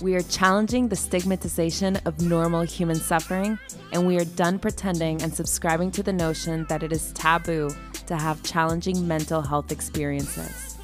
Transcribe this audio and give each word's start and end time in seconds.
We 0.00 0.14
are 0.14 0.22
challenging 0.22 0.86
the 0.86 0.94
stigmatization 0.94 1.96
of 2.04 2.20
normal 2.20 2.60
human 2.60 2.94
suffering, 2.94 3.58
and 3.92 4.06
we 4.06 4.16
are 4.16 4.24
done 4.24 4.60
pretending 4.60 5.20
and 5.22 5.34
subscribing 5.34 5.90
to 5.92 6.04
the 6.04 6.12
notion 6.12 6.66
that 6.68 6.84
it 6.84 6.92
is 6.92 7.10
taboo 7.14 7.70
to 8.06 8.16
have 8.16 8.40
challenging 8.44 9.08
mental 9.08 9.42
health 9.42 9.72
experiences. 9.72 10.78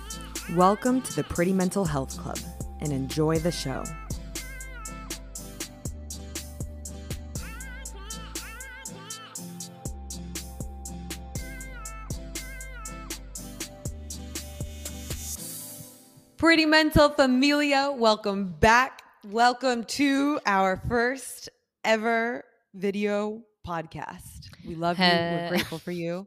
Welcome 0.56 1.00
to 1.02 1.14
the 1.14 1.22
Pretty 1.22 1.52
Mental 1.52 1.84
Health 1.84 2.18
Club 2.18 2.38
and 2.80 2.92
enjoy 2.92 3.38
the 3.38 3.52
show. 3.52 3.84
Pretty 16.36 16.66
Mental 16.66 17.10
Familia, 17.10 17.92
welcome 17.96 18.56
back. 18.58 19.03
Welcome 19.30 19.84
to 19.84 20.38
our 20.44 20.76
first 20.86 21.48
ever 21.82 22.44
video 22.74 23.40
podcast. 23.66 24.50
We 24.66 24.74
love 24.74 24.98
you. 24.98 25.06
We're 25.06 25.48
grateful 25.48 25.78
for 25.78 25.92
you. 25.92 26.26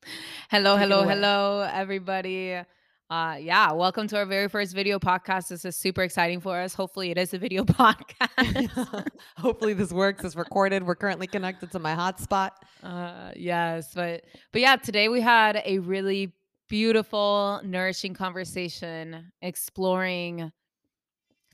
Hello, 0.50 0.76
Take 0.76 0.88
hello, 0.88 1.04
hello, 1.04 1.60
everybody. 1.72 2.60
Uh, 3.08 3.36
yeah, 3.40 3.70
welcome 3.70 4.08
to 4.08 4.16
our 4.16 4.26
very 4.26 4.48
first 4.48 4.74
video 4.74 4.98
podcast. 4.98 5.48
This 5.48 5.64
is 5.64 5.76
super 5.76 6.02
exciting 6.02 6.40
for 6.40 6.58
us. 6.58 6.74
Hopefully, 6.74 7.12
it 7.12 7.18
is 7.18 7.32
a 7.32 7.38
video 7.38 7.64
podcast. 7.64 9.06
Hopefully 9.36 9.74
this 9.74 9.92
works. 9.92 10.24
It's 10.24 10.34
recorded. 10.34 10.84
We're 10.84 10.96
currently 10.96 11.28
connected 11.28 11.70
to 11.70 11.78
my 11.78 11.94
hotspot. 11.94 12.50
Uh, 12.82 13.30
yes, 13.36 13.92
but 13.94 14.24
but 14.50 14.60
yeah, 14.60 14.74
today 14.74 15.08
we 15.08 15.20
had 15.20 15.62
a 15.64 15.78
really 15.78 16.32
beautiful, 16.68 17.60
nourishing 17.62 18.14
conversation 18.14 19.30
exploring 19.40 20.50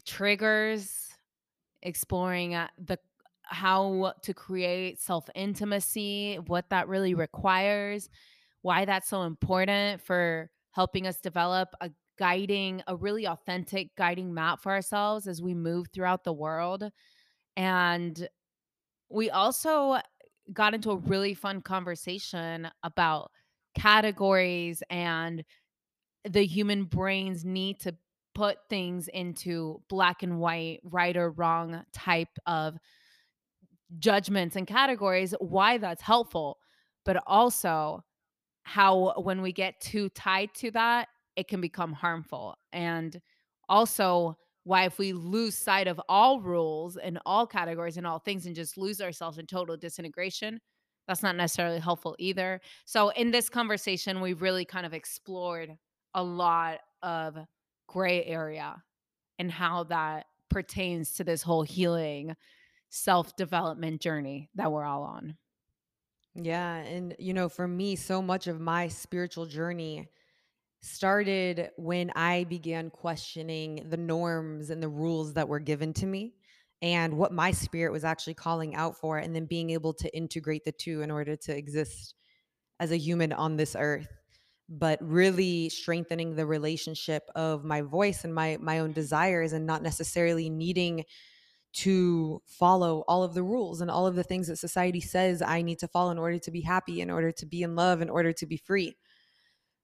triggers, 0.08 1.08
exploring 1.82 2.54
uh, 2.54 2.68
the 2.78 2.98
how 3.44 4.12
to 4.22 4.34
create 4.34 5.00
self 5.00 5.28
intimacy, 5.34 6.38
what 6.46 6.68
that 6.70 6.88
really 6.88 7.14
requires, 7.14 8.08
why 8.62 8.84
that's 8.84 9.08
so 9.08 9.22
important 9.22 10.00
for 10.02 10.50
helping 10.72 11.06
us 11.06 11.20
develop 11.20 11.68
a 11.80 11.90
guiding, 12.18 12.82
a 12.88 12.96
really 12.96 13.26
authentic 13.26 13.94
guiding 13.96 14.32
map 14.34 14.60
for 14.62 14.72
ourselves 14.72 15.28
as 15.28 15.40
we 15.40 15.54
move 15.54 15.86
throughout 15.92 16.24
the 16.24 16.32
world. 16.32 16.90
And 17.56 18.28
we 19.10 19.30
also 19.30 19.98
got 20.52 20.74
into 20.74 20.90
a 20.90 20.96
really 20.96 21.34
fun 21.34 21.60
conversation 21.60 22.68
about 22.82 23.30
categories 23.74 24.82
and 24.90 25.44
the 26.28 26.44
human 26.44 26.84
brain's 26.84 27.44
need 27.44 27.80
to 27.80 27.94
put 28.38 28.58
things 28.70 29.08
into 29.08 29.82
black 29.88 30.22
and 30.22 30.38
white, 30.38 30.78
right 30.84 31.16
or 31.16 31.32
wrong 31.32 31.82
type 31.92 32.38
of 32.46 32.78
judgments 33.98 34.54
and 34.54 34.64
categories, 34.64 35.34
why 35.40 35.76
that's 35.76 36.02
helpful, 36.02 36.56
but 37.04 37.20
also 37.26 38.00
how 38.62 39.12
when 39.22 39.42
we 39.42 39.52
get 39.52 39.80
too 39.80 40.08
tied 40.10 40.54
to 40.54 40.70
that, 40.70 41.08
it 41.34 41.48
can 41.48 41.60
become 41.60 41.92
harmful. 41.92 42.54
And 42.72 43.20
also 43.68 44.38
why 44.62 44.84
if 44.84 45.00
we 45.00 45.12
lose 45.12 45.56
sight 45.56 45.88
of 45.88 46.00
all 46.08 46.40
rules 46.40 46.96
and 46.96 47.18
all 47.26 47.44
categories 47.44 47.96
and 47.96 48.06
all 48.06 48.20
things 48.20 48.46
and 48.46 48.54
just 48.54 48.78
lose 48.78 49.00
ourselves 49.00 49.38
in 49.38 49.46
total 49.46 49.76
disintegration, 49.76 50.60
that's 51.08 51.24
not 51.24 51.34
necessarily 51.34 51.80
helpful 51.80 52.14
either. 52.20 52.60
So 52.84 53.08
in 53.08 53.32
this 53.32 53.48
conversation, 53.48 54.20
we 54.20 54.34
really 54.34 54.64
kind 54.64 54.86
of 54.86 54.94
explored 54.94 55.76
a 56.14 56.22
lot 56.22 56.78
of 57.02 57.36
gray 57.88 58.24
area 58.24 58.80
and 59.40 59.50
how 59.50 59.82
that 59.84 60.26
pertains 60.48 61.14
to 61.14 61.24
this 61.24 61.42
whole 61.42 61.64
healing 61.64 62.36
self-development 62.90 64.00
journey 64.00 64.48
that 64.54 64.70
we're 64.70 64.84
all 64.84 65.02
on. 65.02 65.36
Yeah. 66.34 66.76
And, 66.76 67.16
you 67.18 67.34
know, 67.34 67.48
for 67.48 67.66
me, 67.66 67.96
so 67.96 68.22
much 68.22 68.46
of 68.46 68.60
my 68.60 68.86
spiritual 68.86 69.46
journey 69.46 70.08
started 70.80 71.70
when 71.76 72.12
I 72.14 72.44
began 72.44 72.90
questioning 72.90 73.84
the 73.90 73.96
norms 73.96 74.70
and 74.70 74.80
the 74.80 74.88
rules 74.88 75.34
that 75.34 75.48
were 75.48 75.58
given 75.58 75.92
to 75.94 76.06
me 76.06 76.34
and 76.80 77.18
what 77.18 77.32
my 77.32 77.50
spirit 77.50 77.90
was 77.90 78.04
actually 78.04 78.34
calling 78.34 78.76
out 78.76 78.96
for, 78.96 79.18
and 79.18 79.34
then 79.34 79.46
being 79.46 79.70
able 79.70 79.92
to 79.94 80.16
integrate 80.16 80.64
the 80.64 80.70
two 80.70 81.02
in 81.02 81.10
order 81.10 81.34
to 81.34 81.56
exist 81.56 82.14
as 82.78 82.92
a 82.92 82.96
human 82.96 83.32
on 83.32 83.56
this 83.56 83.74
earth 83.76 84.17
but 84.68 84.98
really 85.00 85.68
strengthening 85.68 86.34
the 86.34 86.46
relationship 86.46 87.28
of 87.34 87.64
my 87.64 87.82
voice 87.82 88.24
and 88.24 88.34
my 88.34 88.58
my 88.60 88.80
own 88.80 88.92
desires 88.92 89.52
and 89.52 89.66
not 89.66 89.82
necessarily 89.82 90.50
needing 90.50 91.04
to 91.72 92.40
follow 92.46 93.04
all 93.08 93.22
of 93.22 93.34
the 93.34 93.42
rules 93.42 93.80
and 93.80 93.90
all 93.90 94.06
of 94.06 94.14
the 94.14 94.22
things 94.22 94.48
that 94.48 94.56
society 94.56 95.00
says 95.00 95.42
I 95.42 95.62
need 95.62 95.78
to 95.80 95.88
follow 95.88 96.10
in 96.10 96.18
order 96.18 96.38
to 96.38 96.50
be 96.50 96.62
happy, 96.62 97.00
in 97.00 97.10
order 97.10 97.30
to 97.32 97.46
be 97.46 97.62
in 97.62 97.76
love, 97.76 98.00
in 98.00 98.10
order 98.10 98.32
to 98.32 98.46
be 98.46 98.56
free. 98.56 98.96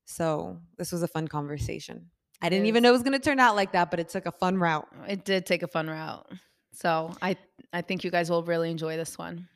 So, 0.07 0.61
this 0.77 0.93
was 0.93 1.03
a 1.03 1.09
fun 1.09 1.29
conversation. 1.29 2.11
I 2.43 2.51
didn't 2.51 2.67
even 2.67 2.83
know 2.83 2.91
it 2.91 2.93
was 2.93 3.03
going 3.03 3.13
to 3.13 3.19
turn 3.19 3.41
out 3.41 3.57
like 3.57 3.73
that, 3.73 3.91
but 3.91 4.01
it 4.01 4.11
took 4.11 4.27
a 4.27 4.33
fun 4.33 4.59
route. 4.59 4.87
Oh, 5.01 5.05
it 5.09 5.25
did 5.25 5.47
take 5.47 5.63
a 5.63 5.69
fun 5.69 5.89
route. 5.89 6.27
So 6.75 7.15
I 7.23 7.37
I 7.73 7.81
think 7.81 8.05
you 8.05 8.11
guys 8.11 8.29
will 8.29 8.43
really 8.43 8.71
enjoy 8.71 8.97
this 8.97 9.17
one. 9.17 9.49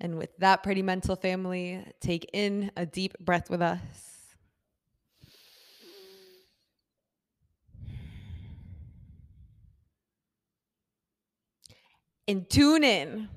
And 0.00 0.18
with 0.18 0.36
that 0.38 0.62
pretty 0.62 0.82
mental 0.82 1.16
family, 1.16 1.84
take 2.00 2.28
in 2.32 2.70
a 2.76 2.86
deep 2.86 3.18
breath 3.18 3.50
with 3.50 3.62
us. 3.62 4.17
And 12.28 12.46
tune 12.50 12.84
in. 12.84 13.30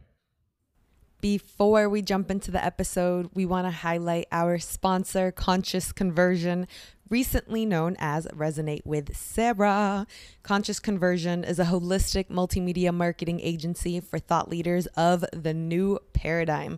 Before 1.21 1.87
we 1.87 2.01
jump 2.01 2.29
into 2.29 2.51
the 2.51 2.61
episode, 2.61 3.29
we 3.33 3.45
want 3.45 3.65
to 3.65 3.71
highlight 3.71 4.27
our 4.33 4.59
sponsor, 4.59 5.31
Conscious 5.31 5.93
Conversion, 5.93 6.67
recently 7.09 7.65
known 7.65 7.95
as 7.99 8.27
Resonate 8.27 8.85
with 8.85 9.15
Sarah. 9.15 10.05
Conscious 10.43 10.81
Conversion 10.81 11.45
is 11.45 11.57
a 11.57 11.65
holistic 11.65 12.27
multimedia 12.27 12.93
marketing 12.93 13.39
agency 13.39 14.01
for 14.01 14.19
thought 14.19 14.49
leaders 14.49 14.87
of 14.87 15.23
the 15.31 15.53
new 15.53 15.97
paradigm. 16.11 16.77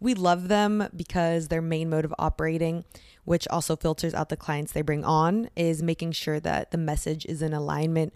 We 0.00 0.14
love 0.14 0.48
them 0.48 0.88
because 0.96 1.46
their 1.46 1.62
main 1.62 1.88
mode 1.88 2.04
of 2.04 2.12
operating, 2.18 2.84
which 3.24 3.46
also 3.46 3.76
filters 3.76 4.14
out 4.14 4.30
the 4.30 4.36
clients 4.36 4.72
they 4.72 4.82
bring 4.82 5.04
on, 5.04 5.48
is 5.54 5.80
making 5.80 6.10
sure 6.10 6.40
that 6.40 6.72
the 6.72 6.78
message 6.78 7.24
is 7.26 7.40
in 7.40 7.52
alignment 7.52 8.12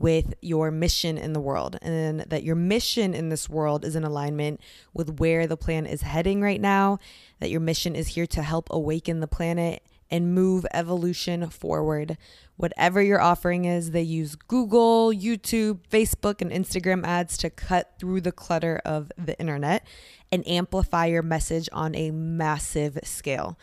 with 0.00 0.32
your 0.40 0.70
mission 0.70 1.18
in 1.18 1.34
the 1.34 1.40
world 1.40 1.76
and 1.82 2.20
that 2.20 2.42
your 2.42 2.56
mission 2.56 3.12
in 3.12 3.28
this 3.28 3.50
world 3.50 3.84
is 3.84 3.94
in 3.94 4.02
alignment 4.02 4.58
with 4.94 5.20
where 5.20 5.46
the 5.46 5.58
plan 5.58 5.84
is 5.84 6.00
heading 6.00 6.40
right 6.40 6.60
now, 6.60 6.98
that 7.38 7.50
your 7.50 7.60
mission 7.60 7.94
is 7.94 8.08
here 8.08 8.26
to 8.26 8.42
help 8.42 8.66
awaken 8.70 9.20
the 9.20 9.28
planet 9.28 9.82
and 10.10 10.34
move 10.34 10.66
evolution 10.72 11.48
forward. 11.50 12.16
Whatever 12.56 13.02
your 13.02 13.20
offering 13.20 13.66
is, 13.66 13.90
they 13.90 14.02
use 14.02 14.36
Google, 14.36 15.12
YouTube, 15.12 15.80
Facebook, 15.90 16.40
and 16.40 16.50
Instagram 16.50 17.06
ads 17.06 17.36
to 17.38 17.50
cut 17.50 17.92
through 17.98 18.22
the 18.22 18.32
clutter 18.32 18.80
of 18.84 19.12
the 19.18 19.38
internet 19.38 19.86
and 20.32 20.46
amplify 20.48 21.06
your 21.06 21.22
message 21.22 21.68
on 21.72 21.94
a 21.94 22.10
massive 22.10 22.98
scale. 23.04 23.58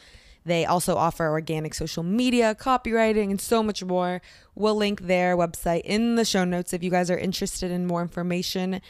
They 0.47 0.65
also 0.65 0.95
offer 0.95 1.27
organic 1.27 1.73
social 1.73 2.03
media, 2.03 2.55
copywriting, 2.55 3.31
and 3.31 3.41
so 3.41 3.61
much 3.61 3.83
more. 3.83 4.21
We'll 4.55 4.75
link 4.75 5.01
their 5.01 5.35
website 5.35 5.81
in 5.83 6.15
the 6.15 6.23
show 6.23 6.45
notes 6.45 6.71
if 6.71 6.81
you 6.81 6.89
guys 6.89 7.11
are 7.11 7.17
interested 7.17 7.69
in 7.69 7.85
more 7.85 8.01
information. 8.01 8.81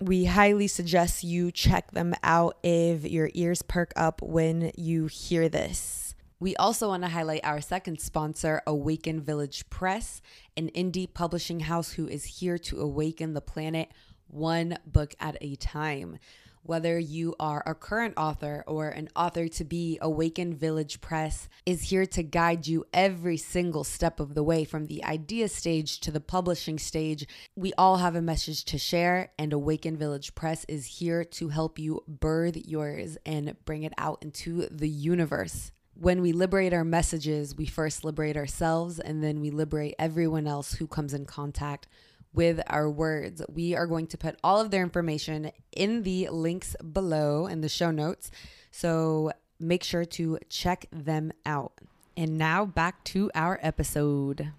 We 0.00 0.24
highly 0.24 0.66
suggest 0.66 1.22
you 1.22 1.52
check 1.52 1.92
them 1.92 2.14
out 2.24 2.58
if 2.64 3.04
your 3.04 3.30
ears 3.32 3.62
perk 3.62 3.92
up 3.94 4.22
when 4.22 4.72
you 4.76 5.06
hear 5.06 5.48
this. 5.48 6.16
We 6.40 6.56
also 6.56 6.88
want 6.88 7.04
to 7.04 7.08
highlight 7.08 7.44
our 7.44 7.60
second 7.60 8.00
sponsor, 8.00 8.60
Awaken 8.66 9.20
Village 9.20 9.70
Press, 9.70 10.20
an 10.56 10.68
indie 10.74 11.14
publishing 11.14 11.60
house 11.60 11.92
who 11.92 12.08
is 12.08 12.24
here 12.24 12.58
to 12.58 12.80
awaken 12.80 13.34
the 13.34 13.40
planet 13.40 13.88
one 14.26 14.78
book 14.84 15.14
at 15.20 15.36
a 15.40 15.54
time. 15.54 16.18
Whether 16.66 16.98
you 16.98 17.34
are 17.38 17.62
a 17.66 17.74
current 17.74 18.14
author 18.16 18.64
or 18.66 18.88
an 18.88 19.10
author 19.14 19.48
to 19.48 19.64
be, 19.64 19.98
Awaken 20.00 20.54
Village 20.54 21.02
Press 21.02 21.46
is 21.66 21.90
here 21.90 22.06
to 22.06 22.22
guide 22.22 22.66
you 22.66 22.86
every 22.90 23.36
single 23.36 23.84
step 23.84 24.18
of 24.18 24.32
the 24.34 24.42
way 24.42 24.64
from 24.64 24.86
the 24.86 25.04
idea 25.04 25.48
stage 25.48 26.00
to 26.00 26.10
the 26.10 26.22
publishing 26.22 26.78
stage. 26.78 27.26
We 27.54 27.74
all 27.76 27.98
have 27.98 28.16
a 28.16 28.22
message 28.22 28.64
to 28.64 28.78
share, 28.78 29.30
and 29.38 29.52
Awaken 29.52 29.98
Village 29.98 30.34
Press 30.34 30.64
is 30.66 30.86
here 30.86 31.22
to 31.22 31.50
help 31.50 31.78
you 31.78 32.02
birth 32.08 32.56
yours 32.56 33.18
and 33.26 33.54
bring 33.66 33.82
it 33.82 33.92
out 33.98 34.22
into 34.22 34.66
the 34.70 34.88
universe. 34.88 35.70
when 35.94 36.20
we 36.20 36.32
liberate 36.32 36.72
our 36.72 36.84
messages, 36.84 37.54
we 37.54 37.66
first 37.66 38.04
liberate 38.04 38.36
ourselves 38.36 38.98
and 38.98 39.22
then 39.22 39.40
we 39.40 39.50
liberate 39.50 39.94
everyone 39.98 40.46
else 40.46 40.74
who 40.74 40.86
comes 40.86 41.14
in 41.14 41.24
contact 41.24 41.86
with 42.34 42.60
our 42.66 42.90
words. 42.90 43.42
We 43.48 43.74
are 43.74 43.86
going 43.86 44.08
to 44.08 44.18
put 44.18 44.36
all 44.44 44.60
of 44.60 44.70
their 44.70 44.82
information 44.82 45.50
in 45.72 46.02
the 46.02 46.28
links 46.30 46.76
below 46.92 47.46
in 47.46 47.60
the 47.60 47.68
show 47.68 47.90
notes. 47.90 48.30
So 48.70 49.32
make 49.58 49.84
sure 49.84 50.04
to 50.04 50.38
check 50.48 50.86
them 50.92 51.32
out. 51.46 51.72
And 52.16 52.36
now 52.36 52.66
back 52.66 53.02
to 53.04 53.30
our 53.34 53.58
episode. 53.62 54.52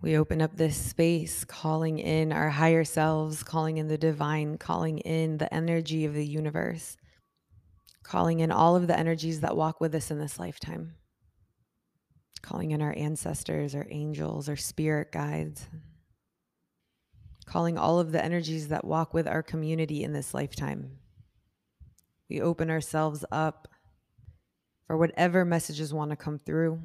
We 0.00 0.16
open 0.16 0.40
up 0.40 0.56
this 0.56 0.76
space, 0.76 1.44
calling 1.44 1.98
in 1.98 2.32
our 2.32 2.50
higher 2.50 2.84
selves, 2.84 3.42
calling 3.42 3.78
in 3.78 3.88
the 3.88 3.98
divine, 3.98 4.56
calling 4.56 4.98
in 4.98 5.38
the 5.38 5.52
energy 5.52 6.04
of 6.04 6.14
the 6.14 6.24
universe 6.24 6.96
calling 8.08 8.40
in 8.40 8.50
all 8.50 8.74
of 8.74 8.86
the 8.86 8.98
energies 8.98 9.40
that 9.40 9.56
walk 9.56 9.80
with 9.80 9.94
us 9.94 10.10
in 10.10 10.18
this 10.18 10.38
lifetime, 10.38 10.94
calling 12.40 12.70
in 12.70 12.80
our 12.80 12.94
ancestors, 12.96 13.74
our 13.74 13.86
angels, 13.90 14.48
our 14.48 14.56
spirit 14.56 15.12
guides, 15.12 15.66
calling 17.48 17.78
all 17.78 17.98
of 17.98 18.12
the 18.12 18.22
energies 18.22 18.68
that 18.68 18.84
walk 18.84 19.14
with 19.14 19.26
our 19.26 19.42
community 19.42 20.04
in 20.04 20.12
this 20.12 20.34
lifetime. 20.34 20.98
We 22.28 22.42
open 22.42 22.70
ourselves 22.70 23.24
up 23.32 23.68
for 24.86 24.96
whatever 24.96 25.44
messages 25.44 25.94
want 25.94 26.10
to 26.10 26.16
come 26.16 26.38
through. 26.38 26.80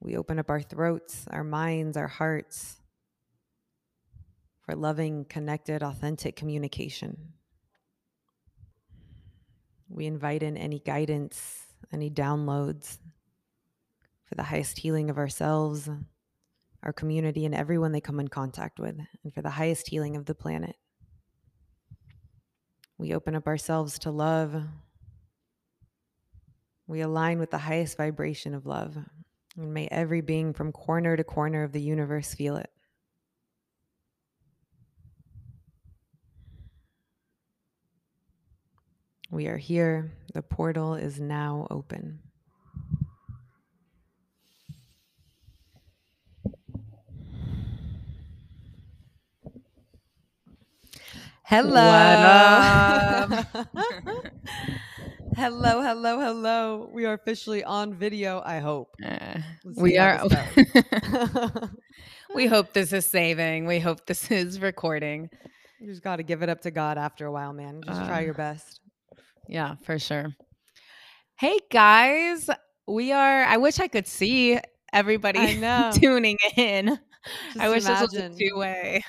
We 0.00 0.16
open 0.16 0.38
up 0.38 0.50
our 0.50 0.60
throats, 0.60 1.24
our 1.30 1.44
minds, 1.44 1.96
our 1.96 2.08
hearts 2.08 2.76
for 4.66 4.74
loving, 4.74 5.24
connected, 5.24 5.82
authentic 5.82 6.34
communication. 6.34 7.32
We 9.88 10.06
invite 10.06 10.42
in 10.42 10.56
any 10.56 10.80
guidance, 10.80 11.66
any 11.92 12.10
downloads 12.10 12.98
for 14.24 14.34
the 14.34 14.42
highest 14.42 14.78
healing 14.78 15.10
of 15.10 15.16
ourselves, 15.16 15.88
our 16.82 16.92
community, 16.92 17.44
and 17.44 17.54
everyone 17.54 17.92
they 17.92 18.00
come 18.00 18.20
in 18.20 18.28
contact 18.28 18.78
with, 18.78 18.96
and 19.24 19.34
for 19.34 19.42
the 19.42 19.50
highest 19.50 19.88
healing 19.88 20.16
of 20.16 20.26
the 20.26 20.34
planet. 20.34 20.76
We 22.98 23.14
open 23.14 23.34
up 23.34 23.46
ourselves 23.46 23.98
to 24.00 24.10
love. 24.10 24.60
We 26.86 27.00
align 27.00 27.38
with 27.38 27.50
the 27.50 27.58
highest 27.58 27.96
vibration 27.96 28.54
of 28.54 28.66
love. 28.66 28.96
And 29.56 29.74
may 29.74 29.88
every 29.88 30.20
being 30.20 30.52
from 30.52 30.72
corner 30.72 31.16
to 31.16 31.24
corner 31.24 31.62
of 31.62 31.72
the 31.72 31.80
universe 31.80 32.34
feel 32.34 32.56
it. 32.56 32.70
We 39.30 39.46
are 39.46 39.58
here. 39.58 40.12
The 40.32 40.42
portal 40.42 40.94
is 40.94 41.20
now 41.20 41.66
open. 41.70 42.20
Hello. 51.48 51.80
hello, 55.34 55.80
hello, 55.80 56.20
hello. 56.20 56.90
We 56.92 57.06
are 57.06 57.14
officially 57.14 57.64
on 57.64 57.94
video, 57.94 58.42
I 58.44 58.58
hope. 58.58 58.94
Uh, 59.02 59.38
we 59.74 59.96
are. 59.96 60.22
we 62.34 62.44
hope 62.44 62.74
this 62.74 62.92
is 62.92 63.06
saving. 63.06 63.64
We 63.64 63.80
hope 63.80 64.04
this 64.04 64.30
is 64.30 64.60
recording. 64.60 65.30
You 65.80 65.86
just 65.86 66.02
got 66.02 66.16
to 66.16 66.22
give 66.22 66.42
it 66.42 66.50
up 66.50 66.60
to 66.62 66.70
God 66.70 66.98
after 66.98 67.24
a 67.24 67.32
while, 67.32 67.54
man. 67.54 67.80
Just 67.82 68.02
uh, 68.02 68.06
try 68.06 68.20
your 68.20 68.34
best. 68.34 68.80
Yeah, 69.48 69.76
for 69.84 69.98
sure. 69.98 70.26
Hey 71.38 71.60
guys, 71.72 72.50
we 72.86 73.10
are 73.12 73.44
I 73.44 73.56
wish 73.56 73.80
I 73.80 73.88
could 73.88 74.06
see 74.06 74.58
everybody 74.92 75.54
tuning 75.94 76.36
in. 76.58 76.88
Just 76.88 77.58
I 77.58 77.70
wish 77.70 77.86
imagine. 77.86 78.06
this 78.10 78.28
was 78.28 78.36
a 78.36 78.38
two-way. 78.38 79.02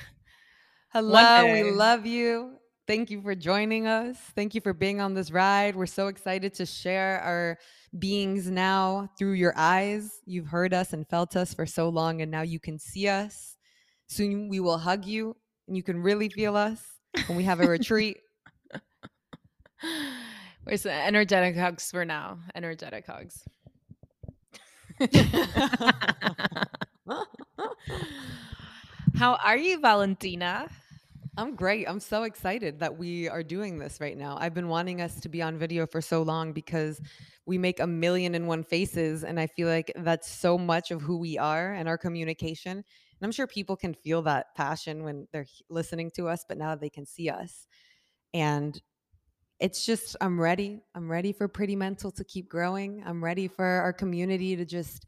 Hello, 0.92 1.44
we 1.44 1.70
love 1.70 2.04
you. 2.04 2.56
Thank 2.88 3.12
you 3.12 3.22
for 3.22 3.36
joining 3.36 3.86
us. 3.86 4.16
Thank 4.34 4.56
you 4.56 4.60
for 4.60 4.72
being 4.72 5.00
on 5.00 5.14
this 5.14 5.30
ride. 5.30 5.76
We're 5.76 5.86
so 5.86 6.08
excited 6.08 6.52
to 6.54 6.66
share 6.66 7.20
our 7.20 7.58
beings 7.96 8.50
now 8.50 9.08
through 9.16 9.34
your 9.34 9.52
eyes. 9.56 10.18
You've 10.26 10.48
heard 10.48 10.74
us 10.74 10.92
and 10.92 11.08
felt 11.08 11.36
us 11.36 11.54
for 11.54 11.64
so 11.64 11.88
long, 11.88 12.22
and 12.22 12.30
now 12.32 12.42
you 12.42 12.58
can 12.58 12.76
see 12.76 13.06
us. 13.06 13.56
Soon 14.08 14.48
we 14.48 14.58
will 14.58 14.78
hug 14.78 15.04
you, 15.04 15.36
and 15.68 15.76
you 15.76 15.84
can 15.84 16.02
really 16.02 16.28
feel 16.28 16.56
us 16.56 16.82
when 17.26 17.38
we 17.38 17.44
have 17.44 17.60
a 17.60 17.68
retreat. 17.68 18.18
Where's 20.64 20.82
the 20.82 20.92
energetic 20.92 21.56
hugs 21.56 21.88
for 21.88 22.04
now? 22.04 22.40
Energetic 22.56 23.06
hugs. 23.06 23.44
How 29.16 29.34
are 29.44 29.56
you, 29.56 29.80
Valentina? 29.80 30.68
I'm 31.36 31.54
great. 31.54 31.88
I'm 31.88 32.00
so 32.00 32.24
excited 32.24 32.80
that 32.80 32.98
we 32.98 33.28
are 33.28 33.42
doing 33.42 33.78
this 33.78 34.00
right 34.00 34.16
now. 34.16 34.36
I've 34.40 34.54
been 34.54 34.68
wanting 34.68 35.00
us 35.00 35.20
to 35.20 35.28
be 35.28 35.42
on 35.42 35.58
video 35.58 35.86
for 35.86 36.00
so 36.00 36.22
long 36.22 36.52
because 36.52 37.00
we 37.46 37.58
make 37.58 37.80
a 37.80 37.86
million 37.86 38.34
and 38.34 38.48
one 38.48 38.62
faces. 38.62 39.24
And 39.24 39.38
I 39.38 39.46
feel 39.46 39.68
like 39.68 39.92
that's 39.96 40.30
so 40.30 40.58
much 40.58 40.90
of 40.90 41.02
who 41.02 41.18
we 41.18 41.38
are 41.38 41.72
and 41.72 41.88
our 41.88 41.98
communication. 41.98 42.72
And 42.72 42.84
I'm 43.22 43.32
sure 43.32 43.46
people 43.46 43.76
can 43.76 43.94
feel 43.94 44.22
that 44.22 44.54
passion 44.56 45.04
when 45.04 45.26
they're 45.32 45.46
listening 45.68 46.10
to 46.16 46.28
us, 46.28 46.44
but 46.48 46.58
now 46.58 46.74
they 46.74 46.90
can 46.90 47.06
see 47.06 47.28
us. 47.28 47.66
And 48.34 48.80
it's 49.60 49.84
just 49.84 50.16
I'm 50.20 50.40
ready. 50.40 50.80
I'm 50.94 51.10
ready 51.10 51.32
for 51.32 51.46
Pretty 51.48 51.76
Mental 51.76 52.10
to 52.12 52.24
keep 52.24 52.48
growing. 52.48 53.02
I'm 53.06 53.22
ready 53.22 53.48
for 53.48 53.64
our 53.64 53.92
community 53.92 54.56
to 54.56 54.64
just 54.64 55.06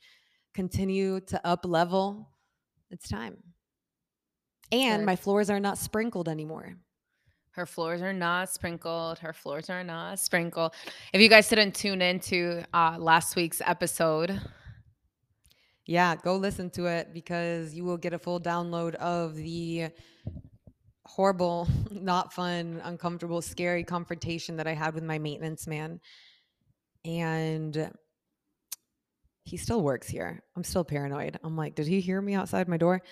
continue 0.55 1.21
to 1.21 1.47
up 1.47 1.65
level. 1.65 2.29
It's 2.91 3.09
time. 3.09 3.39
And 4.73 5.03
Good. 5.03 5.07
my 5.07 5.17
floors 5.17 5.51
are 5.51 5.61
not 5.61 5.79
sprinkled 5.79 6.29
anymore. 6.29 6.75
Her 7.51 7.67
floors 7.67 8.01
are 8.01 8.15
not 8.15 8.49
sprinkled. 8.49 9.19
Her 9.19 9.35
floors 9.35 9.69
are 9.69 9.85
not 9.85 10.19
sprinkled. 10.19 10.75
If 11.13 11.21
you 11.21 11.29
guys 11.29 11.49
didn't 11.49 11.75
tune 11.75 12.01
into 12.01 12.65
uh, 12.73 12.97
last 12.99 13.37
week's 13.37 13.61
episode, 13.61 14.41
yeah, 15.85 16.17
go 16.17 16.37
listen 16.37 16.71
to 16.71 16.87
it 16.87 17.13
because 17.13 17.75
you 17.75 17.85
will 17.85 17.99
get 17.99 18.15
a 18.15 18.19
full 18.19 18.41
download 18.41 18.95
of 18.95 19.35
the 19.35 19.89
horrible, 21.05 21.69
not 21.91 22.33
fun, 22.33 22.81
uncomfortable, 22.85 23.43
scary 23.43 23.85
confrontation 23.85 24.57
that 24.57 24.67
I 24.67 24.73
had 24.73 24.95
with 24.95 25.05
my 25.05 25.19
maintenance 25.19 25.67
man. 25.67 26.01
And 27.05 27.91
he 29.45 29.59
still 29.59 29.83
works 29.83 30.09
here. 30.09 30.43
I'm 30.57 30.65
still 30.65 30.85
paranoid. 30.85 31.39
I'm 31.45 31.57
like, 31.57 31.75
did 31.75 31.87
he 31.87 32.01
hear 32.01 32.23
me 32.23 32.33
outside 32.35 32.69
my 32.69 32.79
door? 32.79 33.03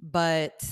But 0.00 0.62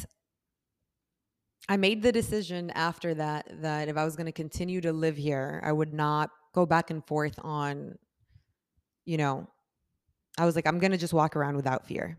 I 1.69 1.77
made 1.77 2.03
the 2.03 2.13
decision 2.13 2.71
after 2.71 3.15
that 3.15 3.63
that 3.63 3.89
if 3.89 3.97
I 3.97 4.05
was 4.05 4.17
going 4.17 4.27
to 4.27 4.33
continue 4.33 4.81
to 4.83 4.93
live 4.93 5.17
here, 5.17 5.61
I 5.65 5.73
would 5.73 5.93
not 5.93 6.31
go 6.55 6.65
back 6.65 6.91
and 6.91 7.05
forth 7.05 7.39
on, 7.43 7.97
you 9.05 9.17
know, 9.17 9.49
I 10.39 10.45
was 10.45 10.55
like, 10.55 10.67
I'm 10.67 10.79
going 10.79 10.93
to 10.93 10.99
just 10.99 11.13
walk 11.13 11.35
around 11.35 11.57
without 11.57 11.87
fear 11.87 12.19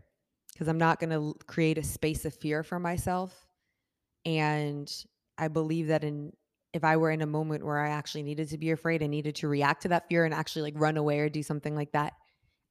because 0.52 0.68
I'm 0.68 0.78
not 0.78 1.00
going 1.00 1.10
to 1.10 1.34
create 1.46 1.78
a 1.78 1.82
space 1.82 2.24
of 2.24 2.34
fear 2.34 2.62
for 2.62 2.78
myself 2.78 3.46
and 4.24 4.92
I 5.38 5.48
believe 5.48 5.86
that 5.88 6.04
in 6.04 6.32
if 6.74 6.84
I 6.84 6.98
were 6.98 7.10
in 7.10 7.22
a 7.22 7.26
moment 7.26 7.64
where 7.64 7.78
I 7.78 7.90
actually 7.90 8.24
needed 8.24 8.50
to 8.50 8.58
be 8.58 8.72
afraid, 8.72 9.02
I 9.02 9.06
needed 9.06 9.36
to 9.36 9.48
react 9.48 9.82
to 9.82 9.88
that 9.88 10.06
fear 10.08 10.26
and 10.26 10.34
actually 10.34 10.62
like 10.62 10.74
run 10.76 10.98
away 10.98 11.20
or 11.20 11.30
do 11.30 11.42
something 11.42 11.74
like 11.74 11.92
that, 11.92 12.12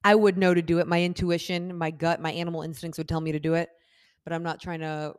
I 0.04 0.14
would 0.14 0.38
know 0.38 0.54
to 0.54 0.62
do 0.62 0.78
it. 0.78 0.86
My 0.86 1.02
intuition, 1.02 1.76
my 1.76 1.90
gut, 1.90 2.20
my 2.20 2.30
animal 2.30 2.62
instincts 2.62 2.98
would 2.98 3.08
tell 3.08 3.20
me 3.20 3.32
to 3.32 3.40
do 3.40 3.54
it. 3.54 3.68
But 4.22 4.32
I'm 4.32 4.44
not 4.44 4.60
trying 4.60 4.80
to 4.80 5.14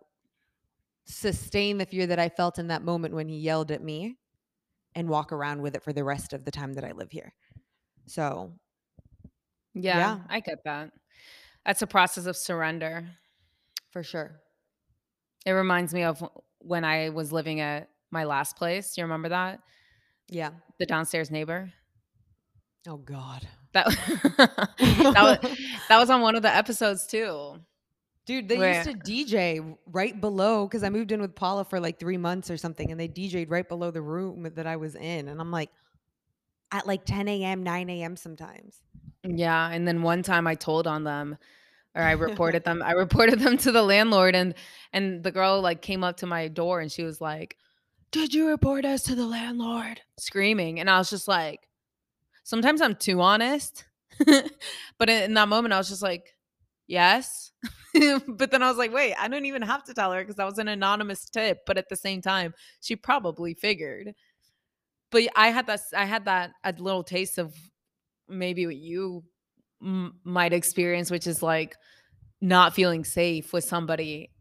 sustain 1.05 1.77
the 1.77 1.85
fear 1.85 2.07
that 2.07 2.19
I 2.19 2.29
felt 2.29 2.59
in 2.59 2.67
that 2.67 2.83
moment 2.83 3.13
when 3.13 3.27
he 3.27 3.37
yelled 3.37 3.71
at 3.71 3.83
me 3.83 4.17
and 4.95 5.09
walk 5.09 5.31
around 5.31 5.61
with 5.61 5.75
it 5.75 5.83
for 5.83 5.93
the 5.93 6.03
rest 6.03 6.33
of 6.33 6.45
the 6.45 6.51
time 6.51 6.73
that 6.73 6.83
I 6.83 6.91
live 6.91 7.11
here. 7.11 7.33
So, 8.05 8.53
yeah, 9.73 9.97
yeah. 9.97 10.17
I 10.29 10.39
get 10.39 10.63
that. 10.65 10.91
That's 11.65 11.81
a 11.81 11.87
process 11.87 12.25
of 12.25 12.35
surrender. 12.35 13.07
For 13.91 14.03
sure. 14.03 14.39
It 15.45 15.51
reminds 15.51 15.93
me 15.93 16.03
of 16.03 16.23
when 16.59 16.83
I 16.83 17.09
was 17.09 17.31
living 17.31 17.59
at 17.59 17.89
my 18.11 18.23
last 18.23 18.55
place. 18.55 18.97
You 18.97 19.03
remember 19.03 19.29
that? 19.29 19.61
Yeah. 20.27 20.51
The 20.77 20.85
downstairs 20.85 21.31
neighbor. 21.31 21.71
Oh 22.87 22.97
God. 22.97 23.47
That 23.73 23.85
that 24.77 25.41
was 25.41 25.57
that 25.89 25.97
was 25.99 26.09
on 26.09 26.21
one 26.21 26.35
of 26.35 26.41
the 26.41 26.55
episodes 26.55 27.07
too. 27.07 27.59
Dude, 28.29 28.47
they 28.47 28.59
Where? 28.59 28.75
used 28.75 28.87
to 28.87 28.95
DJ 28.95 29.75
right 29.87 30.21
below 30.21 30.67
because 30.67 30.83
I 30.83 30.89
moved 30.89 31.11
in 31.11 31.19
with 31.19 31.33
Paula 31.33 31.65
for 31.65 31.79
like 31.79 31.97
three 31.97 32.17
months 32.17 32.51
or 32.51 32.57
something, 32.57 32.91
and 32.91 32.99
they 32.99 33.07
DJ'd 33.07 33.49
right 33.49 33.67
below 33.67 33.89
the 33.89 34.03
room 34.03 34.51
that 34.53 34.67
I 34.67 34.75
was 34.75 34.93
in. 34.93 35.27
And 35.27 35.41
I'm 35.41 35.49
like, 35.49 35.71
at 36.71 36.85
like 36.85 37.05
10 37.05 37.27
a.m., 37.27 37.63
9 37.63 37.89
a.m. 37.89 38.15
sometimes. 38.15 38.81
Yeah. 39.23 39.69
And 39.71 39.87
then 39.87 40.03
one 40.03 40.21
time 40.21 40.45
I 40.45 40.53
told 40.53 40.85
on 40.85 41.03
them 41.05 41.39
or 41.95 42.03
I 42.03 42.11
reported 42.27 42.63
them. 42.63 42.83
I 42.85 42.91
reported 42.91 43.39
them 43.39 43.57
to 43.57 43.71
the 43.71 43.81
landlord 43.81 44.35
and 44.35 44.53
and 44.93 45.23
the 45.23 45.31
girl 45.31 45.59
like 45.59 45.81
came 45.81 46.03
up 46.03 46.17
to 46.17 46.27
my 46.27 46.49
door 46.49 46.81
and 46.81 46.91
she 46.91 47.01
was 47.01 47.19
like, 47.19 47.57
"Did 48.11 48.35
you 48.35 48.47
report 48.47 48.85
us 48.85 49.01
to 49.05 49.15
the 49.15 49.25
landlord?" 49.25 50.01
screaming. 50.19 50.79
And 50.79 50.87
I 50.87 50.99
was 50.99 51.09
just 51.09 51.27
like, 51.27 51.67
Sometimes 52.43 52.79
I'm 52.79 52.95
too 52.95 53.21
honest. 53.21 53.85
but 54.97 55.09
in 55.09 55.33
that 55.35 55.47
moment, 55.47 55.73
I 55.73 55.77
was 55.77 55.89
just 55.89 56.01
like, 56.01 56.35
yes. 56.87 57.48
but 58.27 58.51
then 58.51 58.63
I 58.63 58.69
was 58.69 58.77
like, 58.77 58.93
wait, 58.93 59.15
I 59.19 59.27
don't 59.27 59.45
even 59.45 59.61
have 59.61 59.83
to 59.85 59.93
tell 59.93 60.11
her 60.11 60.21
because 60.21 60.35
that 60.35 60.45
was 60.45 60.59
an 60.59 60.67
anonymous 60.67 61.29
tip. 61.29 61.59
But 61.65 61.77
at 61.77 61.89
the 61.89 61.95
same 61.95 62.21
time, 62.21 62.53
she 62.81 62.95
probably 62.95 63.53
figured. 63.53 64.13
But 65.11 65.23
I 65.35 65.49
had 65.49 65.67
that, 65.67 65.81
I 65.95 66.05
had 66.05 66.25
that 66.25 66.51
a 66.63 66.73
little 66.77 67.03
taste 67.03 67.37
of 67.37 67.55
maybe 68.27 68.65
what 68.65 68.75
you 68.75 69.23
m- 69.81 70.19
might 70.23 70.53
experience, 70.53 71.09
which 71.11 71.27
is 71.27 71.41
like 71.41 71.75
not 72.41 72.73
feeling 72.73 73.03
safe 73.03 73.51
with 73.51 73.63
somebody 73.63 74.31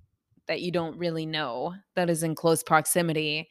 that 0.47 0.61
you 0.61 0.71
don't 0.71 0.99
really 0.99 1.27
know 1.27 1.75
that 1.95 2.11
is 2.11 2.23
in 2.23 2.35
close 2.35 2.63
proximity 2.63 3.49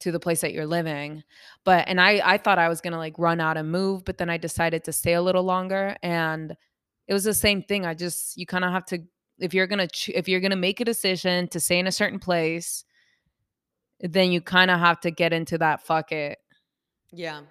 to 0.00 0.12
the 0.12 0.20
place 0.20 0.40
that 0.42 0.52
you're 0.52 0.66
living. 0.66 1.22
But 1.64 1.88
and 1.88 2.00
I 2.00 2.20
I 2.24 2.38
thought 2.38 2.58
I 2.58 2.68
was 2.68 2.80
to 2.80 2.90
like 2.96 3.18
run 3.18 3.40
out 3.40 3.56
and 3.56 3.70
move, 3.70 4.04
but 4.04 4.18
then 4.18 4.30
I 4.30 4.36
decided 4.36 4.84
to 4.84 4.92
stay 4.92 5.14
a 5.14 5.22
little 5.22 5.44
longer 5.44 5.96
and 6.02 6.56
it 7.08 7.14
was 7.14 7.24
the 7.24 7.34
same 7.34 7.62
thing. 7.62 7.86
I 7.86 7.94
just 7.94 8.36
you 8.36 8.46
kind 8.46 8.64
of 8.64 8.72
have 8.72 8.84
to 8.86 9.00
if 9.38 9.54
you're 9.54 9.66
going 9.66 9.78
to 9.78 9.88
ch- 9.88 10.10
if 10.10 10.28
you're 10.28 10.40
to 10.40 10.56
make 10.56 10.80
a 10.80 10.84
decision 10.84 11.48
to 11.48 11.60
stay 11.60 11.78
in 11.78 11.86
a 11.86 11.92
certain 11.92 12.18
place, 12.18 12.84
then 14.00 14.32
you 14.32 14.40
kind 14.40 14.70
of 14.70 14.78
have 14.78 15.00
to 15.00 15.10
get 15.10 15.32
into 15.32 15.58
that 15.58 15.82
fuck 15.86 16.12
it. 16.12 16.38
Yeah. 17.12 17.42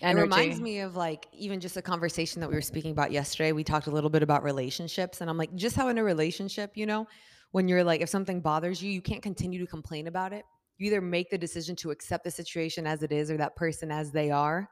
Energy. 0.00 0.20
It 0.20 0.22
reminds 0.22 0.60
me 0.60 0.80
of 0.80 0.96
like 0.96 1.28
even 1.32 1.60
just 1.60 1.76
a 1.76 1.82
conversation 1.82 2.40
that 2.40 2.48
we 2.48 2.54
were 2.54 2.60
speaking 2.60 2.90
about 2.90 3.12
yesterday. 3.12 3.52
We 3.52 3.64
talked 3.64 3.86
a 3.86 3.90
little 3.90 4.10
bit 4.10 4.22
about 4.22 4.42
relationships, 4.42 5.20
and 5.20 5.30
I'm 5.30 5.38
like, 5.38 5.54
just 5.54 5.76
how 5.76 5.88
in 5.88 5.98
a 5.98 6.04
relationship, 6.04 6.72
you 6.74 6.86
know, 6.86 7.06
when 7.52 7.68
you're 7.68 7.84
like, 7.84 8.00
if 8.00 8.08
something 8.08 8.40
bothers 8.40 8.82
you, 8.82 8.90
you 8.90 9.00
can't 9.00 9.22
continue 9.22 9.60
to 9.60 9.66
complain 9.66 10.08
about 10.08 10.32
it. 10.32 10.44
You 10.78 10.88
either 10.88 11.00
make 11.00 11.30
the 11.30 11.38
decision 11.38 11.76
to 11.76 11.90
accept 11.92 12.24
the 12.24 12.30
situation 12.30 12.86
as 12.86 13.02
it 13.02 13.12
is 13.12 13.30
or 13.30 13.36
that 13.36 13.54
person 13.54 13.92
as 13.92 14.10
they 14.10 14.30
are, 14.30 14.68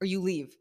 or 0.00 0.06
you 0.06 0.20
leave. 0.20 0.56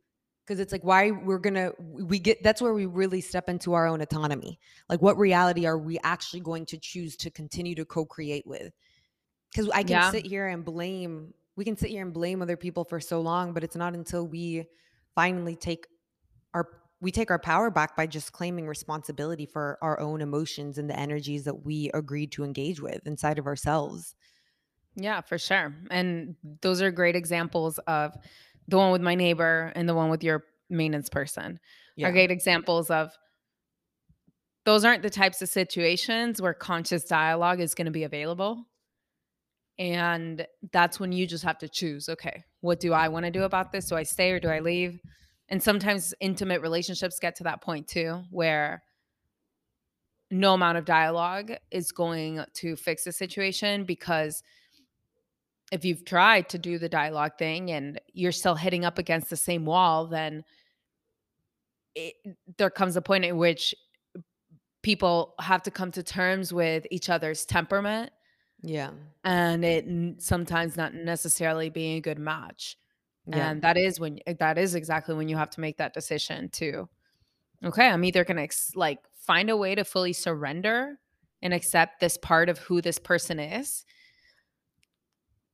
Because 0.46 0.60
it's 0.60 0.74
like, 0.74 0.84
why 0.84 1.12
we're 1.12 1.40
gonna, 1.40 1.72
we 1.80 2.20
get, 2.20 2.44
that's 2.44 2.62
where 2.62 2.74
we 2.74 2.86
really 2.86 3.22
step 3.22 3.48
into 3.48 3.74
our 3.74 3.88
own 3.88 4.02
autonomy. 4.02 4.60
Like, 4.90 5.02
what 5.02 5.18
reality 5.18 5.66
are 5.66 5.78
we 5.78 6.00
actually 6.04 6.42
going 6.42 6.66
to 6.68 6.78
choose 6.78 7.16
to 7.18 7.32
continue 7.32 7.76
to 7.76 7.86
co 7.86 8.06
create 8.06 8.46
with? 8.46 8.74
Because 9.52 9.70
I 9.70 9.84
can 9.84 9.90
Yeah. 9.90 10.12
sit 10.12 10.26
here 10.26 10.48
and 10.48 10.66
blame, 10.66 11.34
we 11.56 11.64
can 11.64 11.78
sit 11.78 11.92
here 11.92 12.02
and 12.02 12.14
blame 12.14 12.42
other 12.42 12.58
people 12.58 12.84
for 12.84 13.00
so 13.00 13.22
long, 13.22 13.54
but 13.54 13.64
it's 13.64 13.76
not 13.76 13.94
until 13.94 14.28
we 14.28 14.66
finally 15.16 15.56
take 15.56 15.88
our, 16.54 16.68
we 17.00 17.12
take 17.12 17.32
our 17.32 17.40
power 17.40 17.70
back 17.70 17.96
by 17.96 18.08
just 18.08 18.32
claiming 18.32 18.68
responsibility 18.68 19.46
for 19.46 19.78
our 19.82 20.00
own 20.00 20.22
emotions 20.22 20.78
and 20.78 20.90
the 20.90 21.00
energies 21.00 21.44
that 21.46 21.64
we 21.66 21.90
agreed 21.94 22.32
to 22.34 22.44
engage 22.44 22.82
with 22.82 23.06
inside 23.06 23.40
of 23.40 23.46
ourselves. 23.46 24.16
Yeah, 24.96 25.22
for 25.22 25.38
sure. 25.38 25.74
And 25.90 26.36
those 26.62 26.82
are 26.82 26.92
great 26.92 27.16
examples 27.16 27.80
of 27.88 28.16
the 28.68 28.78
one 28.78 28.92
with 28.92 29.02
my 29.02 29.16
neighbor 29.16 29.72
and 29.76 29.88
the 29.88 29.96
one 29.96 30.10
with 30.10 30.24
your 30.24 30.44
maintenance 30.70 31.10
person. 31.10 31.60
Are 32.02 32.12
great 32.12 32.32
examples 32.32 32.90
of 32.90 33.12
those 34.66 34.86
aren't 34.86 35.04
the 35.04 35.10
types 35.10 35.42
of 35.42 35.50
situations 35.50 36.42
where 36.42 36.54
conscious 36.54 37.04
dialogue 37.04 37.60
is 37.60 37.76
going 37.76 37.86
to 37.86 37.92
be 37.92 38.04
available. 38.04 38.66
And 39.78 40.46
that's 40.72 41.00
when 41.00 41.12
you 41.12 41.28
just 41.28 41.44
have 41.44 41.58
to 41.60 41.68
choose 41.68 42.08
okay, 42.08 42.44
what 42.62 42.80
do 42.80 42.94
I 42.94 43.10
want 43.10 43.26
to 43.26 43.32
do 43.32 43.44
about 43.44 43.72
this? 43.72 43.90
Do 43.90 43.96
I 43.96 44.04
stay 44.04 44.32
or 44.32 44.40
do 44.40 44.50
I 44.50 44.60
leave? 44.60 45.00
And 45.50 45.62
sometimes 45.62 46.14
intimate 46.20 46.62
relationships 46.62 47.20
get 47.20 47.36
to 47.38 47.44
that 47.44 47.62
point 47.62 47.88
too, 47.88 48.24
where 48.32 48.82
no 50.32 50.54
amount 50.54 50.78
of 50.78 50.86
dialogue 50.86 51.52
is 51.70 51.92
going 51.92 52.44
to 52.56 52.76
fix 52.76 53.04
the 53.04 53.12
situation 53.12 53.84
because 53.84 54.42
if 55.74 55.84
you've 55.84 56.06
tried 56.06 56.50
to 56.50 56.60
do 56.60 56.78
the 56.78 56.88
dialogue 56.88 57.32
thing 57.40 57.72
and 57.72 58.00
you're 58.14 58.32
still 58.32 58.54
hitting 58.54 58.86
up 58.86 59.00
against 59.00 59.32
the 59.32 59.36
same 59.36 59.66
wall, 59.66 60.06
then 60.06 60.44
it, 61.96 62.14
there 62.58 62.70
comes 62.70 62.96
a 62.96 63.02
point 63.02 63.26
in 63.26 63.38
which 63.38 63.74
people 64.84 65.34
have 65.40 65.64
to 65.64 65.72
come 65.72 65.92
to 65.92 66.04
terms 66.04 66.54
with 66.54 66.86
each 66.92 67.10
other's 67.10 67.44
temperament 67.44 68.12
Yeah. 68.62 68.92
and 69.24 69.66
it 69.66 70.22
sometimes 70.22 70.78
not 70.78 70.94
necessarily 70.94 71.70
being 71.70 71.98
a 71.98 72.02
good 72.02 72.20
match. 72.20 72.78
Yeah. 73.26 73.50
And 73.50 73.62
that 73.64 73.76
is 73.78 74.00
when 74.00 74.20
that 74.28 74.58
is 74.60 74.76
exactly 74.76 75.16
when 75.16 75.28
you 75.28 75.38
have 75.38 75.50
to 75.52 75.62
make 75.62 75.78
that 75.78 75.94
decision 75.94 76.50
to 76.50 76.88
okay, 77.66 77.88
I'm 77.88 78.04
either 78.04 78.26
going 78.26 78.38
to 78.38 78.44
ex- 78.44 78.76
like 78.76 79.00
find 79.16 79.50
a 79.50 79.56
way 79.58 79.74
to 79.74 79.86
fully 79.86 80.14
surrender 80.14 81.00
and 81.42 81.54
accept 81.54 82.00
this 82.02 82.18
part 82.18 82.50
of 82.50 82.58
who 82.60 82.82
this 82.82 83.00
person 83.00 83.40
is 83.40 83.86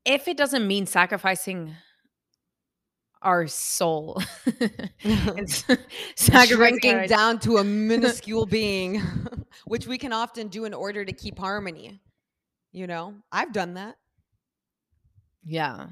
if 0.10 0.28
it 0.28 0.36
doesn't 0.38 0.68
mean 0.68 0.86
sacrificing 0.86 1.74
our 3.22 3.48
soul 3.48 4.22
shrinking 6.16 6.96
our- 6.96 7.08
down 7.08 7.40
to 7.40 7.58
a 7.58 7.64
minuscule 7.66 8.46
being, 8.46 9.02
which 9.66 9.88
we 9.88 9.98
can 9.98 10.14
often 10.14 10.48
do 10.48 10.66
in 10.66 10.74
order 10.74 11.06
to 11.06 11.12
keep 11.14 11.38
harmony. 11.38 12.02
You 12.72 12.88
know, 12.88 13.16
I've 13.32 13.52
done 13.54 13.74
that. 13.76 13.98
yeah 15.44 15.88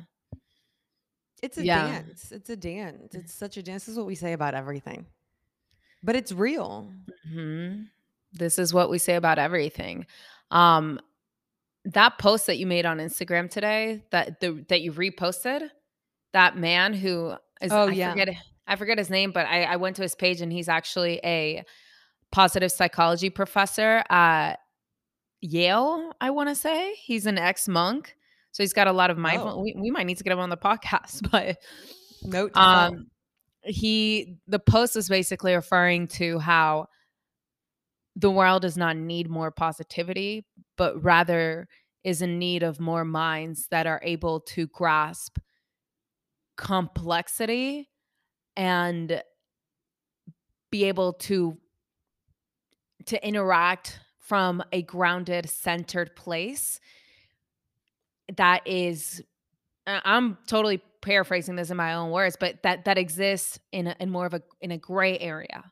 It's 1.44 1.58
a 1.58 1.64
Yeah. 1.66 1.88
dance. 1.88 2.32
It's 2.32 2.50
a 2.50 2.56
dance. 2.56 3.14
It's 3.16 3.34
such 3.34 3.58
a 3.58 3.64
dance. 3.64 3.86
This 3.86 3.94
is 3.94 3.98
what 3.98 4.08
we 4.08 4.16
say 4.16 4.34
about 4.34 4.54
everything, 4.56 5.06
but 6.04 6.16
it's 6.16 6.32
real. 6.32 6.92
hmm 7.30 7.84
This 8.34 8.58
is 8.60 8.74
what 8.74 8.90
we 8.90 8.98
say 9.00 9.16
about 9.16 9.38
everything. 9.40 10.06
Um, 10.52 11.00
that 11.94 12.18
post 12.18 12.48
that 12.48 12.58
you 12.58 12.68
made 12.68 12.86
on 12.86 12.98
Instagram 12.98 13.50
today, 13.50 14.04
that 14.12 14.40
the 14.40 14.66
that 14.70 14.82
you 14.82 14.92
reposted, 14.92 15.70
that 16.34 16.58
man 16.58 16.94
who 16.94 17.34
is 17.62 17.72
Oh, 17.72 17.88
I 17.88 17.92
yeah. 17.92 18.12
forget 18.12 18.30
I 18.68 18.76
forget 18.76 18.98
his 18.98 19.10
name, 19.10 19.32
but 19.32 19.46
I, 19.46 19.64
I 19.64 19.76
went 19.78 19.96
to 19.96 20.02
his 20.02 20.14
page 20.14 20.42
and 20.42 20.52
he's 20.52 20.68
actually 20.68 21.20
a 21.24 21.64
positive 22.32 22.72
psychology 22.72 23.30
professor 23.30 24.04
at 24.10 24.56
Yale. 25.40 26.12
I 26.20 26.32
want 26.32 26.50
to 26.50 26.56
say 26.56 26.94
he's 26.96 27.26
an 27.26 27.38
ex 27.38 27.68
monk, 27.68 28.16
so 28.52 28.64
he's 28.64 28.74
got 28.74 28.88
a 28.88 28.92
lot 28.92 29.10
of 29.10 29.18
mindful. 29.18 29.60
Oh. 29.60 29.62
We, 29.62 29.74
we 29.80 29.90
might 29.90 30.06
need 30.06 30.18
to 30.18 30.24
get 30.24 30.34
him 30.34 30.40
on 30.40 30.50
the 30.50 30.58
podcast, 30.58 31.30
but 31.32 31.58
Note 32.24 32.56
um 32.58 33.08
he 33.64 34.38
the 34.48 34.60
post 34.60 34.96
is 34.96 35.08
basically 35.08 35.54
referring 35.54 36.08
to 36.08 36.40
how 36.40 36.88
the 38.18 38.32
world 38.32 38.64
does 38.64 38.76
not 38.76 38.98
need 38.98 39.30
more 39.30 39.52
positivity 39.52 40.46
but 40.76 41.02
rather 41.04 41.68
is 42.04 42.22
in 42.22 42.40
need 42.40 42.64
of 42.64 42.80
more 42.80 43.06
minds 43.06 43.68
that 43.70 43.86
are 43.86 44.00
able 44.04 44.40
to 44.40 44.68
grasp 44.68 45.38
complexity 46.56 47.90
and 48.56 49.22
be 50.72 50.86
able 50.86 51.14
to 51.14 51.58
to 53.06 53.26
interact 53.26 54.00
from 54.20 54.62
a 54.74 54.82
grounded 54.82 55.50
centered 55.50 56.16
place. 56.16 56.82
That 58.36 58.68
is 58.68 59.24
I'm 59.86 60.38
totally 60.48 60.82
paraphrasing 61.02 61.56
this 61.56 61.70
in 61.70 61.78
my 61.78 61.94
own 61.94 62.12
words, 62.12 62.36
but 62.38 62.64
that 62.64 62.86
that 62.86 62.98
exists 62.98 63.60
in 63.72 63.88
a, 63.88 63.96
in 64.00 64.10
more 64.10 64.26
of 64.26 64.34
a 64.34 64.42
in 64.60 64.72
a 64.72 64.78
gray 64.78 65.18
area 65.20 65.72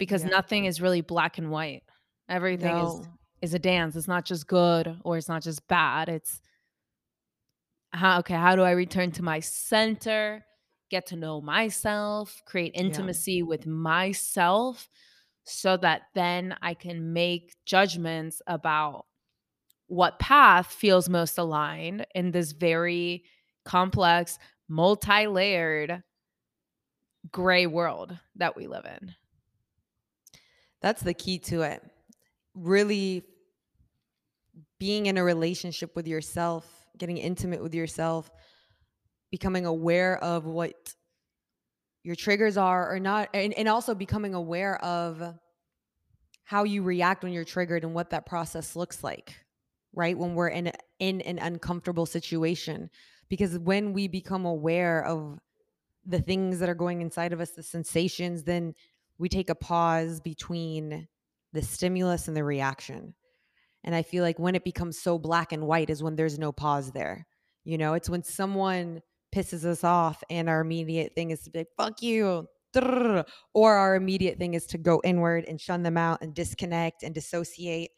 because 0.00 0.24
Yeah. 0.24 0.30
nothing 0.30 0.64
is 0.64 0.80
really 0.80 1.02
black 1.02 1.38
and 1.38 1.50
white. 1.52 1.84
Everything 2.28 2.76
is 2.78 2.94
No. 3.00 3.18
is 3.42 3.54
a 3.54 3.58
dance. 3.58 3.94
It's 3.96 4.08
not 4.08 4.24
just 4.24 4.46
good 4.48 4.98
or 5.04 5.16
it's 5.16 5.28
not 5.28 5.42
just 5.42 5.66
bad. 5.68 6.08
It's 6.08 6.40
how 7.92 8.18
okay, 8.20 8.34
how 8.34 8.56
do 8.56 8.62
I 8.62 8.72
return 8.72 9.12
to 9.12 9.22
my 9.22 9.40
center, 9.40 10.44
get 10.90 11.06
to 11.06 11.16
know 11.16 11.40
myself, 11.40 12.42
create 12.46 12.72
intimacy 12.74 13.42
with 13.42 13.66
myself 13.66 14.88
so 15.44 15.76
that 15.78 16.02
then 16.14 16.56
I 16.62 16.74
can 16.74 17.12
make 17.12 17.54
judgments 17.64 18.40
about 18.46 19.06
what 19.86 20.18
path 20.18 20.66
feels 20.72 21.08
most 21.08 21.36
aligned 21.38 22.06
in 22.14 22.30
this 22.30 22.52
very 22.52 23.24
complex, 23.64 24.38
multi-layered 24.68 26.02
gray 27.32 27.66
world 27.66 28.16
that 28.36 28.56
we 28.56 28.66
live 28.68 28.84
in. 28.86 29.14
That's 30.82 31.02
the 31.02 31.14
key 31.14 31.38
to 31.40 31.62
it. 31.62 31.82
Really 32.54 33.24
being 34.78 35.06
in 35.06 35.18
a 35.18 35.24
relationship 35.24 35.94
with 35.94 36.06
yourself, 36.06 36.66
getting 36.96 37.18
intimate 37.18 37.62
with 37.62 37.74
yourself, 37.74 38.30
becoming 39.30 39.66
aware 39.66 40.16
of 40.22 40.46
what 40.46 40.94
your 42.02 42.16
triggers 42.16 42.56
are 42.56 42.92
or 42.92 42.98
not, 42.98 43.28
and, 43.34 43.52
and 43.54 43.68
also 43.68 43.94
becoming 43.94 44.34
aware 44.34 44.82
of 44.82 45.22
how 46.44 46.64
you 46.64 46.82
react 46.82 47.22
when 47.22 47.32
you're 47.32 47.44
triggered 47.44 47.84
and 47.84 47.94
what 47.94 48.10
that 48.10 48.26
process 48.26 48.74
looks 48.74 49.04
like, 49.04 49.36
right? 49.94 50.18
When 50.18 50.34
we're 50.34 50.48
in, 50.48 50.72
in 50.98 51.20
an 51.20 51.38
uncomfortable 51.38 52.06
situation. 52.06 52.90
Because 53.28 53.58
when 53.58 53.92
we 53.92 54.08
become 54.08 54.46
aware 54.46 55.04
of 55.04 55.38
the 56.04 56.20
things 56.20 56.58
that 56.58 56.68
are 56.68 56.74
going 56.74 57.02
inside 57.02 57.32
of 57.32 57.40
us, 57.40 57.50
the 57.50 57.62
sensations, 57.62 58.42
then 58.42 58.74
we 59.20 59.28
take 59.28 59.50
a 59.50 59.54
pause 59.54 60.18
between 60.18 61.06
the 61.52 61.60
stimulus 61.60 62.26
and 62.26 62.36
the 62.36 62.42
reaction. 62.42 63.14
And 63.84 63.94
I 63.94 64.02
feel 64.02 64.24
like 64.24 64.38
when 64.38 64.54
it 64.54 64.64
becomes 64.64 64.98
so 64.98 65.18
black 65.18 65.52
and 65.52 65.66
white 65.66 65.90
is 65.90 66.02
when 66.02 66.16
there's 66.16 66.38
no 66.38 66.52
pause 66.52 66.90
there. 66.92 67.26
You 67.64 67.76
know, 67.76 67.92
it's 67.92 68.08
when 68.08 68.22
someone 68.22 69.02
pisses 69.34 69.66
us 69.66 69.84
off 69.84 70.24
and 70.30 70.48
our 70.48 70.62
immediate 70.62 71.14
thing 71.14 71.32
is 71.32 71.42
to 71.42 71.50
be 71.50 71.60
like, 71.60 71.68
fuck 71.76 72.02
you. 72.02 72.46
Or 73.52 73.74
our 73.74 73.94
immediate 73.94 74.38
thing 74.38 74.54
is 74.54 74.64
to 74.68 74.78
go 74.78 75.02
inward 75.04 75.44
and 75.46 75.60
shun 75.60 75.82
them 75.82 75.98
out 75.98 76.22
and 76.22 76.34
disconnect 76.34 77.02
and 77.02 77.14
dissociate. 77.14 77.90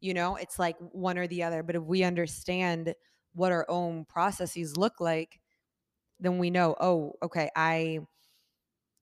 You 0.00 0.14
know, 0.14 0.36
it's 0.36 0.58
like 0.58 0.76
one 0.78 1.18
or 1.18 1.26
the 1.26 1.42
other. 1.42 1.62
But 1.62 1.76
if 1.76 1.82
we 1.82 2.04
understand 2.04 2.94
what 3.34 3.52
our 3.52 3.66
own 3.68 4.06
processes 4.06 4.78
look 4.78 4.94
like, 4.98 5.40
then 6.20 6.38
we 6.38 6.48
know, 6.48 6.74
oh, 6.80 7.12
okay, 7.22 7.50
I, 7.54 7.98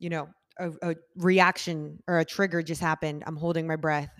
you 0.00 0.10
know, 0.10 0.28
a, 0.58 0.72
a 0.82 0.94
reaction 1.16 2.02
or 2.06 2.18
a 2.18 2.24
trigger 2.24 2.62
just 2.62 2.80
happened. 2.80 3.22
I'm 3.26 3.36
holding 3.36 3.66
my 3.66 3.76
breath. 3.76 4.10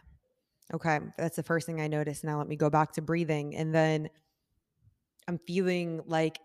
Okay, 0.73 0.99
that's 1.17 1.37
the 1.37 1.43
first 1.43 1.67
thing 1.67 1.81
I 1.81 1.89
noticed. 1.89 2.25
Now 2.25 2.39
let 2.39 2.49
me 2.49 2.57
go 2.57 2.71
back 2.71 2.93
to 2.93 3.03
breathing. 3.03 3.57
And 3.57 3.75
then 3.75 4.09
I'm 5.27 5.39
feeling 5.47 6.03
like 6.07 6.39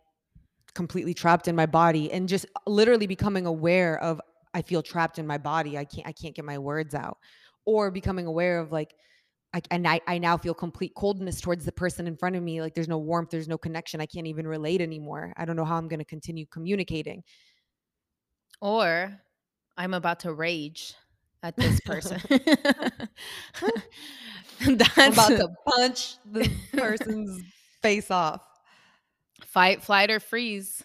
completely 0.73 1.13
trapped 1.13 1.47
in 1.47 1.55
my 1.55 1.65
body 1.65 2.11
and 2.11 2.27
just 2.27 2.45
uh, 2.55 2.69
literally 2.69 3.07
becoming 3.07 3.45
aware 3.45 3.99
of 4.01 4.19
I 4.53 4.61
feel 4.61 4.81
trapped 4.81 5.19
in 5.19 5.27
my 5.27 5.37
body. 5.37 5.77
I 5.77 5.85
can't 5.85 6.07
I 6.07 6.11
can't 6.11 6.35
get 6.35 6.45
my 6.45 6.57
words 6.57 6.95
out. 6.95 7.17
Or 7.65 7.91
becoming 7.91 8.25
aware 8.25 8.59
of 8.59 8.71
like 8.71 8.93
I, 9.53 9.61
and 9.69 9.87
I, 9.87 10.01
I 10.07 10.17
now 10.17 10.35
feel 10.35 10.55
complete 10.55 10.93
coldness 10.95 11.39
towards 11.39 11.63
the 11.63 11.71
person 11.71 12.07
in 12.07 12.17
front 12.17 12.35
of 12.35 12.41
me. 12.41 12.59
Like 12.59 12.73
there's 12.73 12.87
no 12.87 12.97
warmth, 12.97 13.29
there's 13.29 13.47
no 13.47 13.57
connection. 13.57 14.01
I 14.01 14.07
can't 14.07 14.25
even 14.25 14.47
relate 14.47 14.81
anymore. 14.81 15.31
I 15.37 15.45
don't 15.45 15.55
know 15.55 15.65
how 15.65 15.77
I'm 15.77 15.87
going 15.87 15.99
to 15.99 16.05
continue 16.05 16.47
communicating. 16.47 17.23
Or 18.61 19.21
I'm 19.77 19.93
about 19.93 20.21
to 20.21 20.33
rage 20.33 20.93
at 21.41 21.55
this 21.55 21.79
person. 21.81 22.21
I'm 24.61 25.13
about 25.13 25.29
to 25.29 25.49
punch 25.67 26.15
the 26.31 26.49
person's 26.75 27.41
face 27.81 28.09
off. 28.11 28.41
Fight, 29.45 29.83
flight, 29.83 30.09
or 30.09 30.19
freeze. 30.19 30.83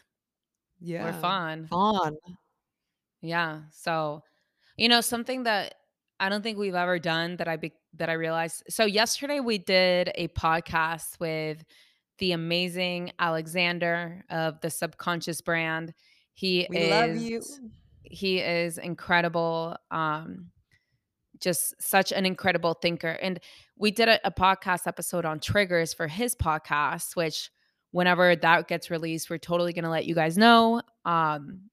Yeah. 0.81 1.09
Or 1.09 1.13
fawn. 1.21 1.67
Fawn. 1.67 2.17
Yeah. 3.21 3.61
So, 3.73 4.23
you 4.77 4.89
know, 4.89 5.01
something 5.01 5.45
that 5.45 5.75
I 6.21 6.29
don't 6.29 6.43
think 6.43 6.59
we've 6.59 6.75
ever 6.75 6.99
done 6.99 7.37
that 7.37 7.49
I 7.49 7.57
be, 7.57 7.73
that 7.95 8.09
I 8.09 8.15
realized. 8.15 8.65
So 8.69 8.85
yesterday 8.85 9.41
we 9.41 9.59
did 9.59 10.11
a 10.15 10.29
podcast 10.29 11.21
with 11.21 11.65
the 12.19 12.33
amazing 12.33 13.13
Alexander 13.19 14.25
of 14.29 14.61
the 14.61 14.71
Subconscious 14.71 15.41
brand. 15.41 15.95
He 16.35 16.67
we 16.71 16.79
is 16.79 16.91
love 16.91 17.17
you. 17.17 17.43
He 18.11 18.39
is 18.41 18.79
incredible. 18.79 19.77
Um 19.91 20.51
just 21.41 21.81
such 21.81 22.13
an 22.13 22.27
incredible 22.27 22.75
thinker. 22.75 23.17
And 23.23 23.41
we 23.77 23.91
did 23.91 24.09
a, 24.09 24.27
a 24.27 24.31
podcast 24.31 24.87
episode 24.87 25.25
on 25.25 25.41
triggers 25.41 25.95
for 25.95 26.09
his 26.09 26.35
podcast, 26.35 27.17
which 27.17 27.51
whenever 27.93 28.37
that 28.37 28.69
gets 28.69 28.91
released, 28.91 29.31
we're 29.31 29.39
totally 29.39 29.73
going 29.73 29.85
to 29.85 29.91
let 29.91 30.07
you 30.07 30.15
guys 30.15 30.37
know. 30.37 30.83
Um, 31.05 31.71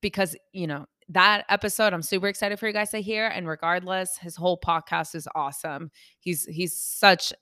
because, 0.00 0.34
you 0.52 0.66
know, 0.66 0.86
that 1.10 1.44
episode 1.48 1.92
I'm 1.92 2.02
super 2.02 2.28
excited 2.28 2.58
for 2.58 2.66
you 2.66 2.72
guys 2.72 2.90
to 2.90 3.02
hear. 3.02 3.26
And 3.26 3.46
regardless, 3.46 4.16
his 4.16 4.36
whole 4.36 4.58
podcast 4.58 5.14
is 5.14 5.28
awesome. 5.34 5.90
He's 6.20 6.44
he's 6.46 6.76
such 6.76 7.32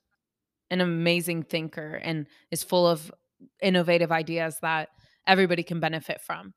an 0.71 0.81
amazing 0.81 1.45
thinker 1.45 2.01
and 2.03 2.27
is 2.51 2.63
full 2.63 2.87
of 2.87 3.13
innovative 3.63 4.11
ideas 4.11 4.59
that 4.63 4.89
everybody 5.27 5.63
can 5.63 5.81
benefit 5.81 6.21
from. 6.21 6.55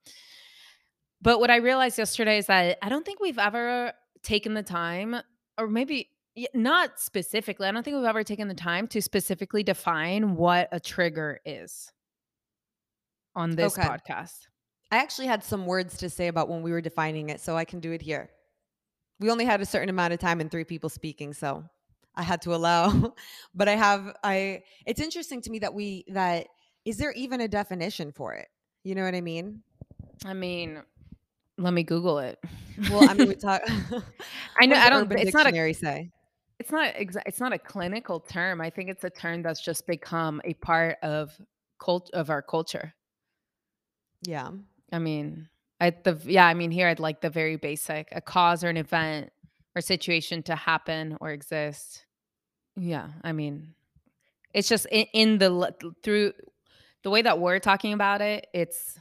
But 1.22 1.40
what 1.40 1.52
I 1.52 1.58
realized 1.58 1.98
yesterday 1.98 2.38
is 2.38 2.48
that 2.48 2.78
I 2.82 2.90
don't 2.90 3.06
think 3.06 3.20
we've 3.20 3.40
ever 3.40 3.94
taken 4.24 4.54
the 4.54 4.64
time, 4.64 5.16
or 5.58 5.68
maybe 5.68 6.10
not 6.54 7.00
specifically, 7.00 7.68
I 7.68 7.72
don't 7.72 7.84
think 7.84 7.96
we've 7.96 8.06
ever 8.06 8.24
taken 8.24 8.48
the 8.48 8.54
time 8.54 8.88
to 8.90 9.02
specifically 9.02 9.64
define 9.64 10.36
what 10.36 10.70
a 10.72 10.80
trigger 10.80 11.40
is 11.46 11.92
on 13.36 13.52
this 13.52 13.78
okay. 13.78 13.88
podcast. 13.88 14.48
I 14.92 14.98
actually 14.98 15.28
had 15.28 15.44
some 15.44 15.66
words 15.66 15.98
to 15.98 16.10
say 16.10 16.28
about 16.28 16.50
when 16.50 16.64
we 16.64 16.72
were 16.72 16.82
defining 16.82 17.30
it, 17.30 17.40
so 17.40 17.56
I 17.56 17.66
can 17.66 17.80
do 17.80 17.92
it 17.92 18.02
here. 18.02 18.30
We 19.20 19.30
only 19.30 19.46
had 19.46 19.62
a 19.62 19.66
certain 19.66 19.90
amount 19.90 20.14
of 20.14 20.20
time 20.20 20.42
and 20.42 20.50
three 20.50 20.64
people 20.64 20.90
speaking, 20.90 21.34
so 21.34 21.64
I 22.16 22.24
had 22.24 22.42
to 22.44 22.56
allow. 22.56 23.14
but 23.56 23.70
I 23.70 23.76
have 23.76 24.16
I 24.24 24.64
it's 24.86 25.00
interesting 25.00 25.42
to 25.44 25.50
me 25.50 25.60
that 25.60 25.74
we 25.74 26.06
that 26.10 26.48
is 26.84 26.98
there 26.98 27.12
even 27.14 27.42
a 27.42 27.48
definition 27.48 28.12
for 28.12 28.34
it? 28.34 28.48
You 28.84 28.96
know 28.96 29.04
what 29.04 29.16
I 29.16 29.22
mean? 29.22 29.62
I 30.26 30.34
mean, 30.34 30.82
let 31.58 31.74
me 31.74 31.84
Google 31.84 32.20
it. 32.20 32.40
Well, 32.90 33.10
I 33.10 33.14
mean, 33.14 33.28
we 33.28 33.36
talk. 33.48 33.62
I 34.60 34.66
know. 34.66 34.78
I 34.78 34.90
don't. 34.90 35.12
It's 35.14 35.34
not 35.34 35.48
a 35.48 35.74
say. 35.74 36.12
It's 36.60 36.72
not 36.72 36.94
exa- 36.94 37.24
It's 37.26 37.40
not 37.40 37.54
a 37.54 37.60
clinical 37.60 38.20
term. 38.20 38.62
I 38.62 38.70
think 38.70 38.90
it's 38.90 39.04
a 39.04 39.10
term 39.10 39.42
that's 39.42 39.62
just 39.62 39.88
become 39.88 40.42
a 40.46 40.54
part 40.56 40.98
of 41.02 41.32
cult 41.80 42.10
of 42.14 42.30
our 42.30 42.42
culture. 42.42 42.94
Yeah. 44.24 44.52
I 44.92 45.00
mean, 45.00 45.50
at 45.80 46.04
the 46.04 46.20
yeah. 46.26 46.46
I 46.46 46.54
mean, 46.54 46.72
here 46.72 46.88
I'd 46.88 47.00
like 47.00 47.22
the 47.22 47.30
very 47.30 47.56
basic: 47.56 48.10
a 48.12 48.22
cause 48.22 48.64
or 48.64 48.70
an 48.70 48.78
event 48.78 49.32
or 49.76 49.82
situation 49.82 50.44
to 50.44 50.56
happen 50.56 51.18
or 51.22 51.32
exist. 51.32 52.06
Yeah. 52.76 53.10
I 53.24 53.32
mean, 53.32 53.74
it's 54.54 54.70
just 54.70 54.86
in, 54.92 55.06
in 55.14 55.38
the 55.38 55.94
through 56.04 56.34
the 57.04 57.10
way 57.10 57.22
that 57.22 57.40
we're 57.40 57.60
talking 57.60 57.94
about 57.94 58.22
it. 58.22 58.48
It's 58.54 59.00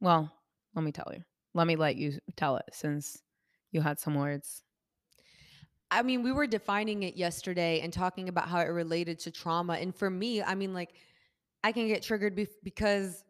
well. 0.00 0.32
Let 0.74 0.84
me 0.84 0.92
tell 0.92 1.12
you 1.14 1.22
let 1.54 1.66
me 1.66 1.76
let 1.76 1.96
you 1.96 2.18
tell 2.36 2.56
it 2.56 2.64
since 2.72 3.22
you 3.70 3.80
had 3.80 3.98
some 3.98 4.14
words. 4.14 4.62
I 5.90 6.02
mean, 6.02 6.22
we 6.22 6.32
were 6.32 6.46
defining 6.46 7.02
it 7.02 7.16
yesterday 7.16 7.80
and 7.80 7.92
talking 7.92 8.30
about 8.30 8.48
how 8.48 8.60
it 8.60 8.68
related 8.68 9.18
to 9.20 9.30
trauma. 9.30 9.74
And 9.74 9.94
for 9.94 10.08
me, 10.08 10.42
I 10.42 10.54
mean, 10.54 10.72
like, 10.72 10.94
I 11.62 11.72
can 11.72 11.86
get 11.86 12.02
triggered 12.02 12.34
be- 12.34 12.48
because 12.62 13.24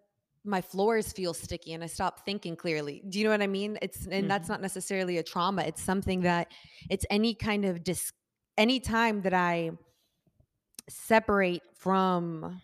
my 0.44 0.61
floors 0.61 1.12
feel 1.12 1.35
sticky 1.35 1.72
and 1.72 1.82
I 1.82 1.87
stop 1.87 2.24
thinking 2.24 2.56
clearly. 2.56 3.02
Do 3.08 3.18
you 3.18 3.24
know 3.24 3.30
what 3.30 3.42
I 3.42 3.46
mean? 3.46 3.78
It's 3.82 4.04
and 4.04 4.12
mm-hmm. 4.12 4.28
that's 4.28 4.48
not 4.48 4.61
necessarily 4.61 5.18
a 5.18 5.22
trauma. 5.22 5.62
It's 5.62 5.82
something 5.82 6.22
that 6.22 6.52
it's 6.90 7.06
any 7.11 7.35
kind 7.35 7.64
of 7.64 7.85
dis 7.85 8.12
any 8.58 8.80
time 8.80 9.22
that 9.22 9.35
I 9.35 9.72
separate 10.88 11.62
from 11.76 12.61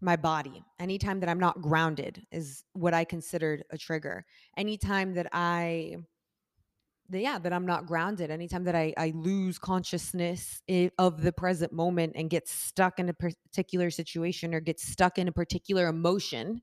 my 0.00 0.16
body. 0.16 0.64
Anytime 0.78 1.20
that 1.20 1.28
I'm 1.28 1.40
not 1.40 1.60
grounded 1.60 2.26
is 2.32 2.64
what 2.72 2.94
I 2.94 3.04
considered 3.04 3.64
a 3.70 3.78
trigger. 3.78 4.24
Anytime 4.56 5.14
that 5.14 5.28
I 5.32 5.96
yeah, 7.12 7.38
that 7.38 7.52
I'm 7.52 7.66
not 7.66 7.86
grounded. 7.86 8.30
Anytime 8.30 8.64
that 8.64 8.76
I, 8.76 8.94
I 8.96 9.12
lose 9.14 9.58
consciousness 9.58 10.62
of 10.98 11.22
the 11.22 11.32
present 11.32 11.72
moment 11.72 12.12
and 12.14 12.30
get 12.30 12.48
stuck 12.48 13.00
in 13.00 13.08
a 13.08 13.12
particular 13.12 13.90
situation 13.90 14.54
or 14.54 14.60
get 14.60 14.78
stuck 14.78 15.18
in 15.18 15.26
a 15.26 15.32
particular 15.32 15.88
emotion, 15.88 16.62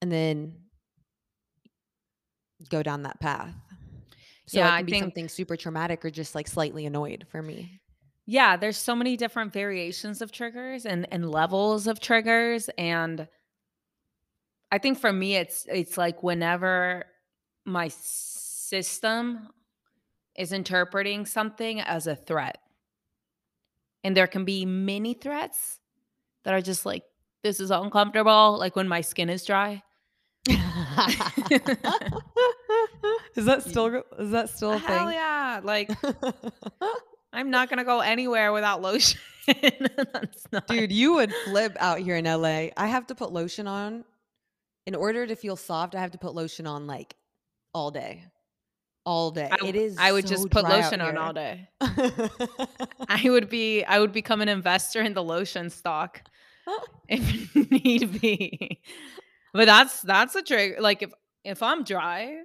and 0.00 0.12
then 0.12 0.54
go 2.70 2.82
down 2.82 3.02
that 3.02 3.18
path. 3.20 3.54
So 4.46 4.58
yeah, 4.58 4.66
it 4.66 4.70
can 4.70 4.78
I 4.78 4.82
be 4.82 4.92
think, 4.92 5.02
something 5.02 5.28
super 5.28 5.56
traumatic 5.56 6.04
or 6.04 6.10
just 6.10 6.34
like 6.34 6.46
slightly 6.46 6.86
annoyed 6.86 7.26
for 7.28 7.42
me. 7.42 7.80
Yeah, 8.26 8.56
there's 8.56 8.76
so 8.76 8.96
many 8.96 9.16
different 9.16 9.52
variations 9.52 10.20
of 10.20 10.32
triggers 10.32 10.84
and 10.84 11.06
and 11.12 11.30
levels 11.30 11.86
of 11.86 12.00
triggers 12.00 12.68
and 12.76 13.28
I 14.72 14.78
think 14.78 14.98
for 14.98 15.12
me 15.12 15.36
it's 15.36 15.64
it's 15.70 15.96
like 15.96 16.22
whenever 16.24 17.04
my 17.64 17.88
system 17.88 19.48
is 20.36 20.52
interpreting 20.52 21.24
something 21.24 21.80
as 21.80 22.06
a 22.06 22.16
threat. 22.16 22.58
And 24.04 24.16
there 24.16 24.26
can 24.26 24.44
be 24.44 24.66
many 24.66 25.14
threats 25.14 25.78
that 26.44 26.52
are 26.52 26.60
just 26.60 26.84
like 26.84 27.04
this 27.42 27.60
is 27.60 27.70
uncomfortable 27.70 28.58
like 28.58 28.74
when 28.74 28.88
my 28.88 29.00
skin 29.02 29.30
is 29.30 29.44
dry. 29.44 29.82
is 30.48 30.58
that 33.44 33.62
still 33.66 34.02
is 34.18 34.30
that 34.30 34.48
still 34.50 34.72
a 34.72 34.78
Hell 34.78 35.06
thing? 35.06 35.14
yeah. 35.14 35.60
Like 35.62 35.90
I'm 37.36 37.50
not 37.50 37.68
gonna 37.68 37.84
go 37.84 38.00
anywhere 38.00 38.52
without 38.52 38.80
lotion. 38.82 39.20
not- 40.52 40.66
Dude, 40.68 40.90
you 40.90 41.14
would 41.14 41.32
flip 41.44 41.76
out 41.78 41.98
here 41.98 42.16
in 42.16 42.24
LA. 42.24 42.68
I 42.76 42.86
have 42.86 43.06
to 43.08 43.14
put 43.14 43.32
lotion 43.32 43.66
on. 43.66 44.04
In 44.86 44.94
order 44.94 45.26
to 45.26 45.34
feel 45.36 45.56
soft, 45.56 45.94
I 45.94 46.00
have 46.00 46.12
to 46.12 46.18
put 46.18 46.34
lotion 46.34 46.66
on 46.66 46.86
like 46.86 47.14
all 47.74 47.90
day. 47.90 48.24
All 49.04 49.30
day. 49.30 49.48
I, 49.50 49.66
it 49.66 49.76
is 49.76 49.96
I 49.98 50.12
would 50.12 50.24
so 50.26 50.34
just 50.34 50.50
put 50.50 50.64
lotion 50.64 51.00
on 51.00 51.16
all 51.16 51.32
day. 51.32 51.68
I 53.08 53.22
would 53.26 53.48
be 53.48 53.84
I 53.84 53.98
would 54.00 54.12
become 54.12 54.40
an 54.40 54.48
investor 54.48 55.00
in 55.00 55.14
the 55.14 55.22
lotion 55.22 55.70
stock 55.70 56.22
if 57.08 57.54
need 57.70 58.20
be. 58.20 58.80
But 59.52 59.66
that's 59.66 60.00
that's 60.02 60.34
a 60.34 60.42
trick. 60.42 60.76
Like 60.80 61.02
if 61.02 61.12
if 61.44 61.62
I'm 61.62 61.84
dry, 61.84 62.38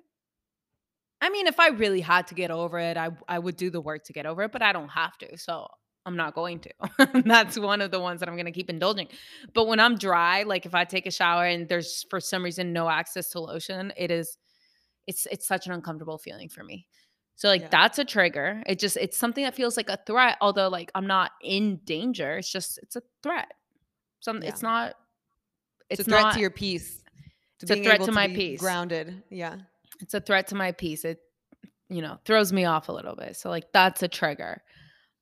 I 1.21 1.29
mean, 1.29 1.47
if 1.47 1.60
I 1.60 1.69
really 1.69 2.01
had 2.01 2.27
to 2.27 2.36
get 2.36 2.51
over 2.51 2.79
it, 2.79 2.97
I 2.97 3.12
I 3.27 3.39
would 3.39 3.55
do 3.55 3.69
the 3.69 3.81
work 3.81 4.03
to 4.05 4.13
get 4.13 4.25
over 4.25 4.43
it, 4.43 4.51
but 4.51 4.62
I 4.62 4.73
don't 4.73 4.89
have 4.89 5.17
to. 5.19 5.38
So 5.38 5.67
I'm 6.05 6.15
not 6.15 6.34
going 6.34 6.60
to. 6.60 6.71
That's 7.25 7.60
one 7.60 7.81
of 7.81 7.91
the 7.91 7.99
ones 7.99 8.19
that 8.19 8.29
I'm 8.29 8.36
going 8.36 8.45
to 8.45 8.51
keep 8.51 8.69
indulging. 8.69 9.07
But 9.53 9.67
when 9.67 9.79
I'm 9.79 9.97
dry, 9.97 10.43
like 10.43 10.65
if 10.65 10.73
I 10.73 10.84
take 10.84 11.05
a 11.05 11.12
shower 11.12 11.45
and 11.45 11.69
there's 11.69 12.05
for 12.10 12.19
some 12.19 12.43
reason 12.43 12.73
no 12.73 12.89
access 12.89 13.29
to 13.29 13.39
lotion, 13.39 13.93
it 13.95 14.10
is 14.10 14.38
it's 15.07 15.27
it's 15.31 15.47
such 15.47 15.67
an 15.67 15.73
uncomfortable 15.73 16.17
feeling 16.17 16.49
for 16.49 16.63
me. 16.63 16.88
So 17.36 17.47
like 17.47 17.62
yeah. 17.62 17.67
that's 17.69 17.99
a 17.99 18.05
trigger. 18.05 18.63
It 18.65 18.79
just 18.79 18.97
it's 18.97 19.17
something 19.17 19.43
that 19.43 19.55
feels 19.55 19.77
like 19.77 19.89
a 19.89 19.99
threat, 20.05 20.38
although 20.41 20.69
like 20.69 20.91
I'm 20.95 21.07
not 21.07 21.31
in 21.41 21.77
danger. 21.86 22.38
It's 22.38 22.51
just 22.51 22.79
it's 22.81 22.95
a 22.95 23.01
threat. 23.21 23.51
Some 24.21 24.41
yeah. 24.41 24.49
it's 24.49 24.62
not 24.62 24.95
it's 25.89 25.99
it's 25.99 26.07
a 26.07 26.12
threat 26.12 26.23
not 26.23 26.34
to 26.36 26.39
your 26.39 26.51
peace. 26.51 27.03
To 27.60 27.65
It's 27.65 27.71
a 27.71 27.84
threat 27.84 27.95
able 27.95 28.07
to 28.07 28.12
my 28.12 28.27
be 28.27 28.36
peace. 28.36 28.60
Grounded. 28.60 29.23
Yeah. 29.29 29.57
It's 30.01 30.13
a 30.13 30.21
threat 30.21 30.47
to 30.47 30.55
my 30.55 30.71
peace. 30.71 31.05
It, 31.05 31.19
you 31.89 32.01
know, 32.01 32.17
throws 32.25 32.53
me 32.53 32.65
off 32.65 32.89
a 32.89 32.93
little 32.93 33.15
bit. 33.15 33.35
So 33.35 33.49
like 33.49 33.71
that's 33.73 34.03
a 34.03 34.07
trigger. 34.07 34.61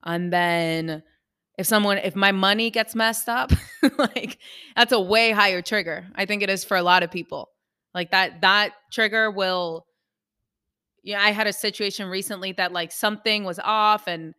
And 0.04 0.32
then 0.32 1.04
if 1.58 1.68
someone, 1.68 1.98
if 1.98 2.16
my 2.16 2.32
money 2.32 2.70
gets 2.70 2.96
messed 2.96 3.28
up, 3.28 3.52
like 3.98 4.38
that's 4.76 4.92
a 4.92 5.00
way 5.00 5.32
higher 5.32 5.62
trigger. 5.62 6.08
I 6.16 6.26
think 6.26 6.42
it 6.42 6.50
is 6.50 6.64
for 6.64 6.78
a 6.78 6.84
lot 6.84 7.04
of 7.04 7.12
people. 7.12 7.50
Like 7.94 8.12
that, 8.12 8.42
that 8.42 8.74
trigger 8.92 9.32
will. 9.32 9.86
Yeah, 11.02 11.22
I 11.22 11.32
had 11.32 11.48
a 11.48 11.54
situation 11.54 12.08
recently 12.08 12.52
that 12.54 12.72
like 12.72 12.92
something 12.92 13.46
was 13.46 13.58
off, 13.60 14.08
and 14.08 14.36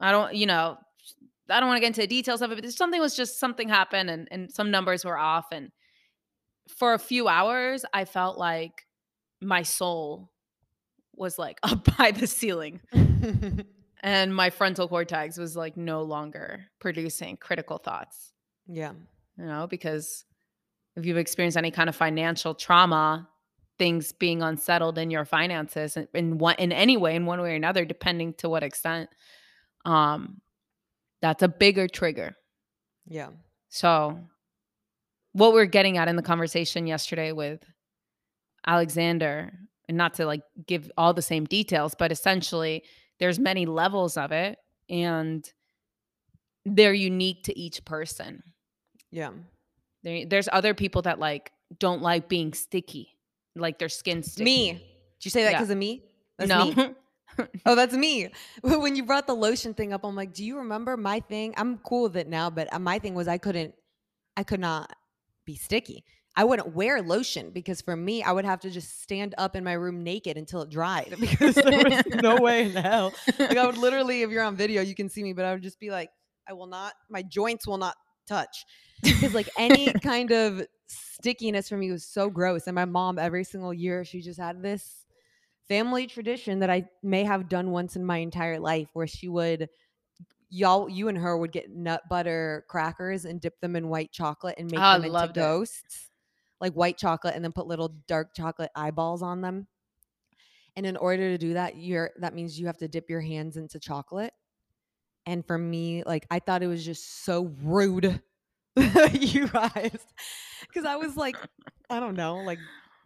I 0.00 0.12
don't, 0.12 0.34
you 0.34 0.46
know, 0.46 0.78
I 1.50 1.60
don't 1.60 1.68
want 1.68 1.76
to 1.76 1.80
get 1.80 1.88
into 1.88 2.00
the 2.00 2.06
details 2.06 2.42
of 2.42 2.52
it, 2.52 2.62
but 2.62 2.72
something 2.72 3.00
was 3.00 3.16
just 3.16 3.38
something 3.40 3.68
happened, 3.68 4.08
and 4.08 4.28
and 4.30 4.50
some 4.50 4.70
numbers 4.70 5.04
were 5.04 5.18
off, 5.18 5.46
and 5.52 5.70
for 6.68 6.94
a 6.94 6.98
few 6.98 7.28
hours, 7.28 7.84
I 7.92 8.04
felt 8.04 8.38
like 8.38 8.86
my 9.40 9.62
soul 9.62 10.30
was 11.14 11.38
like 11.38 11.58
up 11.62 11.96
by 11.96 12.10
the 12.10 12.26
ceiling 12.26 12.80
and 14.02 14.34
my 14.34 14.50
frontal 14.50 14.88
cortex 14.88 15.38
was 15.38 15.56
like 15.56 15.76
no 15.76 16.02
longer 16.02 16.64
producing 16.80 17.36
critical 17.36 17.78
thoughts 17.78 18.32
yeah. 18.68 18.92
you 19.38 19.46
know 19.46 19.66
because 19.66 20.24
if 20.96 21.04
you've 21.06 21.16
experienced 21.16 21.56
any 21.56 21.70
kind 21.70 21.88
of 21.88 21.96
financial 21.96 22.54
trauma 22.54 23.28
things 23.78 24.12
being 24.12 24.42
unsettled 24.42 24.96
in 24.98 25.10
your 25.10 25.24
finances 25.24 25.96
in- 25.96 26.08
in 26.14 26.38
one 26.38 26.54
in 26.58 26.72
any 26.72 26.96
way 26.96 27.14
in 27.14 27.26
one 27.26 27.40
way 27.40 27.52
or 27.52 27.54
another 27.56 27.84
depending 27.84 28.32
to 28.34 28.48
what 28.48 28.62
extent 28.62 29.08
um 29.84 30.40
that's 31.22 31.42
a 31.42 31.48
bigger 31.48 31.88
trigger 31.88 32.36
Yeah. 33.06 33.28
so 33.68 34.18
what 35.32 35.52
we're 35.52 35.66
getting 35.66 35.98
at 35.98 36.08
in 36.08 36.16
the 36.16 36.22
conversation 36.22 36.86
yesterday 36.86 37.32
with 37.32 37.62
Alexander, 38.66 39.52
and 39.88 39.96
not 39.96 40.14
to 40.14 40.26
like 40.26 40.42
give 40.66 40.90
all 40.96 41.14
the 41.14 41.22
same 41.22 41.44
details, 41.44 41.94
but 41.98 42.10
essentially 42.10 42.82
there's 43.18 43.38
many 43.38 43.66
levels 43.66 44.16
of 44.16 44.32
it 44.32 44.58
and 44.90 45.48
they're 46.64 46.92
unique 46.92 47.44
to 47.44 47.58
each 47.58 47.84
person. 47.84 48.42
Yeah. 49.10 49.30
There, 50.02 50.26
there's 50.26 50.48
other 50.52 50.74
people 50.74 51.02
that 51.02 51.18
like 51.18 51.52
don't 51.78 52.02
like 52.02 52.28
being 52.28 52.52
sticky, 52.52 53.16
like 53.54 53.78
their 53.78 53.88
skin 53.88 54.22
sticky. 54.22 54.44
Me. 54.44 54.72
Did 54.72 55.24
you 55.24 55.30
say 55.30 55.44
that 55.44 55.52
Yeah. 55.52 55.58
because 55.58 55.70
of 55.70 55.78
me? 55.78 56.02
That's 56.38 56.48
no. 56.48 56.64
me. 56.72 56.94
Oh, 57.66 57.74
that's 57.74 57.94
me. 57.94 58.30
When 58.62 58.96
you 58.96 59.04
brought 59.04 59.26
the 59.26 59.34
lotion 59.34 59.74
thing 59.74 59.92
up, 59.92 60.04
I'm 60.04 60.14
like, 60.16 60.32
do 60.32 60.42
you 60.42 60.56
remember 60.58 60.96
my 60.96 61.20
thing? 61.20 61.52
I'm 61.58 61.76
cool 61.78 62.04
with 62.04 62.16
it 62.16 62.28
now, 62.28 62.48
but 62.48 62.72
uh, 62.72 62.78
my 62.78 62.98
thing 62.98 63.14
was 63.14 63.28
I 63.28 63.36
couldn't, 63.36 63.74
I 64.38 64.42
could 64.42 64.60
not 64.60 64.90
be 65.44 65.54
sticky. 65.54 66.04
I 66.36 66.44
wouldn't 66.44 66.74
wear 66.74 67.00
lotion 67.00 67.50
because 67.50 67.80
for 67.80 67.96
me, 67.96 68.22
I 68.22 68.30
would 68.30 68.44
have 68.44 68.60
to 68.60 68.70
just 68.70 69.02
stand 69.02 69.34
up 69.38 69.56
in 69.56 69.64
my 69.64 69.72
room 69.72 70.04
naked 70.04 70.36
until 70.36 70.62
it 70.62 70.68
dried 70.70 71.14
because 71.20 71.54
there 71.54 71.72
was 71.82 72.04
no 72.06 72.36
way 72.40 72.66
in 72.66 72.72
hell. 72.72 73.14
Like 73.38 73.56
I 73.56 73.64
would 73.64 73.78
literally, 73.78 74.22
if 74.22 74.30
you're 74.30 74.42
on 74.42 74.54
video, 74.56 74.82
you 74.82 74.94
can 74.94 75.08
see 75.08 75.22
me, 75.22 75.32
but 75.32 75.44
I 75.46 75.52
would 75.52 75.62
just 75.62 75.80
be 75.80 75.90
like, 75.90 76.10
I 76.48 76.52
will 76.52 76.66
not, 76.66 76.92
my 77.08 77.22
joints 77.22 77.66
will 77.66 77.78
not 77.78 77.96
touch 78.26 78.66
because 79.02 79.34
like 79.34 79.48
any 79.56 79.92
kind 80.02 80.30
of 80.30 80.66
stickiness 80.88 81.68
for 81.68 81.76
me 81.76 81.90
was 81.90 82.04
so 82.04 82.28
gross. 82.28 82.66
And 82.66 82.74
my 82.74 82.84
mom, 82.84 83.18
every 83.18 83.44
single 83.44 83.72
year, 83.72 84.04
she 84.04 84.20
just 84.20 84.38
had 84.38 84.62
this 84.62 85.06
family 85.68 86.06
tradition 86.06 86.60
that 86.60 86.70
I 86.70 86.88
may 87.02 87.24
have 87.24 87.48
done 87.48 87.70
once 87.70 87.96
in 87.96 88.04
my 88.04 88.18
entire 88.18 88.60
life 88.60 88.88
where 88.92 89.06
she 89.06 89.28
would 89.28 89.68
y'all 90.48 90.88
you 90.88 91.08
and 91.08 91.18
her 91.18 91.36
would 91.36 91.50
get 91.50 91.70
nut 91.70 92.02
butter 92.08 92.64
crackers 92.68 93.24
and 93.24 93.40
dip 93.40 93.60
them 93.60 93.74
in 93.74 93.88
white 93.88 94.12
chocolate 94.12 94.54
and 94.58 94.70
make 94.70 94.80
Oh, 94.80 94.92
them 94.92 95.04
into 95.04 95.12
loved 95.12 95.36
it. 95.36 95.40
Like 96.60 96.72
white 96.72 96.96
chocolate 96.96 97.34
and 97.34 97.44
then 97.44 97.52
put 97.52 97.66
little 97.66 97.94
dark 98.06 98.34
chocolate 98.34 98.70
eyeballs 98.74 99.22
on 99.22 99.40
them. 99.40 99.66
And 100.74 100.86
in 100.86 100.96
order 100.96 101.30
to 101.30 101.38
do 101.38 101.54
that, 101.54 101.76
you're 101.76 102.10
that 102.18 102.34
means 102.34 102.58
you 102.58 102.66
have 102.66 102.78
to 102.78 102.88
dip 102.88 103.08
your 103.08 103.20
hands 103.20 103.56
into 103.56 103.78
chocolate. 103.78 104.32
And 105.26 105.46
for 105.46 105.58
me, 105.58 106.02
like 106.04 106.26
I 106.30 106.38
thought 106.38 106.62
it 106.62 106.68
was 106.68 106.84
just 106.84 107.24
so 107.24 107.52
rude. 107.62 108.22
you 109.12 109.48
guys. 109.48 109.98
Cause 110.74 110.84
I 110.84 110.96
was 110.96 111.16
like, 111.16 111.36
I 111.88 111.98
don't 111.98 112.16
know, 112.16 112.36
like 112.36 112.58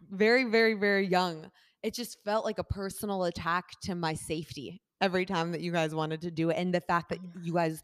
very, 0.09 0.43
very, 0.45 0.73
very 0.73 1.07
young. 1.07 1.49
It 1.83 1.93
just 1.93 2.17
felt 2.23 2.45
like 2.45 2.59
a 2.59 2.63
personal 2.63 3.23
attack 3.23 3.65
to 3.83 3.95
my 3.95 4.13
safety 4.13 4.81
every 4.99 5.25
time 5.25 5.51
that 5.51 5.61
you 5.61 5.71
guys 5.71 5.95
wanted 5.95 6.21
to 6.21 6.31
do 6.31 6.49
it. 6.49 6.57
And 6.57 6.73
the 6.73 6.81
fact 6.81 7.09
that 7.09 7.19
mm. 7.19 7.31
you 7.41 7.53
guys 7.53 7.81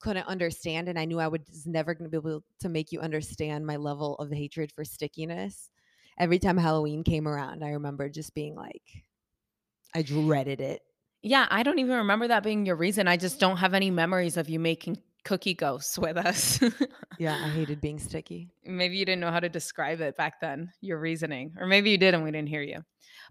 couldn't 0.00 0.26
understand, 0.26 0.88
and 0.88 0.98
I 0.98 1.04
knew 1.04 1.18
I 1.20 1.28
was 1.28 1.66
never 1.66 1.94
going 1.94 2.10
to 2.10 2.20
be 2.20 2.28
able 2.28 2.44
to 2.60 2.68
make 2.68 2.92
you 2.92 3.00
understand 3.00 3.66
my 3.66 3.76
level 3.76 4.16
of 4.16 4.30
hatred 4.30 4.72
for 4.72 4.84
stickiness. 4.84 5.70
Every 6.18 6.38
time 6.38 6.56
Halloween 6.56 7.04
came 7.04 7.28
around, 7.28 7.64
I 7.64 7.70
remember 7.70 8.08
just 8.08 8.34
being 8.34 8.54
like, 8.54 8.82
I 9.94 10.02
dreaded 10.02 10.60
it. 10.60 10.82
Yeah, 11.22 11.46
I 11.50 11.62
don't 11.62 11.78
even 11.78 11.96
remember 11.96 12.28
that 12.28 12.42
being 12.42 12.66
your 12.66 12.76
reason. 12.76 13.08
I 13.08 13.16
just 13.16 13.40
don't 13.40 13.56
have 13.56 13.74
any 13.74 13.90
memories 13.90 14.36
of 14.36 14.48
you 14.48 14.60
making 14.60 14.98
cookie 15.24 15.54
ghosts 15.54 15.98
with 15.98 16.16
us. 16.16 16.60
Yeah, 17.18 17.34
I 17.34 17.48
hated 17.54 17.80
being 17.80 17.98
sticky. 17.98 18.50
maybe 18.64 18.96
you 18.96 19.04
didn't 19.04 19.20
know 19.20 19.30
how 19.30 19.40
to 19.40 19.48
describe 19.48 20.00
it 20.00 20.16
back 20.16 20.40
then, 20.40 20.72
your 20.80 20.98
reasoning, 20.98 21.54
or 21.58 21.66
maybe 21.66 21.90
you 21.90 21.98
did 21.98 22.14
and 22.14 22.22
we 22.22 22.30
didn't 22.30 22.48
hear 22.48 22.62
you. 22.62 22.82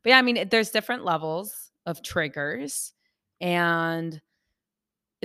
But 0.03 0.10
yeah, 0.10 0.19
I 0.19 0.21
mean, 0.21 0.47
there's 0.49 0.71
different 0.71 1.06
levels 1.06 1.71
of 1.86 2.03
triggers, 2.03 2.93
and 3.39 4.19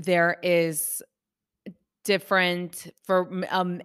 there 0.03 0.39
is 0.43 1.03
different 2.05 2.89
for 3.05 3.31
um 3.51 3.81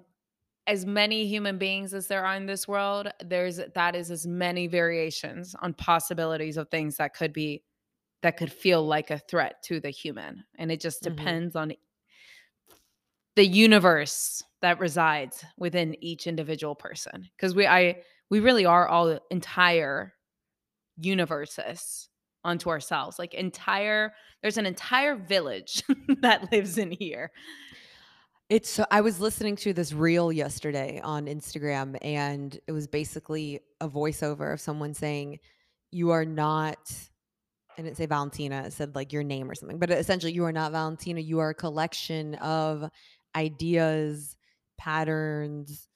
as 0.67 0.85
many 0.85 1.27
human 1.27 1.57
beings 1.57 1.93
as 1.93 2.07
there 2.07 2.25
are 2.25 2.35
in 2.35 2.45
this 2.45 2.67
world. 2.67 3.09
There's 3.23 3.57
that 3.75 3.95
is 3.95 4.11
as 4.11 4.27
many 4.27 4.67
variations 4.67 5.55
on 5.61 5.73
possibilities 5.73 6.57
of 6.57 6.69
things 6.69 6.97
that 6.97 7.13
could 7.15 7.33
be 7.33 7.63
that 8.23 8.37
could 8.37 8.51
feel 8.51 8.85
like 8.85 9.11
a 9.11 9.19
threat 9.19 9.63
to 9.63 9.79
the 9.79 9.89
human, 9.91 10.43
and 10.57 10.71
it 10.71 10.81
just 10.81 11.03
Mhm. 11.03 11.15
depends 11.15 11.55
on 11.55 11.73
the 13.35 13.45
universe 13.45 14.43
that 14.61 14.79
resides 14.79 15.45
within 15.57 15.95
each 16.03 16.25
individual 16.27 16.75
person 16.75 17.29
because 17.35 17.53
we 17.53 17.67
i 17.67 18.01
we 18.29 18.39
really 18.39 18.65
are 18.65 18.87
all 18.87 19.19
entire 19.29 20.13
universes 20.97 22.09
onto 22.43 22.69
ourselves 22.69 23.19
like 23.19 23.33
entire 23.33 24.13
there's 24.41 24.57
an 24.57 24.65
entire 24.65 25.15
village 25.15 25.83
that 26.21 26.51
lives 26.51 26.77
in 26.77 26.91
here 26.91 27.31
It's 28.49 28.69
so 28.69 28.85
I 28.89 29.01
was 29.01 29.19
listening 29.19 29.57
to 29.57 29.73
this 29.73 29.91
reel 29.91 30.31
yesterday 30.31 31.01
on 31.03 31.25
Instagram 31.25 31.97
and 32.01 32.57
it 32.65 32.71
was 32.71 32.87
basically 32.87 33.59
a 33.81 33.89
voiceover 33.89 34.53
of 34.53 34.61
someone 34.61 34.93
saying 34.93 35.39
you 35.91 36.11
are 36.11 36.23
not 36.23 36.77
I 37.77 37.81
didn't 37.81 37.97
say 37.97 38.05
Valentina, 38.05 38.63
it 38.65 38.73
said 38.73 38.95
like 38.95 39.11
your 39.11 39.23
name 39.23 39.51
or 39.51 39.55
something. 39.55 39.79
But 39.79 39.91
essentially 39.91 40.31
you 40.31 40.45
are 40.45 40.53
not 40.53 40.71
Valentina, 40.71 41.19
you 41.19 41.39
are 41.39 41.49
a 41.49 41.53
collection 41.53 42.35
of 42.35 42.89
ideas, 43.35 44.37
patterns, 44.77 45.89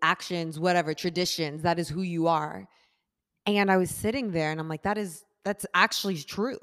actions, 0.00 0.60
whatever, 0.60 0.94
traditions. 0.94 1.62
That 1.62 1.80
is 1.80 1.88
who 1.88 2.02
you 2.02 2.28
are. 2.28 2.68
And 3.46 3.68
I 3.68 3.78
was 3.78 3.90
sitting 3.90 4.30
there 4.30 4.52
and 4.52 4.60
I'm 4.60 4.68
like 4.68 4.84
that 4.84 4.96
is 4.96 5.24
that's 5.44 5.66
actually 5.74 6.18
true. 6.18 6.58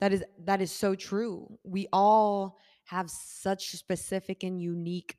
That 0.00 0.12
is 0.12 0.24
that 0.44 0.60
is 0.60 0.72
so 0.72 0.96
true. 0.96 1.56
We 1.62 1.86
all 1.92 2.58
have 2.88 3.10
such 3.10 3.70
specific 3.70 4.42
and 4.42 4.60
unique 4.60 5.16